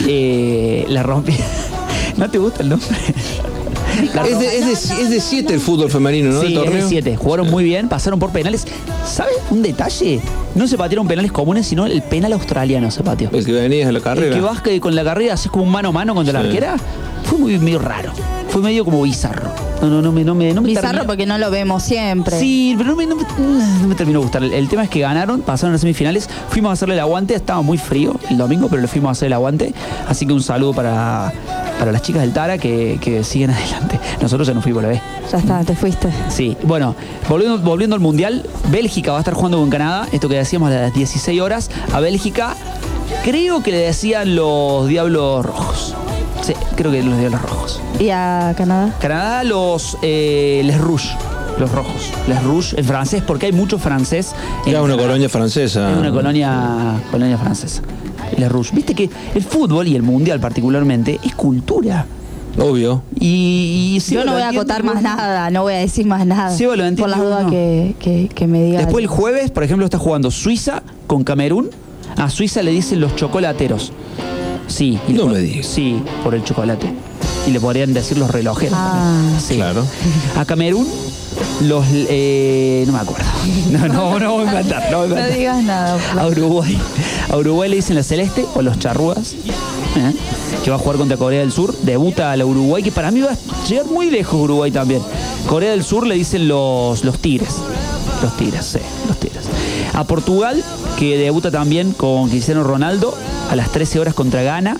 [0.07, 1.45] eh, la rompieron.
[2.17, 2.89] ¿No te gusta el nombre?
[4.13, 6.41] La Es de, es, de, es de siete el fútbol femenino, ¿no?
[6.41, 7.15] Sí, el es de siete.
[7.15, 8.65] Jugaron muy bien, pasaron por penales.
[9.05, 10.19] ¿Sabes un detalle?
[10.55, 13.29] No se patearon penales comunes, sino el penal australiano se pateó.
[13.31, 14.35] El que venía de la El carrera.
[14.35, 16.47] que vas que con la carrera haces como un mano a mano contra la Sí.
[16.47, 16.75] arquera.
[17.25, 18.11] Fue muy medio raro.
[18.49, 19.51] Fue medio como bizarro.
[19.81, 22.37] No, no, no me, no me, no me Bizarro terminó- porque no lo vemos siempre.
[22.39, 23.23] Sí, pero no me, no me-
[23.81, 24.43] no me terminó de gustar.
[24.43, 27.33] El, el tema es que ganaron, pasaron a las semifinales, fuimos a hacerle el aguante,
[27.35, 29.73] estaba muy frío el domingo, pero le fuimos a hacer el aguante.
[30.07, 31.31] Así que un saludo para,
[31.79, 33.99] para las chicas del Tara que, que siguen adelante.
[34.21, 35.01] Nosotros ya nos fuimos la vez.
[35.31, 36.09] Ya está, te fuiste.
[36.29, 36.95] Sí, bueno,
[37.29, 40.75] volviendo, volviendo al Mundial, Bélgica va a estar jugando con Canadá, esto que decíamos a
[40.75, 42.55] las 16 horas, a Bélgica,
[43.23, 45.95] creo que le decían los Diablos Rojos.
[46.49, 47.79] Sí, creo que los Diablos Rojos.
[47.99, 48.91] ¿Y a Canadá?
[48.99, 51.11] Canadá, los eh, Les Rouges,
[51.59, 52.09] los rojos.
[52.27, 54.33] Les Rouges en francés, porque hay mucho francés.
[54.65, 55.07] en Era una Canadá.
[55.09, 55.91] colonia francesa.
[55.91, 57.83] Es una colonia, colonia francesa.
[58.35, 58.73] Les Rouges.
[58.73, 62.07] Viste que el fútbol y el mundial particularmente es cultura.
[62.57, 63.03] Obvio.
[63.19, 66.25] Y, y Yo Seba no voy a acotar más nada, no voy a decir más
[66.25, 66.49] nada.
[66.49, 67.51] Sí, lo entiende por las dudas uno.
[67.51, 68.85] que, que, que me digas.
[68.85, 71.69] Después el jueves, por ejemplo, está jugando Suiza con Camerún.
[72.17, 73.93] A Suiza le dicen los chocolateros.
[74.69, 74.97] Sí.
[75.07, 75.65] y No por- me digas.
[75.65, 76.87] Sí, por el chocolate.
[77.47, 78.77] Y le podrían decir los relojeros.
[78.77, 79.21] Ah.
[79.45, 79.55] Sí.
[79.55, 79.83] Claro.
[80.37, 80.87] A Camerún,
[81.61, 81.85] los.
[81.91, 83.25] eh, no me acuerdo.
[83.71, 84.91] No, no, no voy a inventar.
[84.91, 85.37] No, voy a No inventar.
[85.37, 85.97] digas nada.
[86.17, 86.77] A Uruguay.
[87.31, 89.33] A Uruguay le dicen la celeste o los charrúas.
[89.95, 90.13] ¿eh?
[90.63, 91.75] Que va a jugar contra Corea del Sur.
[91.83, 95.01] Debuta a la Uruguay, que para mí va a llegar muy lejos Uruguay también.
[95.47, 97.55] Corea del Sur le dicen los, los tigres.
[98.21, 99.45] Los tigres, sí, los tigres.
[99.93, 100.63] A Portugal,
[100.97, 103.13] que debuta también con Cristiano Ronaldo
[103.49, 104.77] a las 13 horas contra Ghana.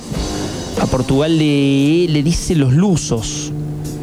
[0.81, 3.51] A Portugal le, le dicen los lusos.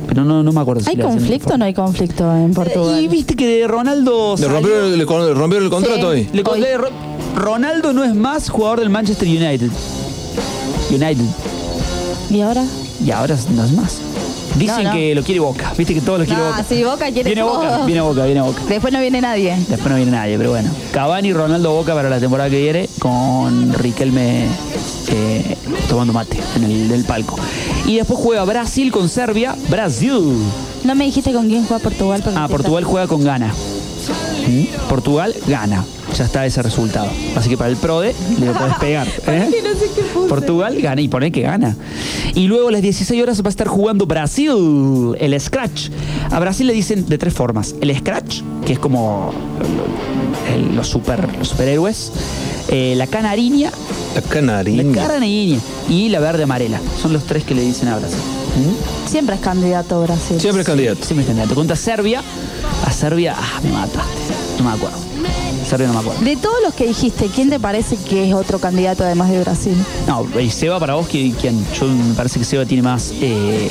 [0.08, 3.00] Pero no, no me acuerdo si ¿Hay conflicto o no hay conflicto en Portugal?
[3.02, 4.36] Y viste que de Ronaldo.
[4.38, 6.04] ¿Le rompieron, le con- rompieron el contrato Sí.
[6.04, 6.28] hoy?
[6.32, 6.90] le conté, Ro-
[7.34, 9.70] Ronaldo no es más jugador del Manchester United.
[10.90, 11.24] United.
[12.30, 12.64] ¿Y ahora?
[13.04, 13.98] Y ahora no es más.
[14.58, 14.96] Dicen No, no.
[14.96, 15.72] que lo quiere Boca.
[15.76, 16.64] Viste que todo lo quiere No, Boca.
[16.68, 17.54] si Boca quiere Viene todo.
[17.62, 18.62] Boca, viene Boca, viene Boca.
[18.68, 19.54] Después no viene nadie.
[19.68, 20.70] Después no viene nadie, pero bueno.
[20.92, 24.46] Cavani, Ronaldo, Boca para la temporada que viene con Riquelme
[25.08, 25.56] eh,
[25.88, 27.36] tomando mate en el del palco.
[27.86, 29.54] Y después juega Brasil con Serbia.
[29.68, 30.38] Brasil.
[30.84, 32.22] No me dijiste con quién juega Portugal.
[32.34, 33.52] Ah, Portugal juega con Ghana.
[34.88, 35.84] Portugal gana.
[36.16, 37.08] Ya está ese resultado.
[37.34, 39.06] Así que para el PRODE le lo podés pegar.
[39.26, 39.48] ¿eh?
[39.50, 40.28] Sí, no sé qué puse.
[40.28, 41.76] Portugal gana y pone que gana.
[42.34, 45.90] Y luego a las 16 horas va a estar jugando Brasil, el Scratch.
[46.30, 47.74] A Brasil le dicen de tres formas.
[47.80, 49.32] El Scratch, que es como
[50.54, 52.12] el- los, super, los superhéroes.
[52.68, 53.70] eh, la canariña,
[54.14, 55.06] La la canariña.
[55.06, 55.58] canariña
[55.88, 56.80] y la verde amarela.
[57.00, 58.18] Son los tres que le dicen a Brasil.
[58.18, 59.08] ¿Mm?
[59.10, 60.40] Siempre es candidato Brasil.
[60.40, 61.04] Siempre es candidato.
[61.04, 61.54] Siempre es candidato.
[61.54, 62.22] Contra Serbia.
[62.86, 64.34] A Serbia, ah, me mataste.
[64.58, 64.96] No me acuerdo.
[65.68, 66.20] Serbia no me acuerdo.
[66.22, 69.74] De todos los que dijiste, ¿quién te parece que es otro candidato además de Brasil?
[70.06, 71.64] No, Seba para vos, ¿qui- ¿quién?
[71.78, 73.12] Yo me parece que Seba tiene más.
[73.20, 73.70] eh,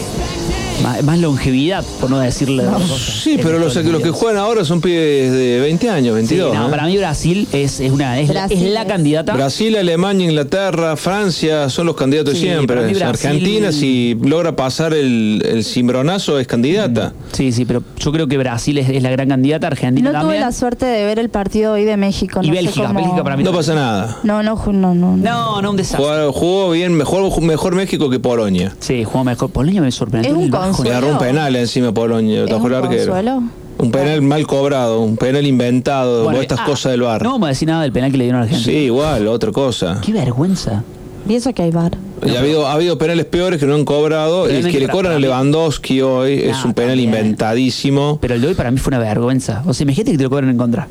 [0.83, 2.63] más, más longevidad, por no decirle.
[2.97, 6.51] Sí, pero los, los que juegan ahora son pibes de 20 años, 22.
[6.51, 6.69] Sí, no, ¿eh?
[6.69, 9.33] para mí Brasil es, es una es, la, es la candidata.
[9.33, 12.75] Brasil, Alemania, Inglaterra, Francia son los candidatos Sí, siempre.
[12.81, 17.13] Brasil- Argentina, si logra pasar el, el cimbronazo, es candidata.
[17.31, 20.39] Sí, sí, pero yo creo que Brasil es, es la gran candidata, Argentina No tuve
[20.39, 22.39] la suerte de ver el partido hoy de México.
[22.43, 23.43] y no Bélgica, cómo- Bélgica para mí.
[23.43, 23.59] No también.
[23.59, 24.17] pasa nada.
[24.23, 25.17] No, no, no, no.
[25.17, 26.05] No, no, un desastre.
[26.05, 28.75] Jugó, jugó bien, mejor, mejor México que Polonia.
[28.79, 29.49] Sí, jugó mejor.
[29.51, 30.31] Polonia me sorprendió.
[30.31, 30.49] Es un.
[30.67, 30.89] Consuelo.
[30.91, 33.11] Le agarró un penal encima a Polonia, ¿Es atajó un el arquero.
[33.11, 33.43] consuelo?
[33.77, 37.21] Un penal mal cobrado, un penal inventado, Bueno, o estas ah, cosas del bar.
[37.23, 38.71] No vamos a decir nada del penal que le dieron a Argentina.
[38.71, 39.99] sí, igual, otra cosa.
[40.03, 40.83] Qué vergüenza.
[41.27, 41.97] Y eso que hay bar.
[42.25, 44.47] Y ha, habido, ha habido penales peores que no han cobrado.
[44.47, 45.19] El no que le cobran a.
[45.19, 47.09] Lewandowski hoy es un penal también.
[47.09, 48.17] inventadísimo.
[48.21, 49.63] Pero el de hoy para mí fue una vergüenza.
[49.65, 50.87] O sea, imagínate que te lo cobran en contra.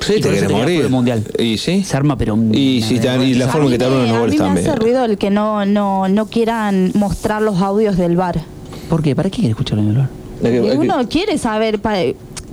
[0.00, 0.82] Sí, Y te querés morir.
[0.82, 1.22] del mundial.
[1.38, 1.84] Y sí.
[1.84, 2.34] Se arma, pero.
[2.34, 4.44] un- Y, si te- y la forma que te abren los a goles mí me
[4.46, 4.66] también.
[4.68, 8.40] hace ruido el que no, no, no quieran mostrar los audios del bar.
[8.88, 9.14] ¿Por qué?
[9.16, 10.08] ¿Para qué quieres escuchar el dolor?
[10.42, 11.94] Es que- Y es que- uno quiere saber pa-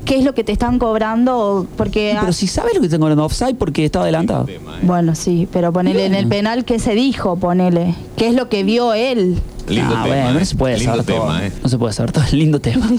[0.06, 2.16] qué es lo que te están cobrando, porque...
[2.20, 4.48] Pero si sabes lo que te están cobrando offside porque estaba adelantado.
[4.82, 7.96] Bueno, sí, pero ponele en el penal que se dijo, ponele.
[8.18, 9.38] ¿Qué es lo que vio él?
[9.68, 10.46] Lindo ah, tema, bueno, no eh.
[10.46, 11.22] se puede Lindo saber todo.
[11.28, 11.52] tema, eh.
[11.64, 12.24] No se puede saber todo.
[12.32, 12.90] Lindo tema.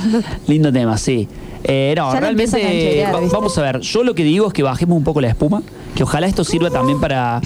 [0.46, 1.28] Lindo tema, sí.
[1.64, 3.04] Eh, no, Ya a realmente.
[3.32, 3.80] vamos a ver.
[3.80, 5.62] Yo lo que digo es que bajemos un poco la espuma.
[5.94, 7.40] Que ojalá esto sirva también para.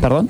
[0.00, 0.28] ¿Perdón?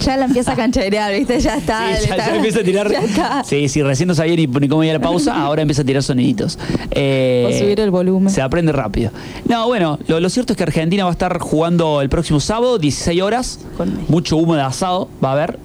[0.00, 1.38] Ya la empieza a cancherear, ¿viste?
[1.40, 1.88] Ya está.
[1.96, 2.90] Sí, ya, está- ya empieza a tirar.
[2.92, 3.44] Ya está.
[3.44, 6.02] Sí, sí, recién no sabía ni, ni cómo iba la pausa, ahora empieza a tirar
[6.02, 6.58] soniditos.
[6.90, 8.32] Eh, O subir el volumen.
[8.32, 9.10] Se aprende rápido.
[9.46, 12.78] No, bueno, lo, lo cierto es que Argentina va a estar jugando el próximo sábado,
[12.78, 13.60] 16 horas.
[14.08, 15.58] Mucho humo de asado, va a haber.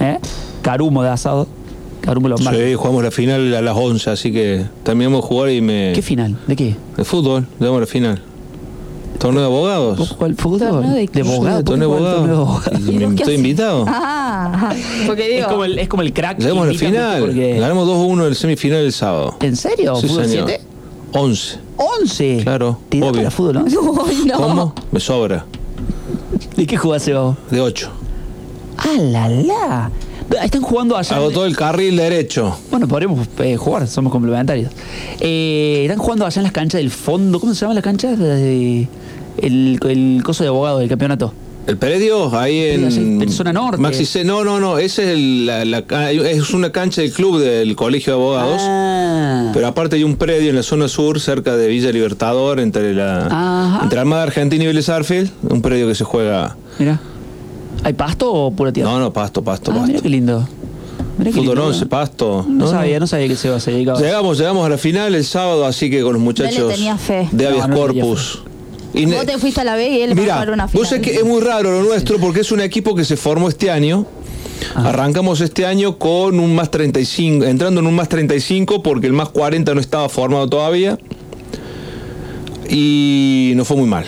[0.00, 0.18] ¿eh?
[0.62, 1.48] Carumo de asado.
[2.00, 2.66] Carumo los martes.
[2.66, 5.92] Sí, jugamos la final a las 11, así que también vamos a jugar y me.
[5.94, 6.36] ¿Qué final?
[6.46, 6.74] ¿De qué?
[6.96, 8.22] De fútbol, jugamos la final.
[9.20, 10.08] Torneo de ¿Vos abogados.
[10.18, 10.58] jugás al fútbol?
[10.58, 11.20] ¿Torneo de de qué?
[11.20, 11.58] abogado.
[11.58, 12.48] Sí, ¿Por qué torneo de al abogados.
[12.48, 13.84] vos ¿Estoy invitado?
[13.86, 14.74] Ah,
[15.06, 15.40] porque digo...
[15.40, 16.38] Es como el, es como el crack.
[16.38, 17.20] Llegamos a la invítame final.
[17.20, 19.36] porque- Ganamos 2-1 el semifinal el sábado.
[19.40, 19.94] ¿En serio?
[19.96, 20.48] Sí, ¿Fútbol señor.
[20.48, 20.64] 7?
[21.12, 21.58] 11.
[21.76, 22.40] 11.
[22.42, 23.12] Claro, ¿Te obvio.
[23.12, 23.64] para fútbol, no?
[24.24, 24.36] No, no.
[24.38, 24.74] ¿Cómo?
[24.90, 25.44] Me sobra.
[26.56, 27.36] ¿De qué jugás vos?
[27.50, 27.90] De 8.
[28.78, 29.90] ¡Ah, la, la!
[30.42, 31.16] Están jugando allá.
[31.16, 32.56] Todo el carril derecho.
[32.70, 34.70] Bueno, podremos eh, jugar, somos complementarios.
[35.20, 37.40] Eh, están jugando allá en las canchas del fondo.
[37.40, 38.14] ¿Cómo se llama la cancha?
[38.14, 38.88] De-
[39.38, 41.32] el, el coso de abogado del campeonato.
[41.66, 43.22] El predio, ahí Sí, en.
[43.22, 43.80] en zona norte.
[43.80, 44.24] Maxi C.
[44.24, 44.78] No, no, no.
[44.78, 48.60] Ese es, el- la, la ca- es una cancha del club del Colegio de Abogados.
[48.64, 49.50] Ah.
[49.52, 53.26] Pero aparte hay un predio en la zona sur, cerca de Villa Libertador, entre la
[53.26, 53.80] Ajá.
[53.82, 55.30] entre Armada Argentina y Vélez Arfield.
[55.48, 56.56] Un predio que se juega.
[56.78, 57.00] Mira.
[57.82, 58.90] ¿Hay pasto o pura tierra?
[58.90, 59.88] No, no, pasto, pasto, Ah, pasto.
[59.88, 60.46] mira qué lindo.
[61.18, 61.66] Fútbol lindo.
[61.66, 62.44] 11, pasto.
[62.48, 63.06] No, No, sabía, no.
[63.06, 63.96] sabía que se, dedicaba.
[63.98, 64.06] a eso.
[64.06, 67.28] Llegamos, llegamos a la final el sábado, así que con los muchachos tenía fe.
[67.32, 68.42] de Avias No, no tenía Corpus.
[68.92, 70.80] Y Vos te fuiste a la B y él va a Mira, jugar una final.
[70.82, 73.48] vos sabés que es muy raro lo nuestro porque es un equipo que se formó
[73.48, 74.04] este año.
[74.74, 79.28] Arrancamos este año con un más 35, entrando en un más 35 porque el más
[79.30, 80.98] 40 no estaba formado todavía.
[82.68, 84.06] Y no fue muy mal.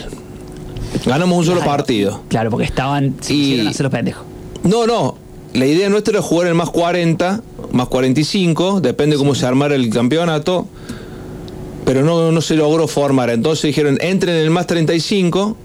[1.06, 2.22] Ganamos un solo partido.
[2.28, 3.14] Claro, porque estaban.
[3.20, 4.24] Se Y- hacer los pendejos.
[4.64, 5.16] No, no.
[5.54, 7.42] La idea nuestra era jugar el más 40,
[7.72, 10.66] más 45, depende cómo se armara el campeonato,
[11.84, 13.28] pero no, no se logró formar.
[13.30, 15.56] Entonces dijeron, entren en el más 35,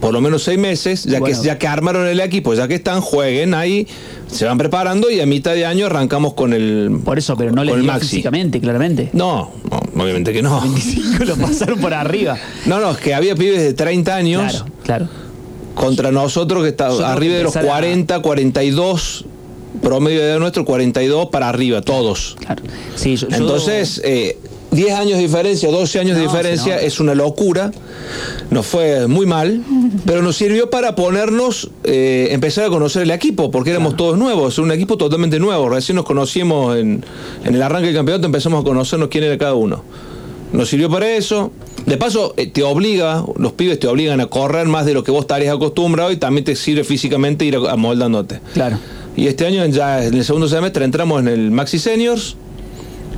[0.00, 1.36] por lo menos seis meses, ya, Bueno.
[1.36, 3.86] que, ya que armaron el equipo, ya que están, jueguen ahí,
[4.30, 7.62] se van preparando y a mitad de año arrancamos con el, Por eso, pero no
[7.64, 8.08] dio maxi.
[8.08, 9.10] físicamente, claramente.
[9.12, 10.60] No, no, obviamente que no.
[10.62, 12.36] 25 lo pasaron por arriba.
[12.66, 14.52] No, no, es que había pibes de 30 años.
[14.52, 15.08] Claro, claro.
[15.74, 19.24] contra nosotros que está Yo arriba de los empezar a- 40, 42,
[19.82, 22.36] promedio de edad nuestro 42 para arriba, todos.
[22.40, 22.62] Claro.
[22.96, 24.38] Sí, yo- yo- Entonces, eh,
[24.78, 27.72] 10 años de diferencia, 12 años de diferencia es una locura.
[28.50, 29.60] Nos fue muy mal,
[30.06, 34.56] pero nos sirvió para ponernos, eh, empezar a conocer el equipo, porque éramos todos nuevos,
[34.58, 35.68] un equipo totalmente nuevo.
[35.68, 37.04] Recién nos conocíamos en,
[37.44, 39.82] en el arranque del campeonato, empezamos a conocernos quién era cada uno.
[40.52, 41.50] Nos sirvió para eso.
[41.84, 45.10] De paso, eh, te obliga, los pibes te obligan a correr más de lo que
[45.10, 48.38] vos estarías acostumbrado y también te sirve físicamente ir amoldándote.
[48.54, 48.78] Claro.
[49.16, 52.36] Y este año ya en el segundo semestre entramos en el Maxi Seniors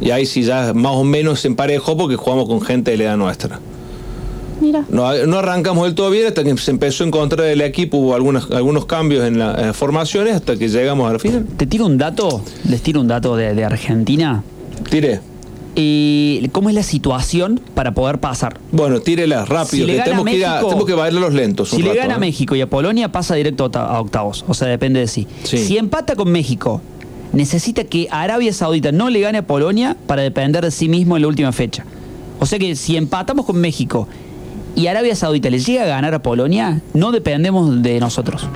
[0.00, 3.04] y ahí sí ya más o menos se emparejó porque jugamos con gente de la
[3.04, 3.58] edad nuestra.
[4.60, 4.84] Mira.
[4.90, 8.14] No, no arrancamos del todo bien hasta que se empezó a encontrar el equipo, hubo
[8.14, 11.46] algunos, algunos cambios en, la- en las formaciones hasta que llegamos a la final.
[11.56, 14.42] Te tiro un dato, les tiro un dato de, de Argentina.
[14.90, 15.20] Tire.
[15.76, 18.58] Y ¿Cómo es la situación para poder pasar?
[18.72, 21.22] Bueno, tírela rápido, Si le que gana tenemos, que ir a, México- tenemos que bailar
[21.22, 21.72] los lentos.
[21.72, 22.20] un Si le gana a ¿eh?
[22.20, 24.44] México y a Polonia, pasa directo a octa- a octavos.
[24.48, 25.26] O sea, depende de sí.
[25.44, 25.58] Sí.
[25.58, 26.82] Si empata con México,
[27.32, 31.22] necesita que Arabia Saudita no le gane a Polonia para depender de sí mismo en
[31.22, 31.84] la última fecha.
[32.38, 34.08] O sea que si empatamos con México
[34.74, 38.46] y Arabia Saudita le llega a ganar a Polonia, no dependemos de nosotros.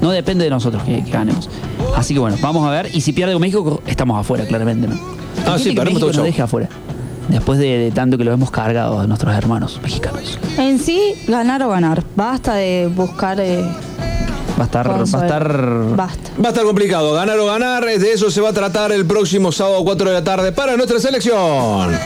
[0.00, 1.48] No depende de nosotros que, que ganemos.
[1.96, 2.90] Así que bueno, vamos a ver.
[2.94, 4.88] Y si pierde con México, estamos afuera, claramente.
[4.88, 4.98] ¿no?
[5.46, 6.68] Ah, sí, que pero México nos deje afuera.
[7.28, 10.38] Después de, de tanto que lo hemos cargado a nuestros hermanos mexicanos.
[10.58, 12.02] En sí, ganar o ganar.
[12.16, 13.38] Basta de buscar.
[13.40, 13.62] eh,
[14.60, 14.90] Va a estar.
[14.90, 15.96] Va a estar.
[15.96, 16.30] basta.
[16.38, 19.52] Va a estar complicado, ganar o ganar, de eso se va a tratar el próximo
[19.52, 21.96] sábado 4 de la tarde para nuestra selección.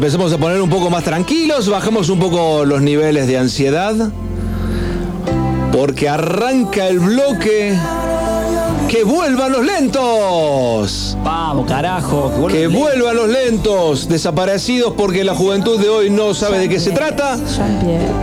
[0.00, 3.94] Nos empezamos a poner un poco más tranquilos, bajamos un poco los niveles de ansiedad,
[5.72, 7.78] porque arranca el bloque.
[8.88, 11.18] ¡Que vuelvan los lentos!
[11.22, 12.48] Vamos, carajo.
[12.48, 16.92] Que vuelvan los lentos, desaparecidos porque la juventud de hoy no sabe de qué se
[16.92, 17.38] trata,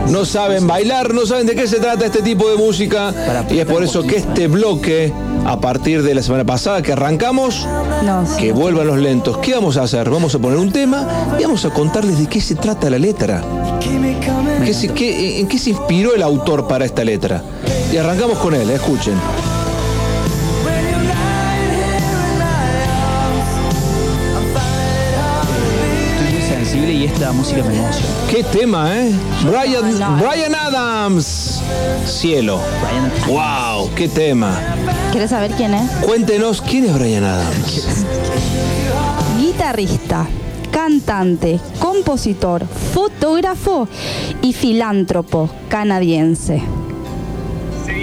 [0.08, 3.14] no saben bailar, no saben de qué se trata este tipo de música.
[3.50, 5.12] Y es por eso que este bloque,
[5.48, 7.66] a partir de la semana pasada que arrancamos,
[8.04, 8.36] No, sí.
[8.42, 9.38] que vuelvan los lentos.
[9.38, 10.10] ¿Qué vamos a hacer?
[10.10, 11.06] Vamos a poner un tema
[11.38, 13.42] y vamos a contarles de qué se trata la letra.
[14.64, 17.42] ¿Qué se- qué- ¿En qué se inspiró el autor para esta letra?
[17.92, 19.14] Y arrancamos con él, escuchen.
[26.18, 28.06] Estoy muy sensible y esta música me emociona.
[28.30, 29.12] ¿Qué tema, eh?
[29.44, 31.62] Brian, Brian Adams.
[32.06, 32.60] Cielo.
[33.28, 33.67] ¡Wow!
[33.94, 34.58] ¡Qué tema!
[35.12, 35.88] ¿Quieres saber quién es?
[36.04, 38.04] Cuéntenos, ¿quién es Brian Adams?
[39.38, 40.26] Guitarrista,
[40.70, 43.88] cantante, compositor, fotógrafo
[44.42, 46.62] y filántropo canadiense.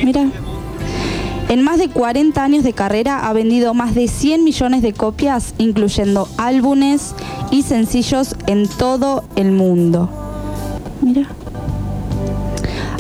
[0.04, 0.30] Mira.
[1.50, 5.54] En más de 40 años de carrera ha vendido más de 100 millones de copias,
[5.58, 7.14] incluyendo álbumes
[7.52, 10.10] y sencillos en todo el mundo.
[11.02, 11.35] Mira.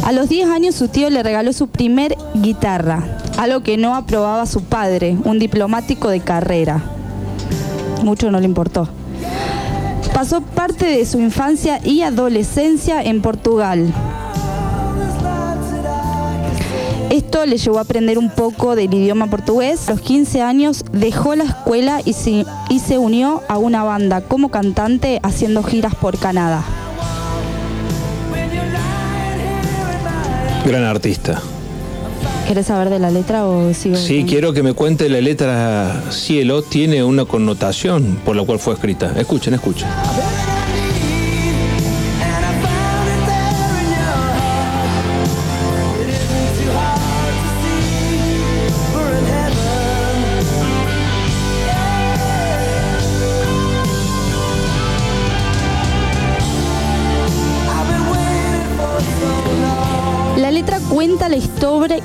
[0.05, 4.45] A los 10 años su tío le regaló su primer guitarra, algo que no aprobaba
[4.45, 6.79] su padre, un diplomático de carrera.
[8.03, 8.87] Mucho no le importó.
[10.13, 13.91] Pasó parte de su infancia y adolescencia en Portugal.
[17.09, 19.89] Esto le llevó a aprender un poco del idioma portugués.
[19.89, 24.21] A los 15 años dejó la escuela y se, y se unió a una banda
[24.21, 26.63] como cantante haciendo giras por Canadá.
[30.65, 31.41] Gran artista.
[32.47, 33.95] ¿Querés saber de la letra o sigo?
[33.95, 38.59] Sí, con- quiero que me cuente la letra cielo, tiene una connotación por la cual
[38.59, 39.13] fue escrita.
[39.17, 39.87] Escuchen, escuchen.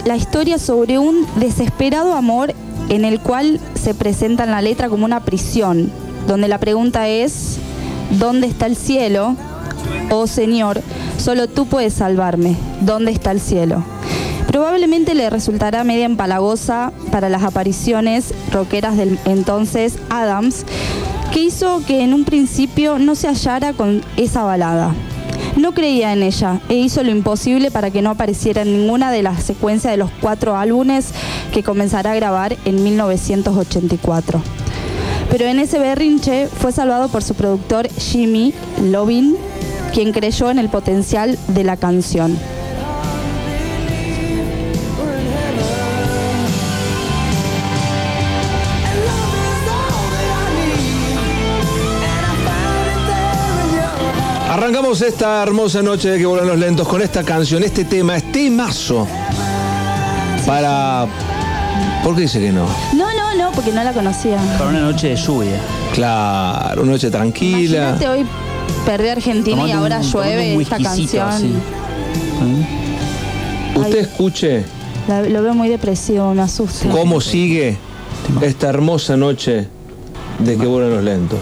[0.04, 2.54] La historia sobre un desesperado amor
[2.88, 5.90] en el cual se presenta en la letra como una prisión,
[6.26, 7.58] donde la pregunta es,
[8.18, 9.36] ¿dónde está el cielo?
[10.10, 10.82] Oh Señor,
[11.18, 12.56] solo tú puedes salvarme.
[12.80, 13.84] ¿Dónde está el cielo?
[14.46, 20.64] Probablemente le resultará media empalagosa para las apariciones rockeras del entonces Adams,
[21.32, 24.94] que hizo que en un principio no se hallara con esa balada.
[25.56, 29.22] No creía en ella e hizo lo imposible para que no apareciera en ninguna de
[29.22, 31.12] las secuencias de los cuatro álbumes
[31.52, 34.42] que comenzará a grabar en 1984.
[35.30, 38.52] Pero en ese berrinche fue salvado por su productor Jimmy
[38.82, 39.36] Lovin,
[39.92, 42.36] quien creyó en el potencial de la canción.
[54.60, 58.50] Arrancamos esta hermosa noche de que vuelan los lentos con esta canción, este tema, este
[58.50, 59.08] mazo
[60.46, 61.06] para
[62.04, 62.66] ¿Por qué dice que no?
[62.94, 64.36] No, no, no, porque no la conocía.
[64.58, 65.58] Para una noche de lluvia.
[65.94, 67.78] Claro, una noche tranquila.
[67.90, 68.26] Imagínate hoy
[68.84, 71.26] perdió Argentina y ahora un- llueve un esta canción.
[71.28, 71.54] así.
[73.76, 74.64] Usted escuche
[75.08, 76.86] La- lo veo muy depresivo, me asusta.
[76.90, 77.78] cómo sigue
[78.42, 79.68] esta hermosa noche
[80.38, 81.40] de que vuelan los lentos.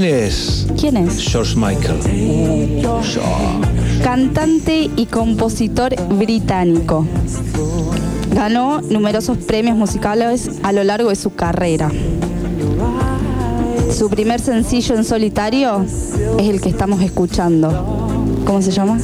[0.00, 1.18] ¿Quién es ¿Quién es?
[1.30, 1.98] George Michael?
[4.02, 7.04] Cantante y compositor británico.
[8.34, 11.90] Ganó numerosos premios musicales a lo largo de su carrera.
[13.92, 15.84] Su primer sencillo en solitario
[16.38, 17.68] es el que estamos escuchando.
[18.46, 18.98] ¿Cómo se llama?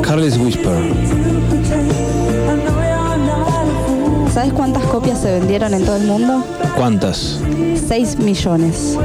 [0.00, 1.19] Carlos Whisper.
[4.32, 6.44] ¿Sabes cuántas copias se vendieron en todo el mundo?
[6.76, 7.40] ¿Cuántas?
[7.88, 8.96] 6 millones.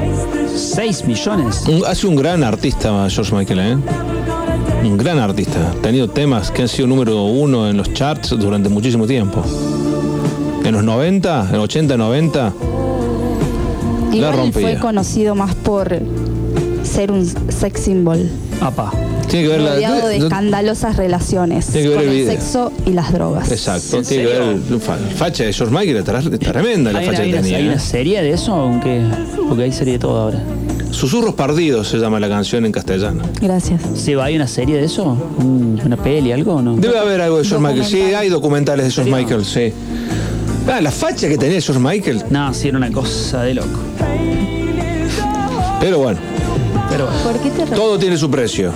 [0.56, 1.64] 6 millones.
[1.68, 3.77] Un- hace un gran artista George Michael, ¿eh?
[4.88, 5.72] Un gran artista.
[5.72, 9.41] Ha tenido temas que han sido número uno en los charts durante muchísimo tiempo.
[10.64, 12.53] En los 90, en 80, 90,
[14.11, 14.80] la Igual fue rompía.
[14.80, 15.89] conocido más por
[16.84, 18.30] ser un sex symbol.
[18.61, 18.91] Apa.
[19.27, 19.76] Tiene que ver la.
[19.76, 23.52] de no- escandalosas relaciones Tiene que ver con el el sexo y las drogas.
[23.52, 24.41] Exacto, tiene que ver
[24.72, 27.41] el- fa- facha de George Michael, está está tremenda la ¿Hay, facha hay que una,
[27.41, 27.57] tenía.
[27.57, 27.80] hay una ¿eh?
[27.80, 28.53] serie de eso?
[28.53, 29.02] Aunque,
[29.47, 30.43] porque hay serie de todo ahora.
[30.91, 33.23] Susurros perdidos se llama la canción en castellano.
[33.41, 33.81] Gracias.
[33.95, 34.26] ¿Se va?
[34.26, 35.03] ¿Hay una serie de eso?
[35.39, 36.77] ¿Un- ¿Una peli, algo no?
[36.77, 37.85] Debe haber algo de George Michael.
[37.85, 39.73] Sí, hay documentales de George Michael, sí.
[40.72, 42.23] Ah, la facha que tenía George Michael.
[42.30, 43.80] No, sí, era una cosa de loco.
[45.80, 46.19] Pero bueno,
[46.95, 47.09] Pero.
[47.26, 48.72] ¿Por qué te todo tiene su precio.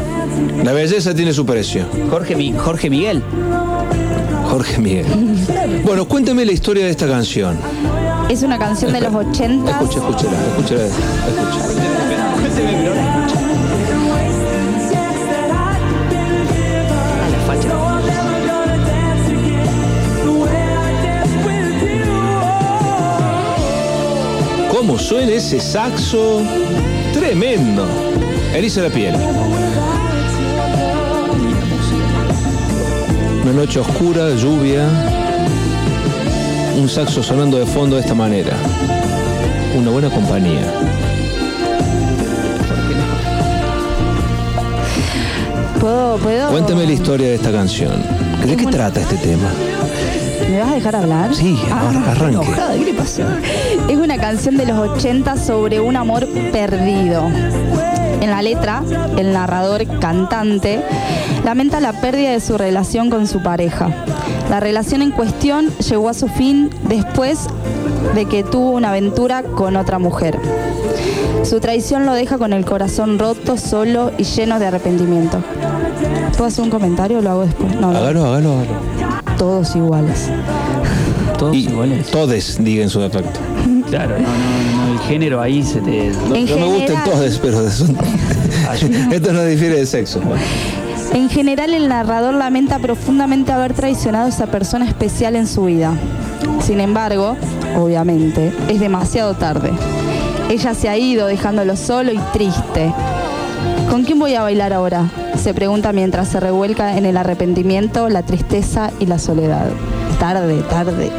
[0.64, 1.86] La belleza tiene su precio.
[2.10, 3.24] Jorge, Mi- Jorge Miguel.
[4.50, 5.06] Jorge Miguel.
[5.86, 7.58] Bueno, cuénteme la historia de esta canción.
[8.28, 9.72] Es una canción de los 80.
[9.72, 11.00] Escucha, escúchela, escúchela, escucha.
[17.24, 18.80] A la facha.
[24.72, 26.41] ¿Cómo suena ese saxo?
[27.14, 27.88] Tremendo.
[28.53, 29.15] Eriza la piel.
[33.44, 34.88] Una noche oscura, lluvia.
[36.77, 38.56] Un saxo sonando de fondo de esta manera.
[39.76, 40.61] Una buena compañía.
[45.80, 46.49] ¿Puedo, puedo?
[46.49, 48.03] Cuéntame la historia de esta canción.
[48.45, 49.49] ¿De qué trata este tema?
[50.50, 51.36] ¿Me vas a dejar hablar?
[51.36, 52.36] Sí, ahora arranque.
[52.36, 53.24] enojada, ¿qué le pasa?
[53.88, 57.28] Es una canción de los 80 sobre un amor perdido.
[58.20, 58.84] En la letra,
[59.18, 60.82] el narrador cantante
[61.46, 63.90] lamenta la pérdida de su relación con su pareja.
[64.50, 67.48] La relación en cuestión llegó a su fin después
[68.16, 70.40] de que tuvo una aventura con otra mujer.
[71.44, 75.44] Su traición lo deja con el corazón roto, solo y lleno de arrepentimiento.
[76.32, 77.76] ¿Puedo hacer un comentario o lo hago después?
[77.76, 77.98] No, no.
[78.00, 79.09] Hágalo, hágalo, hágalo.
[79.40, 80.30] Todos iguales.
[81.40, 82.07] Todos Y iguales.
[82.11, 83.40] todes, diga en su defecto.
[83.90, 86.11] Claro, no, no, no, el género ahí se te.
[86.28, 87.98] No, En no me gustan general- todes, pero son-
[89.11, 90.22] esto no difiere de sexo.
[91.14, 95.94] En general, el narrador lamenta profundamente haber traicionado a esa persona especial en su vida.
[96.61, 97.36] Sin embargo,
[97.78, 99.72] obviamente, es demasiado tarde.
[100.49, 102.94] Ella se ha ido dejándolo solo y triste.
[103.90, 105.10] ¿Con quién voy a bailar ahora?
[105.41, 109.70] Se pregunta mientras se revuelca en el arrepentimiento, la tristeza y la soledad.
[110.20, 111.10] Tarde, tarde.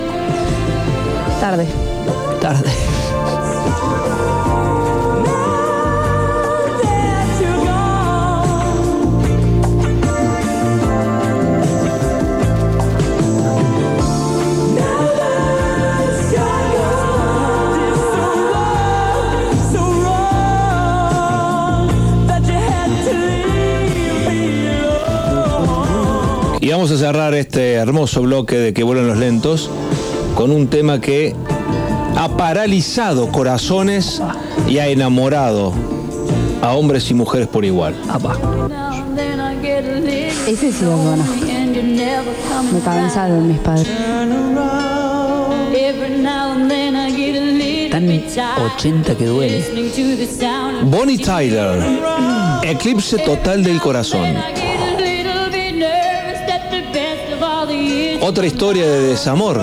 [1.41, 1.67] Tarde.
[2.43, 3.00] Tarde.
[26.71, 29.69] Y vamos a cerrar este hermoso bloque de que vuelan los lentos
[30.37, 31.35] con un tema que
[32.17, 34.23] ha paralizado corazones
[34.69, 35.73] y ha enamorado
[36.63, 37.97] a hombres y mujeres por igual.
[40.47, 41.25] Ese sí es bueno.
[42.73, 43.89] Me cansaron mis padres.
[47.91, 48.09] Tan
[48.77, 49.65] 80 que duele.
[50.85, 51.83] Bonnie Tyler.
[52.63, 54.37] Eclipse total del corazón.
[58.31, 59.61] Otra historia de desamor,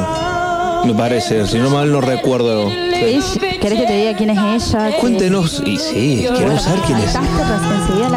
[0.84, 2.68] me parece, si no mal no recuerdo.
[2.68, 4.98] ¿Querés que te diga quién es ella?
[5.00, 7.16] Cuéntenos, y sí, quiero saber quién es.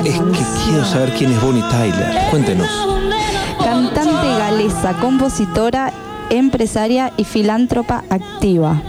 [0.05, 2.31] Es que quiero saber quién es Bonnie Tyler.
[2.31, 2.67] Cuéntenos.
[3.63, 5.93] Cantante galesa, compositora,
[6.31, 8.83] empresaria y filántropa activa.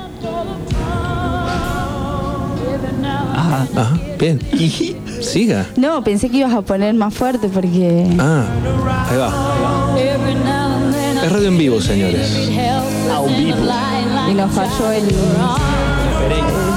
[3.35, 3.67] Ajá.
[3.75, 4.39] Ajá, bien.
[5.21, 5.67] Siga.
[5.75, 8.07] No, pensé que ibas a poner más fuerte porque.
[8.17, 8.45] Ah,
[9.11, 10.60] ahí va.
[11.23, 12.49] Es radio en vivo, señores.
[14.29, 15.03] Y nos falló el.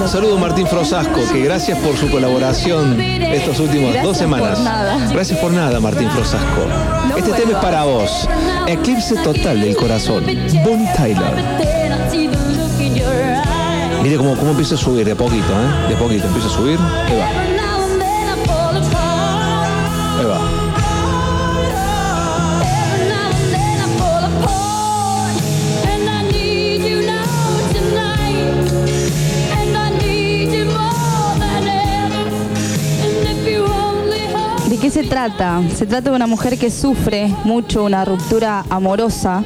[0.09, 4.59] Saludo Martín Frosasco, que gracias por su colaboración estos últimos Gracias dos semanas.
[4.59, 5.09] por nada.
[5.11, 6.67] Gracias por nada, Martín Frosasco.
[7.17, 8.29] este tema es para vos.
[8.67, 10.25] Eclipse total del corazón.
[10.63, 11.35] Bonnie Tyler.
[14.03, 15.89] Mire cómo, cómo empieza a subir de a poquito, ¿eh?
[15.89, 16.79] De a poquito empieza a subir.
[16.79, 17.57] Ahí
[34.95, 35.61] se trata?
[35.77, 39.43] Se trata de una mujer que sufre mucho una ruptura amorosa,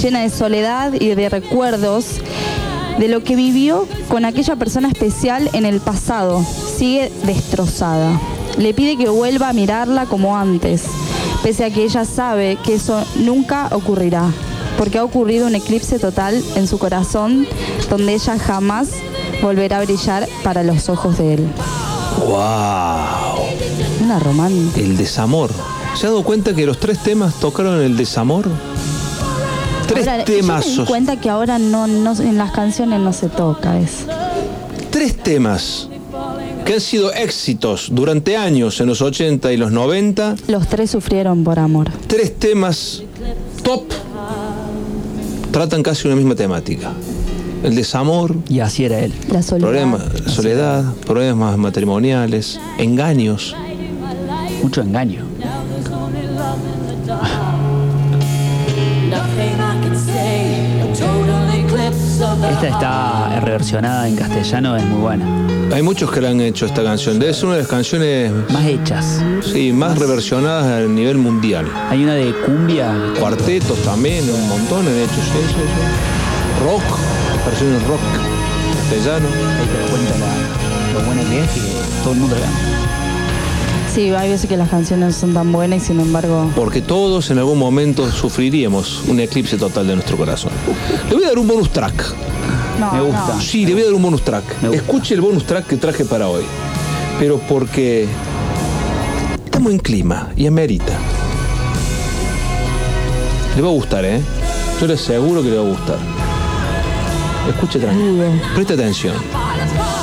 [0.00, 2.18] llena de soledad y de recuerdos
[2.98, 6.42] de lo que vivió con aquella persona especial en el pasado.
[6.78, 8.18] Sigue destrozada.
[8.56, 10.84] Le pide que vuelva a mirarla como antes,
[11.42, 14.30] pese a que ella sabe que eso nunca ocurrirá,
[14.78, 17.46] porque ha ocurrido un eclipse total en su corazón
[17.90, 18.88] donde ella jamás
[19.42, 21.48] volverá a brillar para los ojos de él.
[22.26, 23.99] ¡Wow!
[24.18, 24.80] Romántica.
[24.80, 25.50] El desamor.
[25.94, 28.48] ¿Se ha dado cuenta que los tres temas tocaron el desamor?
[29.86, 30.78] Tres Ahora, Yo me temazos.
[30.78, 34.06] di cuenta que ahora no, no en las canciones no se toca eso.
[34.90, 35.88] Tres temas
[36.64, 40.36] que han sido éxitos durante años en los 80 y los 90.
[40.48, 41.90] Los tres sufrieron por amor.
[42.06, 43.02] Tres temas
[43.62, 43.84] top
[45.50, 46.92] tratan casi una misma temática.
[47.64, 48.36] El desamor.
[48.48, 49.12] Y así era él.
[49.30, 49.66] La soledad.
[49.68, 53.54] Problemas, soledad, problemas matrimoniales, engaños.
[54.62, 55.24] Mucho engaño.
[62.50, 65.24] Esta está reversionada en castellano, es muy buena.
[65.72, 67.18] Hay muchos que le han hecho esta canción.
[67.18, 69.22] Debe ser una de las canciones Más hechas.
[69.52, 71.66] sí, más reversionadas a nivel mundial.
[71.88, 72.92] Hay una de cumbia.
[73.18, 75.14] Cuartetos también, un montón han hecho.
[75.14, 76.64] Sí, sí, sí.
[76.64, 76.82] Rock,
[77.46, 78.00] versiones rock
[78.74, 79.28] castellano.
[79.28, 81.60] Ahí te das cuenta la- lo buena que es que
[82.02, 82.99] todo el mundo la canta.
[84.00, 86.50] Sí, hay veces que las canciones no son tan buenas y sin embargo.
[86.56, 90.52] Porque todos en algún momento sufriríamos un eclipse total de nuestro corazón.
[91.10, 92.14] Le voy a dar un bonus track.
[92.80, 93.34] No, Me gusta.
[93.34, 93.40] no.
[93.42, 94.44] Sí, le voy a dar un bonus track.
[94.62, 94.82] Me gusta.
[94.82, 96.44] Escuche el bonus track que traje para hoy.
[97.18, 98.08] Pero porque
[99.44, 100.94] estamos en clima y amerita.
[103.54, 104.22] Le va a gustar, ¿eh?
[104.80, 105.98] Yo le aseguro que le va a gustar.
[107.50, 108.24] Escuche tranquilo.
[108.54, 109.14] Preste atención.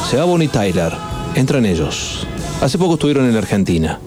[0.07, 0.93] Se va Bonnie Tyler.
[1.33, 2.27] Entran ellos.
[2.61, 3.99] Hace poco estuvieron en Argentina.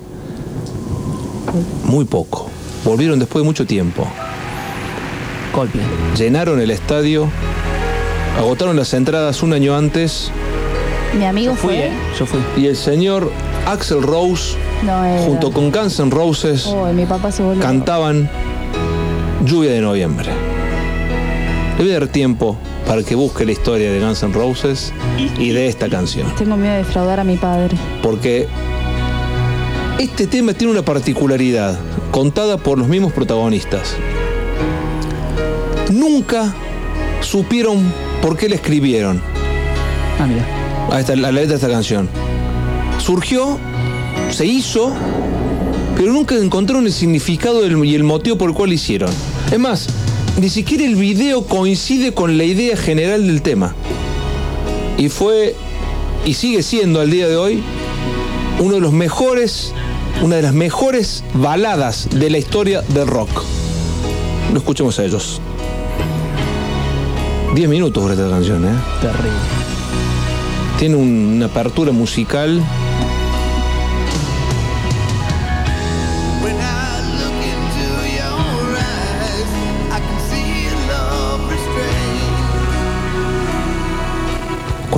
[1.85, 2.49] Muy poco.
[2.85, 4.07] Volvieron después de mucho tiempo.
[5.53, 5.85] Coldplay.
[6.17, 7.29] Llenaron el estadio.
[8.39, 10.31] Agotaron las entradas un año antes.
[11.19, 11.87] Mi amigo Fui, fue.
[11.89, 11.93] ¿eh?
[12.19, 12.41] Yo fui.
[12.57, 13.33] Y el señor
[13.67, 17.61] Axel Rose, No junto con Guns N' Roses, Oh, mi papá se volvió.
[17.61, 18.31] cantaban
[19.45, 20.31] Lluvia de Noviembre.
[21.79, 22.57] Le voy a dar tiempo
[22.87, 24.93] para que busque la historia de Guns N' Roses
[25.39, 26.27] y de esta canción.
[26.37, 27.77] Tengo miedo de defraudar a mi padre.
[28.03, 28.49] Porque
[29.99, 31.79] este tema tiene una particularidad
[32.11, 33.95] contada por los mismos protagonistas.
[35.91, 36.55] Nunca
[37.21, 37.93] supieron
[38.23, 39.21] por qué la escribieron
[40.19, 40.45] Ah, mira.
[40.93, 42.09] a, esta- a la letra de esta canción.
[42.99, 43.59] Surgió,
[44.31, 44.93] se hizo,
[45.97, 49.11] pero nunca encontraron el significado y el motivo por el cual lo hicieron.
[49.51, 49.89] Es más,
[50.39, 53.75] ni siquiera el video coincide con la idea general del tema.
[54.99, 55.55] Y fue,
[56.25, 57.63] y sigue siendo al día de hoy,
[58.59, 59.73] uno de los mejores,
[60.23, 63.31] una de las mejores baladas de la historia del rock.
[64.53, 65.41] Lo escuchemos a ellos.
[67.55, 68.75] 10 minutos por esta canción, ¿eh?
[69.01, 69.31] Terrible.
[70.79, 72.63] Tiene un- una apertura musical.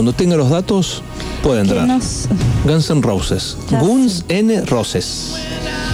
[0.02, 1.00] Cuando tenga los datos,
[1.44, 1.86] puede entrar.
[1.86, 2.26] nos-
[2.64, 3.56] Guns N' Roses.
[3.70, 5.34] Ya Guns N' Roses.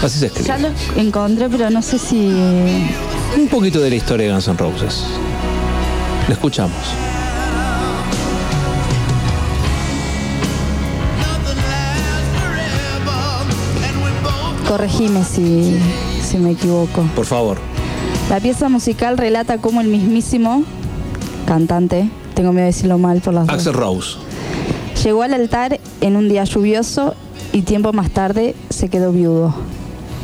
[0.02, 0.48] Así se escribe.
[0.48, 2.16] Ya lo encontré, pero no sé si.
[3.36, 5.02] Un poquito de la historia de Guns N' Roses.
[6.26, 6.72] La escuchamos.
[14.66, 15.78] Corregime si,
[16.22, 17.02] si me equivoco.
[17.14, 17.59] Por favor.
[18.28, 20.62] La pieza musical relata cómo el mismísimo
[21.47, 24.16] cantante, tengo miedo de decirlo mal por las dos, Axel Rose.
[25.02, 27.15] llegó al altar en un día lluvioso
[27.52, 29.52] y tiempo más tarde se quedó viudo.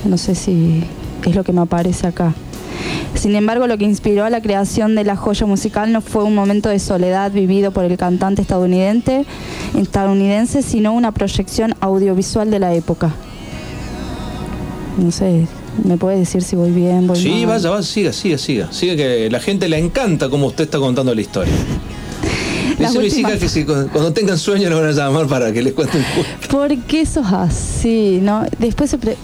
[0.05, 0.85] No sé si
[1.27, 2.33] es lo que me aparece acá.
[3.17, 6.37] Sin embargo, lo que inspiró a la creación de la joya musical no fue un
[6.37, 9.25] momento de soledad vivido por el cantante estadounidense,
[9.77, 13.11] estadounidense sino una proyección audiovisual de la época.
[14.99, 15.49] No sé,
[15.83, 17.47] ¿me puede decir si voy bien, voy Sí, mal?
[17.57, 18.73] vaya, vaya, siga, siga, siga.
[18.73, 21.53] Siga que la gente le encanta como usted está contando la historia.
[22.85, 25.53] Las Dice mis hijas que si cu- cuando tengan sueño lo van a llamar para
[25.53, 26.49] que les cuente un cuento.
[26.51, 28.19] ¿Por qué sos así?
[28.23, 29.17] No, después se pre-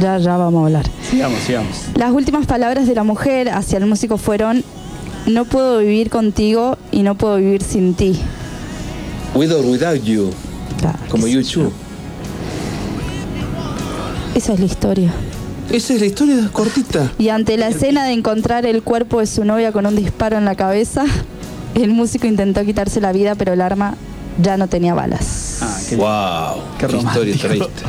[0.00, 0.86] ya, ya vamos a hablar.
[1.10, 1.76] Sigamos, sigamos.
[1.96, 4.62] Las últimas palabras de la mujer hacia el músico fueron:
[5.26, 8.18] No puedo vivir contigo y no puedo vivir sin ti.
[9.34, 10.30] With or without you.
[11.10, 11.72] Como YouTube.
[14.34, 15.12] Esa es la historia.
[15.70, 17.12] Esa es la historia cortita.
[17.18, 20.44] Y ante la escena de encontrar el cuerpo de su novia con un disparo en
[20.44, 21.04] la cabeza,
[21.82, 23.96] el músico intentó quitarse la vida, pero el arma
[24.40, 25.60] ya no tenía balas.
[25.96, 26.62] wow.
[26.78, 27.84] Qué, historia triste.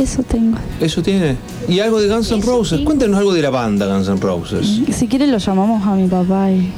[0.00, 0.58] Eso tengo.
[0.80, 1.36] Eso tiene.
[1.68, 2.80] ¿Y algo de Guns N' Roses?
[2.80, 4.80] Cuéntanos algo de la banda Guns N' Roses.
[4.90, 6.72] Si quieren lo llamamos a mi papá y.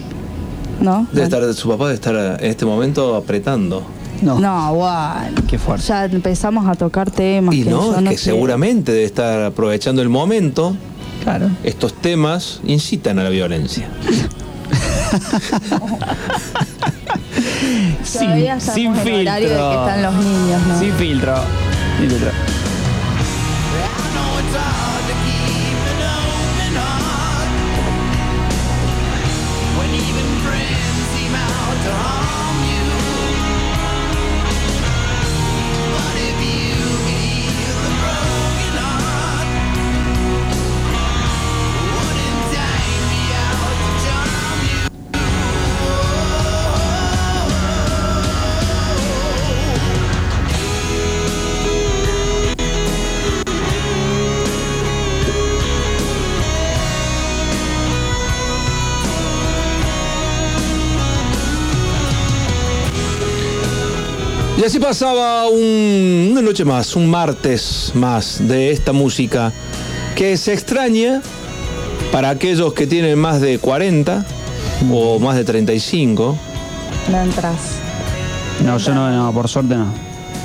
[0.80, 1.06] ¿No?
[1.12, 3.82] Debe estar, su papá debe estar en este momento apretando.
[4.20, 4.40] No.
[4.40, 5.42] No, bueno.
[5.48, 5.86] Qué fuerte.
[5.86, 7.54] Ya empezamos a tocar temas.
[7.54, 10.76] Y que no, yo es no que seguramente debe estar aprovechando el momento.
[11.22, 11.50] Claro.
[11.62, 13.88] Estos temas incitan a la violencia.
[18.04, 19.20] Sin en filtro.
[19.20, 20.78] horario de que están los niños, ¿no?
[20.78, 21.34] Sin filtro.
[21.98, 22.30] Sin filtro.
[64.64, 69.52] Y así pasaba un- una noche más, un martes más de esta música
[70.16, 71.20] que se extraña
[72.10, 74.24] para aquellos que tienen más de 40
[74.90, 76.38] o más de 35,
[77.12, 77.56] No entras.
[78.64, 79.84] No, yo no, no, por suerte no.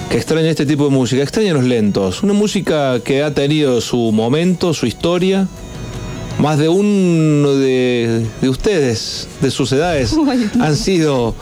[0.09, 2.21] que extraña este tipo de música, extraña los lentos.
[2.21, 5.47] Una música que ha tenido su momento, su historia.
[6.39, 10.13] Más de uno de, de ustedes, de sus edades,
[10.59, 11.35] han sido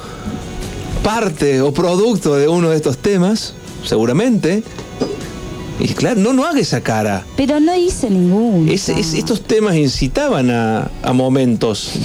[1.12, 3.54] parte o producto de uno de estos temas,
[3.86, 4.62] seguramente.
[5.80, 7.24] Y claro, no, no haga esa cara.
[7.38, 8.70] Pero no hice ninguno.
[8.70, 11.92] Es- es- estos temas incitaban a, a momentos.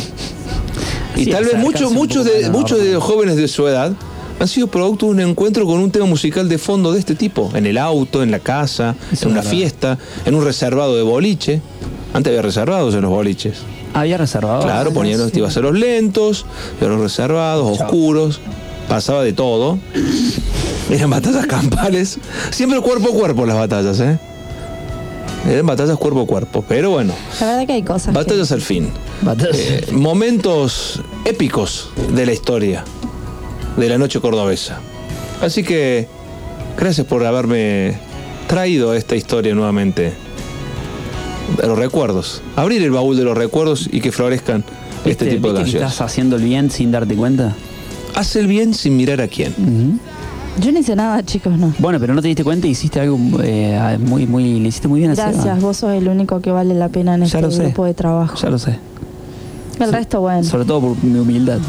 [1.16, 3.92] Y Sí, tal vez muchos, muchos de, muchos de los jóvenes de su edad
[4.40, 7.50] han sido producto de un encuentro con un tema musical de fondo de este tipo.
[7.54, 9.50] En el auto, en la casa, Eso en una verdad.
[9.50, 11.60] fiesta, en un reservado de boliche.
[12.14, 13.58] Antes había reservados en los boliches.
[13.92, 14.62] Había reservado.
[14.62, 16.46] Claro, ponían los iba a ser los lentos,
[16.80, 18.40] los reservados, oscuros,
[18.92, 19.78] pasaba de todo.
[20.90, 22.18] Eran batallas campales.
[22.50, 24.18] Siempre cuerpo a cuerpo las batallas, ¿eh?
[25.48, 26.62] Eran batallas cuerpo a cuerpo.
[26.68, 28.12] Pero bueno, La verdad que hay cosas.
[28.12, 28.90] batallas al fin.
[29.54, 32.84] Eh, momentos épicos de la historia
[33.78, 34.78] de la noche cordobesa.
[35.40, 36.06] Así que,
[36.78, 37.96] gracias por haberme
[38.46, 40.12] traído esta historia nuevamente.
[41.56, 42.42] De los recuerdos.
[42.56, 44.64] Abrir el baúl de los recuerdos y que florezcan
[45.06, 45.90] este ¿Viste- tipo de canciones.
[45.92, 47.54] estás haciendo el bien sin darte cuenta?
[48.14, 50.00] Haz el bien sin mirar a quién.
[50.60, 51.72] Yo no hice nada, chicos, no.
[51.78, 55.00] Bueno, pero no te diste cuenta y hiciste algo eh, muy, muy, le hiciste muy
[55.00, 55.30] bien a Seba.
[55.32, 57.62] Gracias, vos sos el único que vale la pena en Ya este sé.
[57.64, 58.36] grupo de trabajo.
[58.36, 58.78] Ya lo sé.
[59.80, 60.44] El resto, bueno.
[60.44, 61.58] Sobre todo por mi humildad.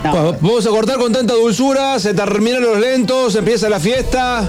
[0.00, 4.44] Bueno, vamos a cortar con tanta dulzura, se terminan los lentos, empieza la fiesta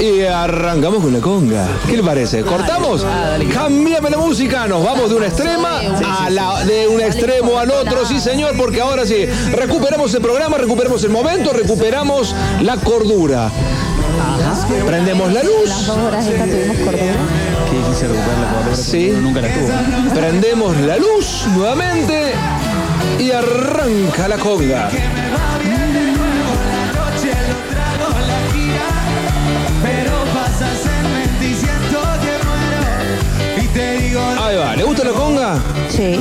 [0.00, 1.66] y arrancamos con la conga.
[1.86, 2.42] ¿Qué le parece?
[2.42, 3.06] ¿Cortamos?
[3.52, 5.80] Cambiame la música, nos vamos de una extrema
[6.20, 10.58] a la, de un extremo al otro, sí señor, porque ahora sí, recuperamos el programa,
[10.58, 13.50] recuperamos el momento, recuperamos la cordura.
[14.86, 15.68] Prendemos la luz.
[15.68, 17.14] Las dos horas estas tuvimos cordura.
[17.70, 18.76] Qué difícil recuperar la cordura.
[18.76, 19.10] Sí.
[19.10, 20.14] Uno nunca la tuvo.
[20.14, 22.32] Prendemos la luz nuevamente
[23.18, 24.90] y arranca la conga.
[34.64, 35.58] Va, ¿le gusta la conga?
[35.88, 36.16] Sí.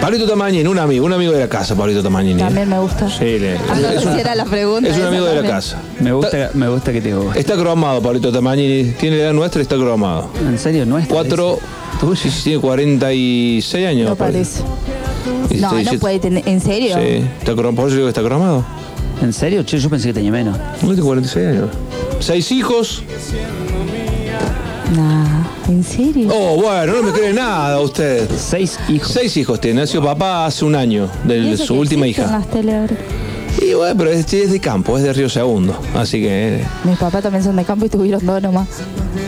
[0.00, 2.38] Pablito Tamañini, un amigo, un amigo de la casa, Pablito Tamañini.
[2.38, 3.10] También me gusta.
[3.10, 4.88] Sí, le- Ah, no es, la pregunta.
[4.88, 5.54] es un amigo de la también.
[5.56, 5.78] casa.
[6.00, 7.40] Me gusta, me gusta que te guste.
[7.40, 8.92] Está cromado, Pablito Tamañini.
[8.92, 10.30] Tiene la edad nuestra y está cromado.
[10.48, 10.86] ¿En serio?
[10.86, 11.08] ¿No es?
[11.08, 11.58] Cuatro.
[12.02, 14.08] Uy, sí, sí, tiene 46 años.
[14.10, 14.62] No parece.
[15.58, 15.98] No, Sí, no sí.
[15.98, 16.48] puede tener.
[16.48, 16.94] ¿En serio?
[16.96, 17.74] Sí, está cromado.
[17.74, 18.64] Por eso digo que está cromado.
[19.20, 19.64] ¿En serio?
[19.64, 20.56] Che, yo pensé que tenía menos.
[20.80, 21.70] No tiene 46 años.
[22.20, 23.02] Seis hijos.
[24.94, 25.37] Nah,
[25.68, 26.28] ¿en serio?
[26.32, 28.28] Oh, bueno, no me cree nada usted.
[28.36, 29.08] Seis hijos.
[29.12, 29.80] Seis hijos tiene.
[29.82, 32.26] Nació papá hace un año ¿Y de eso su que última hija.
[32.26, 32.96] las tele ahora?
[33.60, 35.76] Y bueno, pero es, es de campo, es de Río Segundo.
[35.94, 36.62] Así que.
[36.84, 38.68] Mis papás también son de campo y tuvieron dos nomás.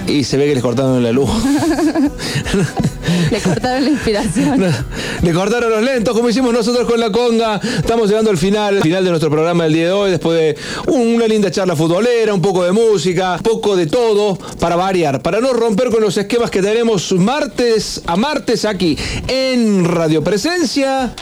[0.06, 1.28] Y se ve que les cortaron la luz.
[3.30, 4.74] Le cortaron la inspiración.
[5.22, 7.56] Le cortaron los lentos, como hicimos nosotros con la conga.
[7.56, 10.56] Estamos llegando al final, final de nuestro programa del día de hoy, después de
[10.92, 15.40] una linda charla futbolera, un poco de música, un poco de todo, para variar, para
[15.40, 18.96] no romper con los esquemas que tenemos martes a martes aquí
[19.28, 21.12] en Radio Presencia,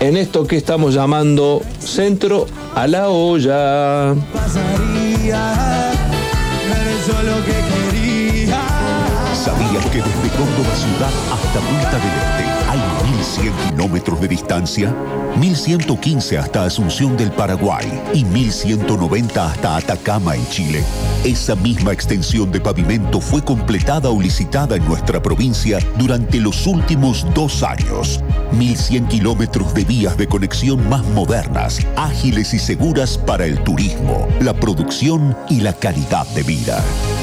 [0.00, 4.14] en esto que estamos llamando Centro a la Olla.
[4.32, 5.92] pasaría.
[6.64, 7.57] Eres yo lo que quería.
[7.57, 7.57] ¿Sabías
[9.98, 12.80] que desde Córdoba ciudad hasta Punta del Este hay
[13.10, 14.94] 1100 kilómetros de distancia?
[15.38, 20.82] 1115 hasta Asunción del Paraguay y 1190 hasta Atacama en Chile.
[21.24, 27.24] Esa misma extensión de pavimento fue completada o licitada en nuestra provincia durante los últimos
[27.34, 28.20] dos años.
[28.52, 34.54] 1100 kilómetros de vías de conexión más modernas, ágiles y seguras para el turismo, la
[34.54, 36.82] producción y la calidad de vida.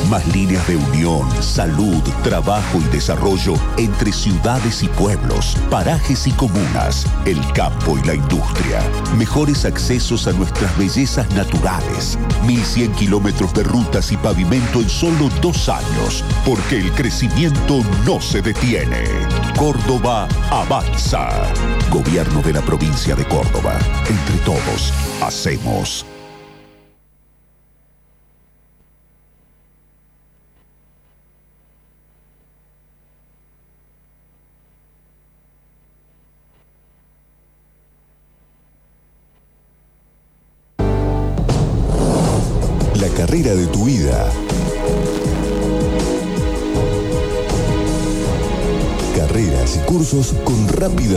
[0.10, 7.06] Más líneas de unión, salud, trabajo y desarrollo entre ciudades y pueblos, parajes y comunas,
[7.26, 8.82] el campo y la industria.
[9.18, 12.18] Mejores accesos a nuestras bellezas naturales.
[12.46, 18.42] 1100 kilómetros de rutas y pavimento en solo dos años, porque el crecimiento no se
[18.42, 19.04] detiene.
[19.58, 21.30] Córdoba avanza.
[21.90, 23.78] Gobierno de la provincia de Córdoba.
[24.08, 26.06] Entre todos, hacemos.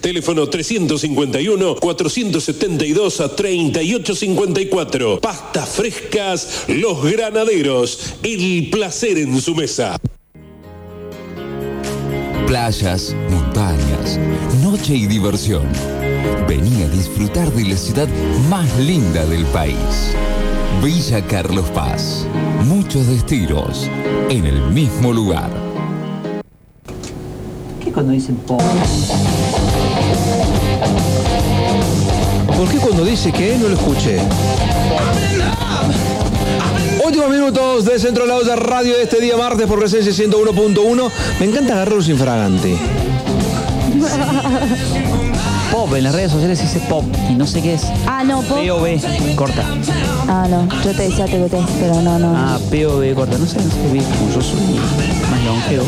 [0.00, 5.20] Teléfono 351-472 a 3854.
[5.20, 8.14] Pastas frescas Los Granaderos.
[8.22, 9.98] El placer en su mesa.
[12.46, 14.18] Playas, montañas,
[14.62, 15.66] noche y diversión.
[16.46, 18.08] Vení a disfrutar de la ciudad
[18.50, 20.14] más linda del país.
[20.82, 22.26] Villa Carlos Paz.
[22.66, 23.88] Muchos destinos
[24.28, 25.50] en el mismo lugar.
[27.82, 28.58] ¿Qué cuando dicen po?
[32.56, 34.18] ¿Por qué cuando dice que no lo escuché?
[37.04, 41.10] Últimos minutos de Centro Lados de Radio de este día martes por Presencia 101.1.
[41.40, 42.76] Me encanta agarrarlos infragante.
[45.72, 47.82] Pop, en las redes sociales dice pop y no sé qué es.
[48.06, 48.58] Ah, no, pop.
[48.58, 49.64] POV, corta.
[50.28, 52.32] Ah, no, yo te decía TBT, pero no, no.
[52.36, 53.38] Ah, POV, corta.
[53.38, 54.60] No sé, no sé como yo soy
[55.30, 55.84] más longevo.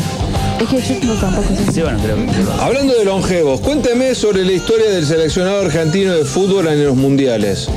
[0.59, 1.71] Es que yo no, tampoco sé.
[1.71, 2.61] Sí, bueno, creo que.
[2.61, 7.67] Hablando de longevos, cuénteme sobre la historia del seleccionado argentino de fútbol en los mundiales.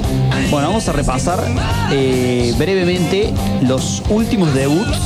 [0.51, 1.41] Bueno, vamos a repasar
[1.93, 3.33] eh, brevemente
[3.63, 4.97] los últimos debuts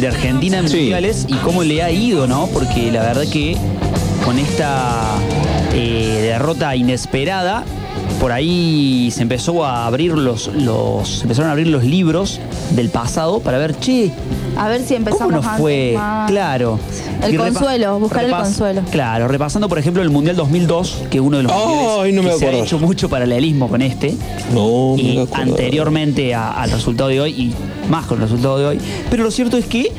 [0.00, 2.46] de Argentina en mundiales y cómo le ha ido, ¿no?
[2.52, 3.56] Porque la verdad que
[4.24, 5.18] con esta
[5.74, 7.64] eh, derrota inesperada,
[8.20, 12.40] por ahí se empezó a abrir los, los se empezaron a abrir los libros
[12.70, 14.10] del pasado para ver, che,
[14.56, 15.92] A ver si empezamos ¿cómo nos antes, fue?
[15.94, 16.30] más.
[16.30, 16.80] Claro.
[17.22, 18.82] El consuelo, buscar el consuelo.
[18.90, 22.30] Claro, repasando por ejemplo el Mundial 2002, que es uno de los Ay, no me
[22.30, 24.14] que se ha hecho mucho paralelismo con este.
[24.52, 27.54] No, y anteriormente a- al resultado de hoy y
[27.90, 28.80] más con el resultado de hoy.
[29.10, 29.92] Pero lo cierto es que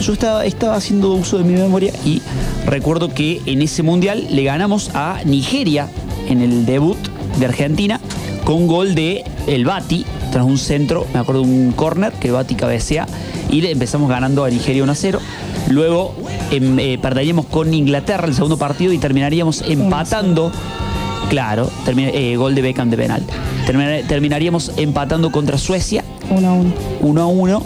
[0.00, 2.20] yo estaba, estaba haciendo uso de mi memoria y
[2.66, 5.88] recuerdo que en ese mundial le ganamos a Nigeria
[6.28, 6.98] en el debut
[7.38, 8.00] de Argentina
[8.44, 12.54] con gol de el Bati tras un centro, me acuerdo un córner que el Bati
[12.54, 13.06] cabecea
[13.50, 15.20] y le empezamos ganando a Nigeria 1 a 0.
[15.68, 16.14] Luego
[16.50, 20.52] em, eh, perderíamos con Inglaterra el segundo partido y terminaríamos empatando
[21.28, 23.20] Claro, termina- eh, gol de Beckham de penal.
[23.66, 26.04] Termina- terminaríamos empatando contra Suecia.
[26.30, 26.72] 1 a 1.
[27.00, 27.62] 1 a 1.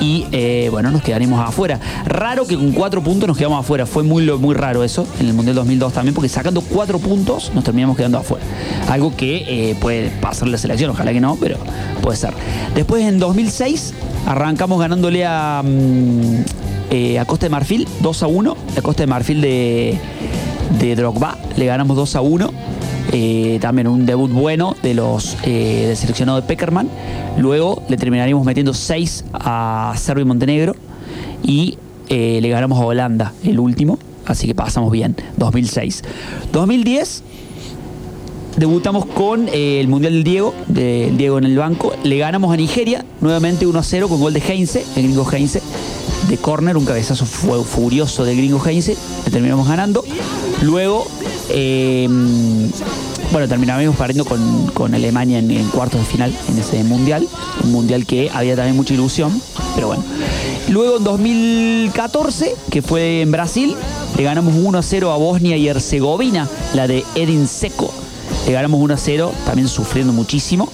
[0.00, 1.80] Y eh, bueno, nos quedaríamos afuera.
[2.04, 3.86] Raro que con cuatro puntos nos quedamos afuera.
[3.86, 7.64] Fue muy, muy raro eso en el Mundial 2002 también, porque sacando cuatro puntos nos
[7.64, 8.44] terminamos quedando afuera.
[8.88, 11.56] Algo que eh, puede pasar la selección, ojalá que no, pero
[12.02, 12.34] puede ser.
[12.74, 13.94] Después en 2006
[14.26, 16.44] arrancamos ganándole a, mm,
[16.90, 18.56] eh, a Costa de Marfil 2 a 1.
[18.76, 19.98] A Costa de Marfil de,
[20.78, 22.75] de Drogba le ganamos 2 a 1.
[23.12, 26.88] Eh, también un debut bueno de los eh, seleccionado de Peckerman.
[27.38, 30.74] Luego le terminaríamos metiendo 6 a Serbia y Montenegro
[31.42, 31.78] y
[32.08, 35.14] eh, le ganamos a Holanda el último, así que pasamos bien.
[35.36, 36.02] 2006.
[36.52, 37.22] 2010
[38.56, 41.92] debutamos con eh, el Mundial del Diego, del Diego en el banco.
[42.04, 45.62] Le ganamos a Nigeria, nuevamente 1 a 0 con gol de Heinze, el gringo Heinze,
[46.28, 48.96] de córner, un cabezazo fu- furioso del gringo Heinze.
[49.26, 50.02] Le terminamos ganando.
[50.62, 51.06] Luego,
[51.50, 52.08] eh,
[53.32, 57.26] bueno, terminamos perdiendo con, con Alemania en, cuartos de final en ese Mundial.
[57.64, 59.40] Un Mundial que había también mucha ilusión,
[59.74, 60.04] pero bueno.
[60.68, 63.74] Luego en 2014, que fue en Brasil,
[64.16, 67.92] le ganamos 1 a 0 a Bosnia y Herzegovina, la de Edin Seco.
[68.46, 70.68] Le ganamos 1 a 0, también sufriendo muchísimo.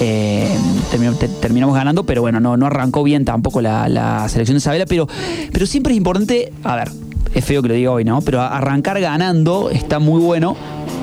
[0.00, 0.48] Eh,
[0.90, 4.58] terminamos, te- terminamos ganando, pero bueno, no, no arrancó bien tampoco la, la selección de
[4.58, 5.06] Isabela, pero,
[5.52, 6.90] pero siempre es importante, a ver,
[7.34, 8.20] es feo que lo diga hoy, ¿no?
[8.22, 10.56] Pero arrancar ganando está muy bueno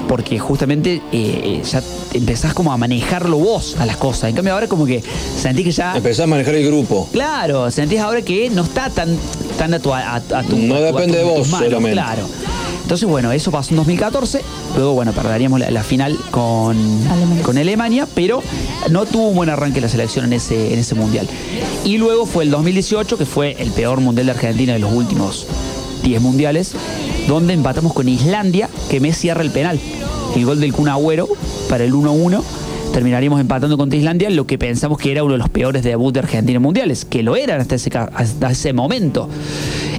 [0.07, 1.81] porque justamente eh, ya
[2.13, 4.29] empezás como a manejarlo vos a las cosas.
[4.29, 5.01] En cambio ahora como que
[5.37, 5.95] sentís que ya...
[5.95, 7.07] Empezás a manejar el grupo.
[7.13, 9.15] Claro, sentís ahora que no está tan,
[9.57, 9.93] tan a tu...
[9.93, 11.93] A, a tu No a tu- a depende de tus vos manos, solamente.
[11.93, 12.23] Claro.
[12.83, 14.41] Entonces, bueno, eso pasó en 2014.
[14.75, 16.75] Luego, bueno, perderíamos la, la final con
[17.09, 17.43] Alemania.
[17.43, 18.43] con Alemania, pero
[18.89, 21.25] no tuvo un buen arranque la selección en ese, en ese mundial.
[21.85, 25.47] Y luego fue el 2018, que fue el peor mundial de Argentina de los últimos
[26.03, 26.73] 10 mundiales,
[27.27, 29.79] donde empatamos con Islandia, que Messi cierra el penal.
[30.35, 31.27] El gol del Kun Agüero
[31.69, 32.41] para el 1-1.
[32.93, 36.19] Terminaríamos empatando contra Islandia, lo que pensamos que era uno de los peores debuts de
[36.19, 39.29] Argentina en mundiales, que lo eran hasta ese, hasta ese momento.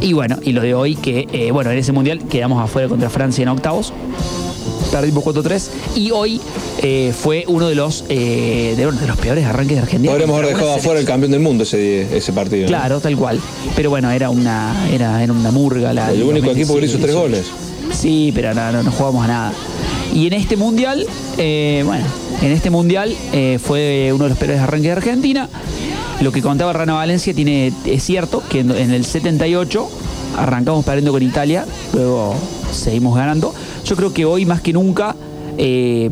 [0.01, 3.09] Y bueno, y lo de hoy, que eh, bueno, en ese mundial quedamos afuera contra
[3.09, 3.95] Francia en octavos.
[4.93, 6.39] Perdimos 4-3 y hoy
[6.83, 10.13] eh, fue uno de los, eh, de, uno de los peores arranques de Argentina.
[10.13, 12.65] Podríamos haber dejado afuera el campeón del mundo ese, ese partido.
[12.65, 12.69] ¿no?
[12.69, 13.41] Claro, tal cual.
[13.75, 15.95] Pero bueno, era una, era, era una murga.
[15.95, 17.21] La, El único equipo que le hizo tres 2018.
[17.21, 17.97] goles.
[17.99, 19.53] Sí, pero no, no, no jugamos a nada.
[20.15, 21.07] Y en este mundial,
[21.39, 22.05] eh, bueno,
[22.43, 25.49] en este mundial eh, fue uno de los peores arranques de Argentina.
[26.21, 29.89] Lo que contaba Rana Valencia tiene, es cierto que en, en el 78
[30.37, 31.65] arrancamos perdiendo con Italia,
[31.95, 32.35] luego
[32.73, 33.55] seguimos ganando.
[33.85, 35.17] Yo creo que hoy más que nunca
[35.59, 36.11] eh,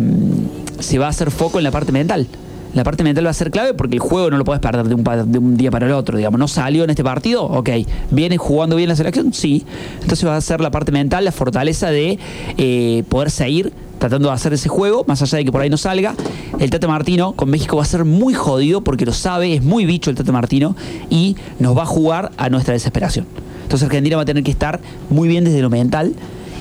[0.81, 2.27] se va a hacer foco en la parte mental.
[2.75, 4.95] La parte mental va a ser clave porque el juego no lo puedes perder de
[4.95, 6.17] un, de un día para el otro.
[6.17, 7.69] Digamos, no salió en este partido, ok.
[8.13, 9.33] ¿Viene jugando bien la selección?
[9.33, 9.65] Sí.
[10.01, 12.19] Entonces va a ser la parte mental, la fortaleza de
[12.57, 15.77] eh, poder seguir tratando de hacer ese juego, más allá de que por ahí no
[15.77, 16.15] salga.
[16.59, 19.85] El Tata Martino con México va a ser muy jodido porque lo sabe, es muy
[19.85, 20.77] bicho el Tata Martino
[21.11, 23.27] y nos va a jugar a nuestra desesperación.
[23.65, 24.81] Entonces Argentina va a tener que estar
[25.11, 26.15] muy bien desde lo mental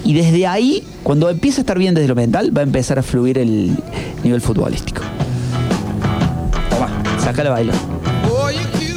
[0.04, 3.04] y desde ahí, cuando empieza a estar bien desde lo mental, va a empezar a
[3.04, 3.72] fluir el
[4.24, 5.02] nivel futbolístico.
[6.70, 6.90] Toma,
[7.22, 7.76] sacala a bailar.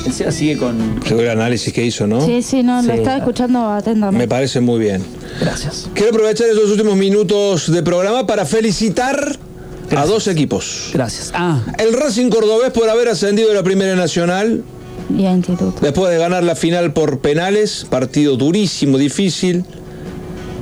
[0.06, 1.00] El Seba sigue con.
[1.00, 2.24] Qué gran análisis que hizo, ¿no?
[2.24, 4.18] Sí, sí, no, lo estaba escuchando atentamente.
[4.18, 5.02] Me parece muy bien.
[5.40, 5.88] Gracias.
[5.94, 9.36] Quiero aprovechar esos últimos minutos de programa para felicitar
[9.96, 10.90] a dos equipos.
[10.92, 11.30] Gracias.
[11.34, 14.62] Ah, El Racing Cordobés por haber ascendido a la Primera Nacional
[15.16, 15.76] Y a Instituto.
[15.80, 19.64] después de ganar la final por penales, partido durísimo, difícil.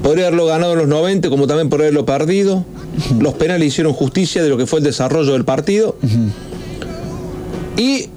[0.02, 2.64] Podría haberlo ganado en los 90, como también podría haberlo perdido.
[3.18, 5.97] Los penales hicieron justicia de lo que fue el desarrollo del partido.
[7.77, 8.09] Y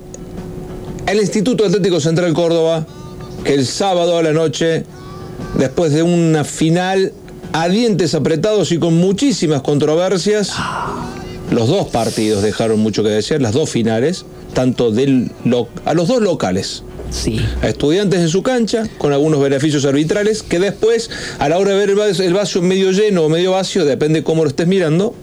[1.06, 2.86] el Instituto Atlético Central Córdoba,
[3.44, 4.86] que el sábado a la noche,
[5.58, 7.12] después de una final
[7.52, 10.54] a dientes apretados y con muchísimas controversias,
[11.52, 15.32] los dos partidos dejaron mucho que decir, las dos finales, tanto del
[15.86, 16.84] a los dos locales.
[17.14, 17.40] Sí.
[17.62, 21.78] A estudiantes en su cancha, con algunos beneficios arbitrales, que después, a la hora de
[21.78, 25.14] ver el vaso, el vaso medio lleno o medio vacío, depende cómo lo estés mirando,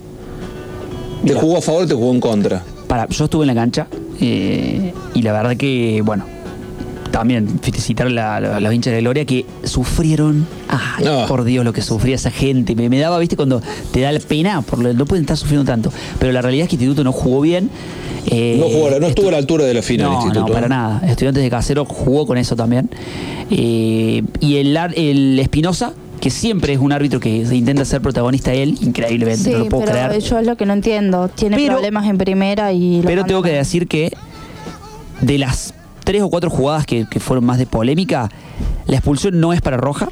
[1.26, 2.62] te jugó a favor o te jugó en contra.
[2.86, 3.88] Para, yo estuve en la cancha
[4.20, 6.26] eh, y la verdad que, bueno,
[7.10, 10.46] también felicitar a los hinchas de Gloria que sufrieron.
[10.68, 12.74] Ay, por Dios, lo que sufría esa gente.
[12.74, 13.60] Me, me daba, viste, cuando
[13.92, 15.92] te da la pena, por lo- no pueden estar sufriendo tanto.
[16.18, 17.70] Pero la realidad es que Instituto no jugó bien.
[18.26, 20.46] Eh, No, jugó, no estuvo a la altura de la final, no, Instituto.
[20.46, 20.68] No, para ¿eh?
[20.68, 21.02] nada.
[21.06, 22.90] Estudiantes de Casero jugó con eso también.
[23.50, 28.52] Eh, y el, el Espinosa, que siempre es un árbitro que se intenta ser protagonista
[28.52, 30.22] él, increíblemente, Sí, no lo puedo pero creer.
[30.22, 31.28] yo es lo que no entiendo.
[31.28, 32.98] Tiene Pero- problemas en primera y...
[33.00, 34.12] lo Pero tengo que decir que
[35.22, 35.74] de las
[36.10, 38.28] tres o cuatro jugadas que, que fueron más de polémica,
[38.88, 40.08] la expulsión no es para Roja.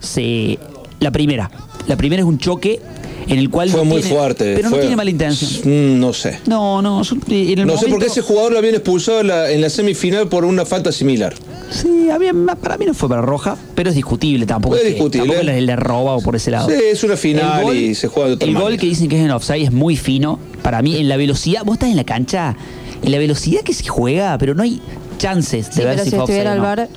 [0.00, 0.58] Se,
[0.98, 1.50] la primera.
[1.86, 2.80] La primera es un choque
[3.28, 3.68] en el cual.
[3.68, 4.54] Fue no muy tiene- fuerte.
[4.56, 5.60] Pero no tiene mala intención.
[5.96, 6.38] Mm, No sé.
[6.46, 7.02] No, no.
[7.02, 9.60] eh, en el No sé por qué ese jugador lo habían expulsado en la, en
[9.60, 11.34] la semifinal por una falta similar.
[11.70, 14.76] Sí, había- para mí no fue para Roja, pero es discutible tampoco.
[14.76, 15.26] Es que- discutible.
[15.34, 16.70] Tampoco le, roba o por ese lado.
[16.70, 19.18] Sí, es una final gol- y se juega de otra El gol que dicen que
[19.18, 20.38] es en offside es muy fino.
[20.62, 22.56] Para mí, en la velocidad, vos estás en la cancha,
[23.02, 24.80] en la velocidad que se juega, pero no hay
[25.18, 26.64] chances de Sí, ver pero si si fue offside estuviera el no.
[26.64, 26.88] bar...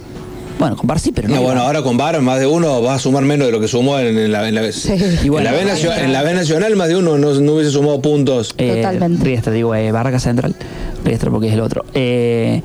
[0.58, 1.36] Bueno, con VAR sí, pero no.
[1.36, 3.68] No, bueno, ahora con VAR más de uno va a sumar menos de lo que
[3.68, 4.72] sumó en, en la, en, la, en
[5.28, 8.00] bueno, la B nacio- en la B Nacional, más de uno no, no hubiese sumado
[8.02, 8.56] puntos.
[8.58, 8.86] Eh,
[9.22, 10.56] Riestra, digo, eh, Barraca Central.
[11.04, 11.84] Riestra porque es el otro.
[11.94, 12.62] Eh,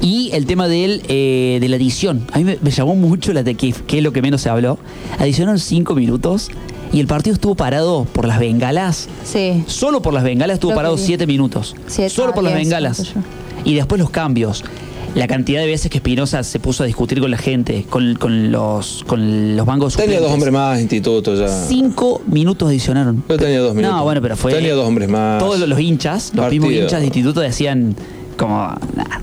[0.00, 2.26] y el tema del, eh, de la adición.
[2.32, 4.48] A mí me, me llamó mucho la de que, que es lo que menos se
[4.48, 4.80] habló.
[5.20, 6.48] Adicionaron cinco minutos
[6.92, 9.08] y el partido estuvo parado por las bengalas.
[9.24, 9.62] Sí.
[9.68, 11.76] Solo por las bengalas estuvo Creo parado siete minutos.
[11.86, 13.12] Siete, Solo ah, por las diez, bengalas.
[13.64, 14.64] Y después los cambios.
[15.18, 18.52] La cantidad de veces que Espinosa se puso a discutir con la gente, con, con
[18.52, 21.48] los, con los bancos Tenía dos hombres más, instituto ya.
[21.48, 23.24] Cinco minutos adicionaron.
[23.28, 23.96] Yo tenía dos minutos.
[23.96, 24.52] No, bueno, pero fue.
[24.52, 25.40] Tenía dos hombres más.
[25.40, 26.66] Todos los, los hinchas, los Partido.
[26.66, 27.96] mismos hinchas de instituto decían
[28.36, 28.56] como.
[28.94, 29.18] "Nah,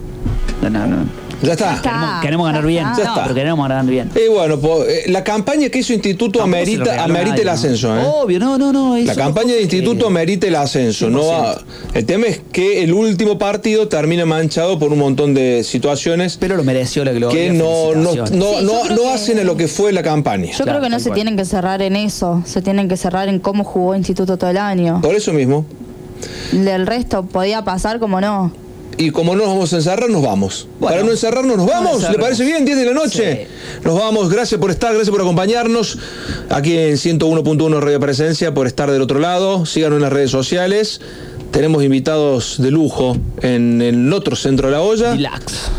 [0.64, 1.25] no, no, no.
[1.42, 1.80] Ya está.
[1.82, 2.84] Queremos, queremos ganar bien.
[2.84, 3.24] Ya no, está.
[3.24, 4.10] pero queremos ganar bien.
[4.16, 7.52] Y bueno, po- eh, la campaña que hizo Instituto Tampoco amerita, amerita nadie, el ¿no?
[7.52, 7.98] ascenso.
[7.98, 8.04] ¿eh?
[8.06, 8.98] Obvio, no, no, no.
[8.98, 11.10] La campaña de Instituto amerita el ascenso.
[11.10, 11.62] No va-
[11.94, 16.38] el tema es que el último partido termina manchado por un montón de situaciones.
[16.40, 17.40] Pero lo mereció la gloria.
[17.40, 20.02] Que no, no, no, Sí, no, creo no que- hacen a lo que fue la
[20.02, 20.52] campaña.
[20.58, 23.40] Yo creo que no se tienen que cerrar en eso, se tienen que cerrar en
[23.40, 25.02] cómo jugó Instituto todo el año.
[25.02, 25.66] Por eso mismo.
[26.54, 28.52] Del resto podía pasar como no.
[28.98, 30.68] Y como no nos vamos a encerrar, nos vamos.
[30.80, 32.10] Para no encerrarnos, nos vamos.
[32.10, 32.64] ¿Le parece bien?
[32.64, 33.48] 10 de la noche.
[33.84, 34.30] Nos vamos.
[34.30, 35.98] Gracias por estar, gracias por acompañarnos
[36.50, 39.66] aquí en 101.1 Radio Presencia, por estar del otro lado.
[39.66, 41.02] Síganos en las redes sociales.
[41.52, 45.12] Tenemos invitados de lujo en el otro centro de la olla.
[45.12, 45.70] Relax.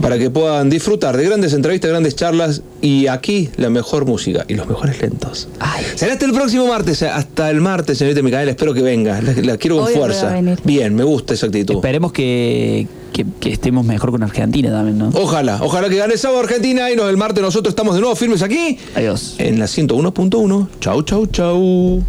[0.00, 4.54] Para que puedan disfrutar de grandes entrevistas, grandes charlas y aquí la mejor música y
[4.54, 5.48] los mejores lentos.
[5.96, 8.52] Será hasta el próximo martes, hasta el martes, señorita Micaela.
[8.52, 9.20] Espero que venga.
[9.20, 10.36] La, la quiero con fuerza.
[10.62, 11.74] Bien, me gusta esa actitud.
[11.74, 15.10] Esperemos que, que, que estemos mejor con Argentina también, ¿no?
[15.14, 18.14] Ojalá, ojalá que gane el sábado Argentina y nos el martes nosotros estamos de nuevo
[18.14, 18.78] firmes aquí.
[18.94, 19.34] Adiós.
[19.38, 20.68] En la 101.1.
[20.80, 22.02] Chau, chau, chau.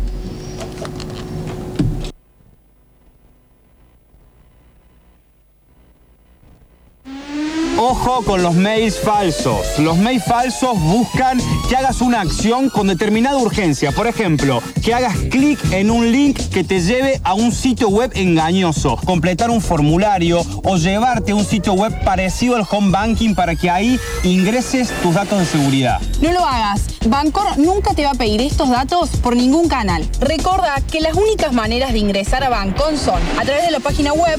[8.25, 9.79] Con los mails falsos.
[9.79, 13.91] Los mails falsos buscan que hagas una acción con determinada urgencia.
[13.91, 18.11] Por ejemplo, que hagas clic en un link que te lleve a un sitio web
[18.13, 23.55] engañoso, completar un formulario o llevarte a un sitio web parecido al home banking para
[23.55, 25.99] que ahí ingreses tus datos de seguridad.
[26.21, 26.81] No lo hagas.
[27.07, 30.05] Bancor nunca te va a pedir estos datos por ningún canal.
[30.19, 34.11] Recuerda que las únicas maneras de ingresar a Bancon son a través de la página
[34.11, 34.37] web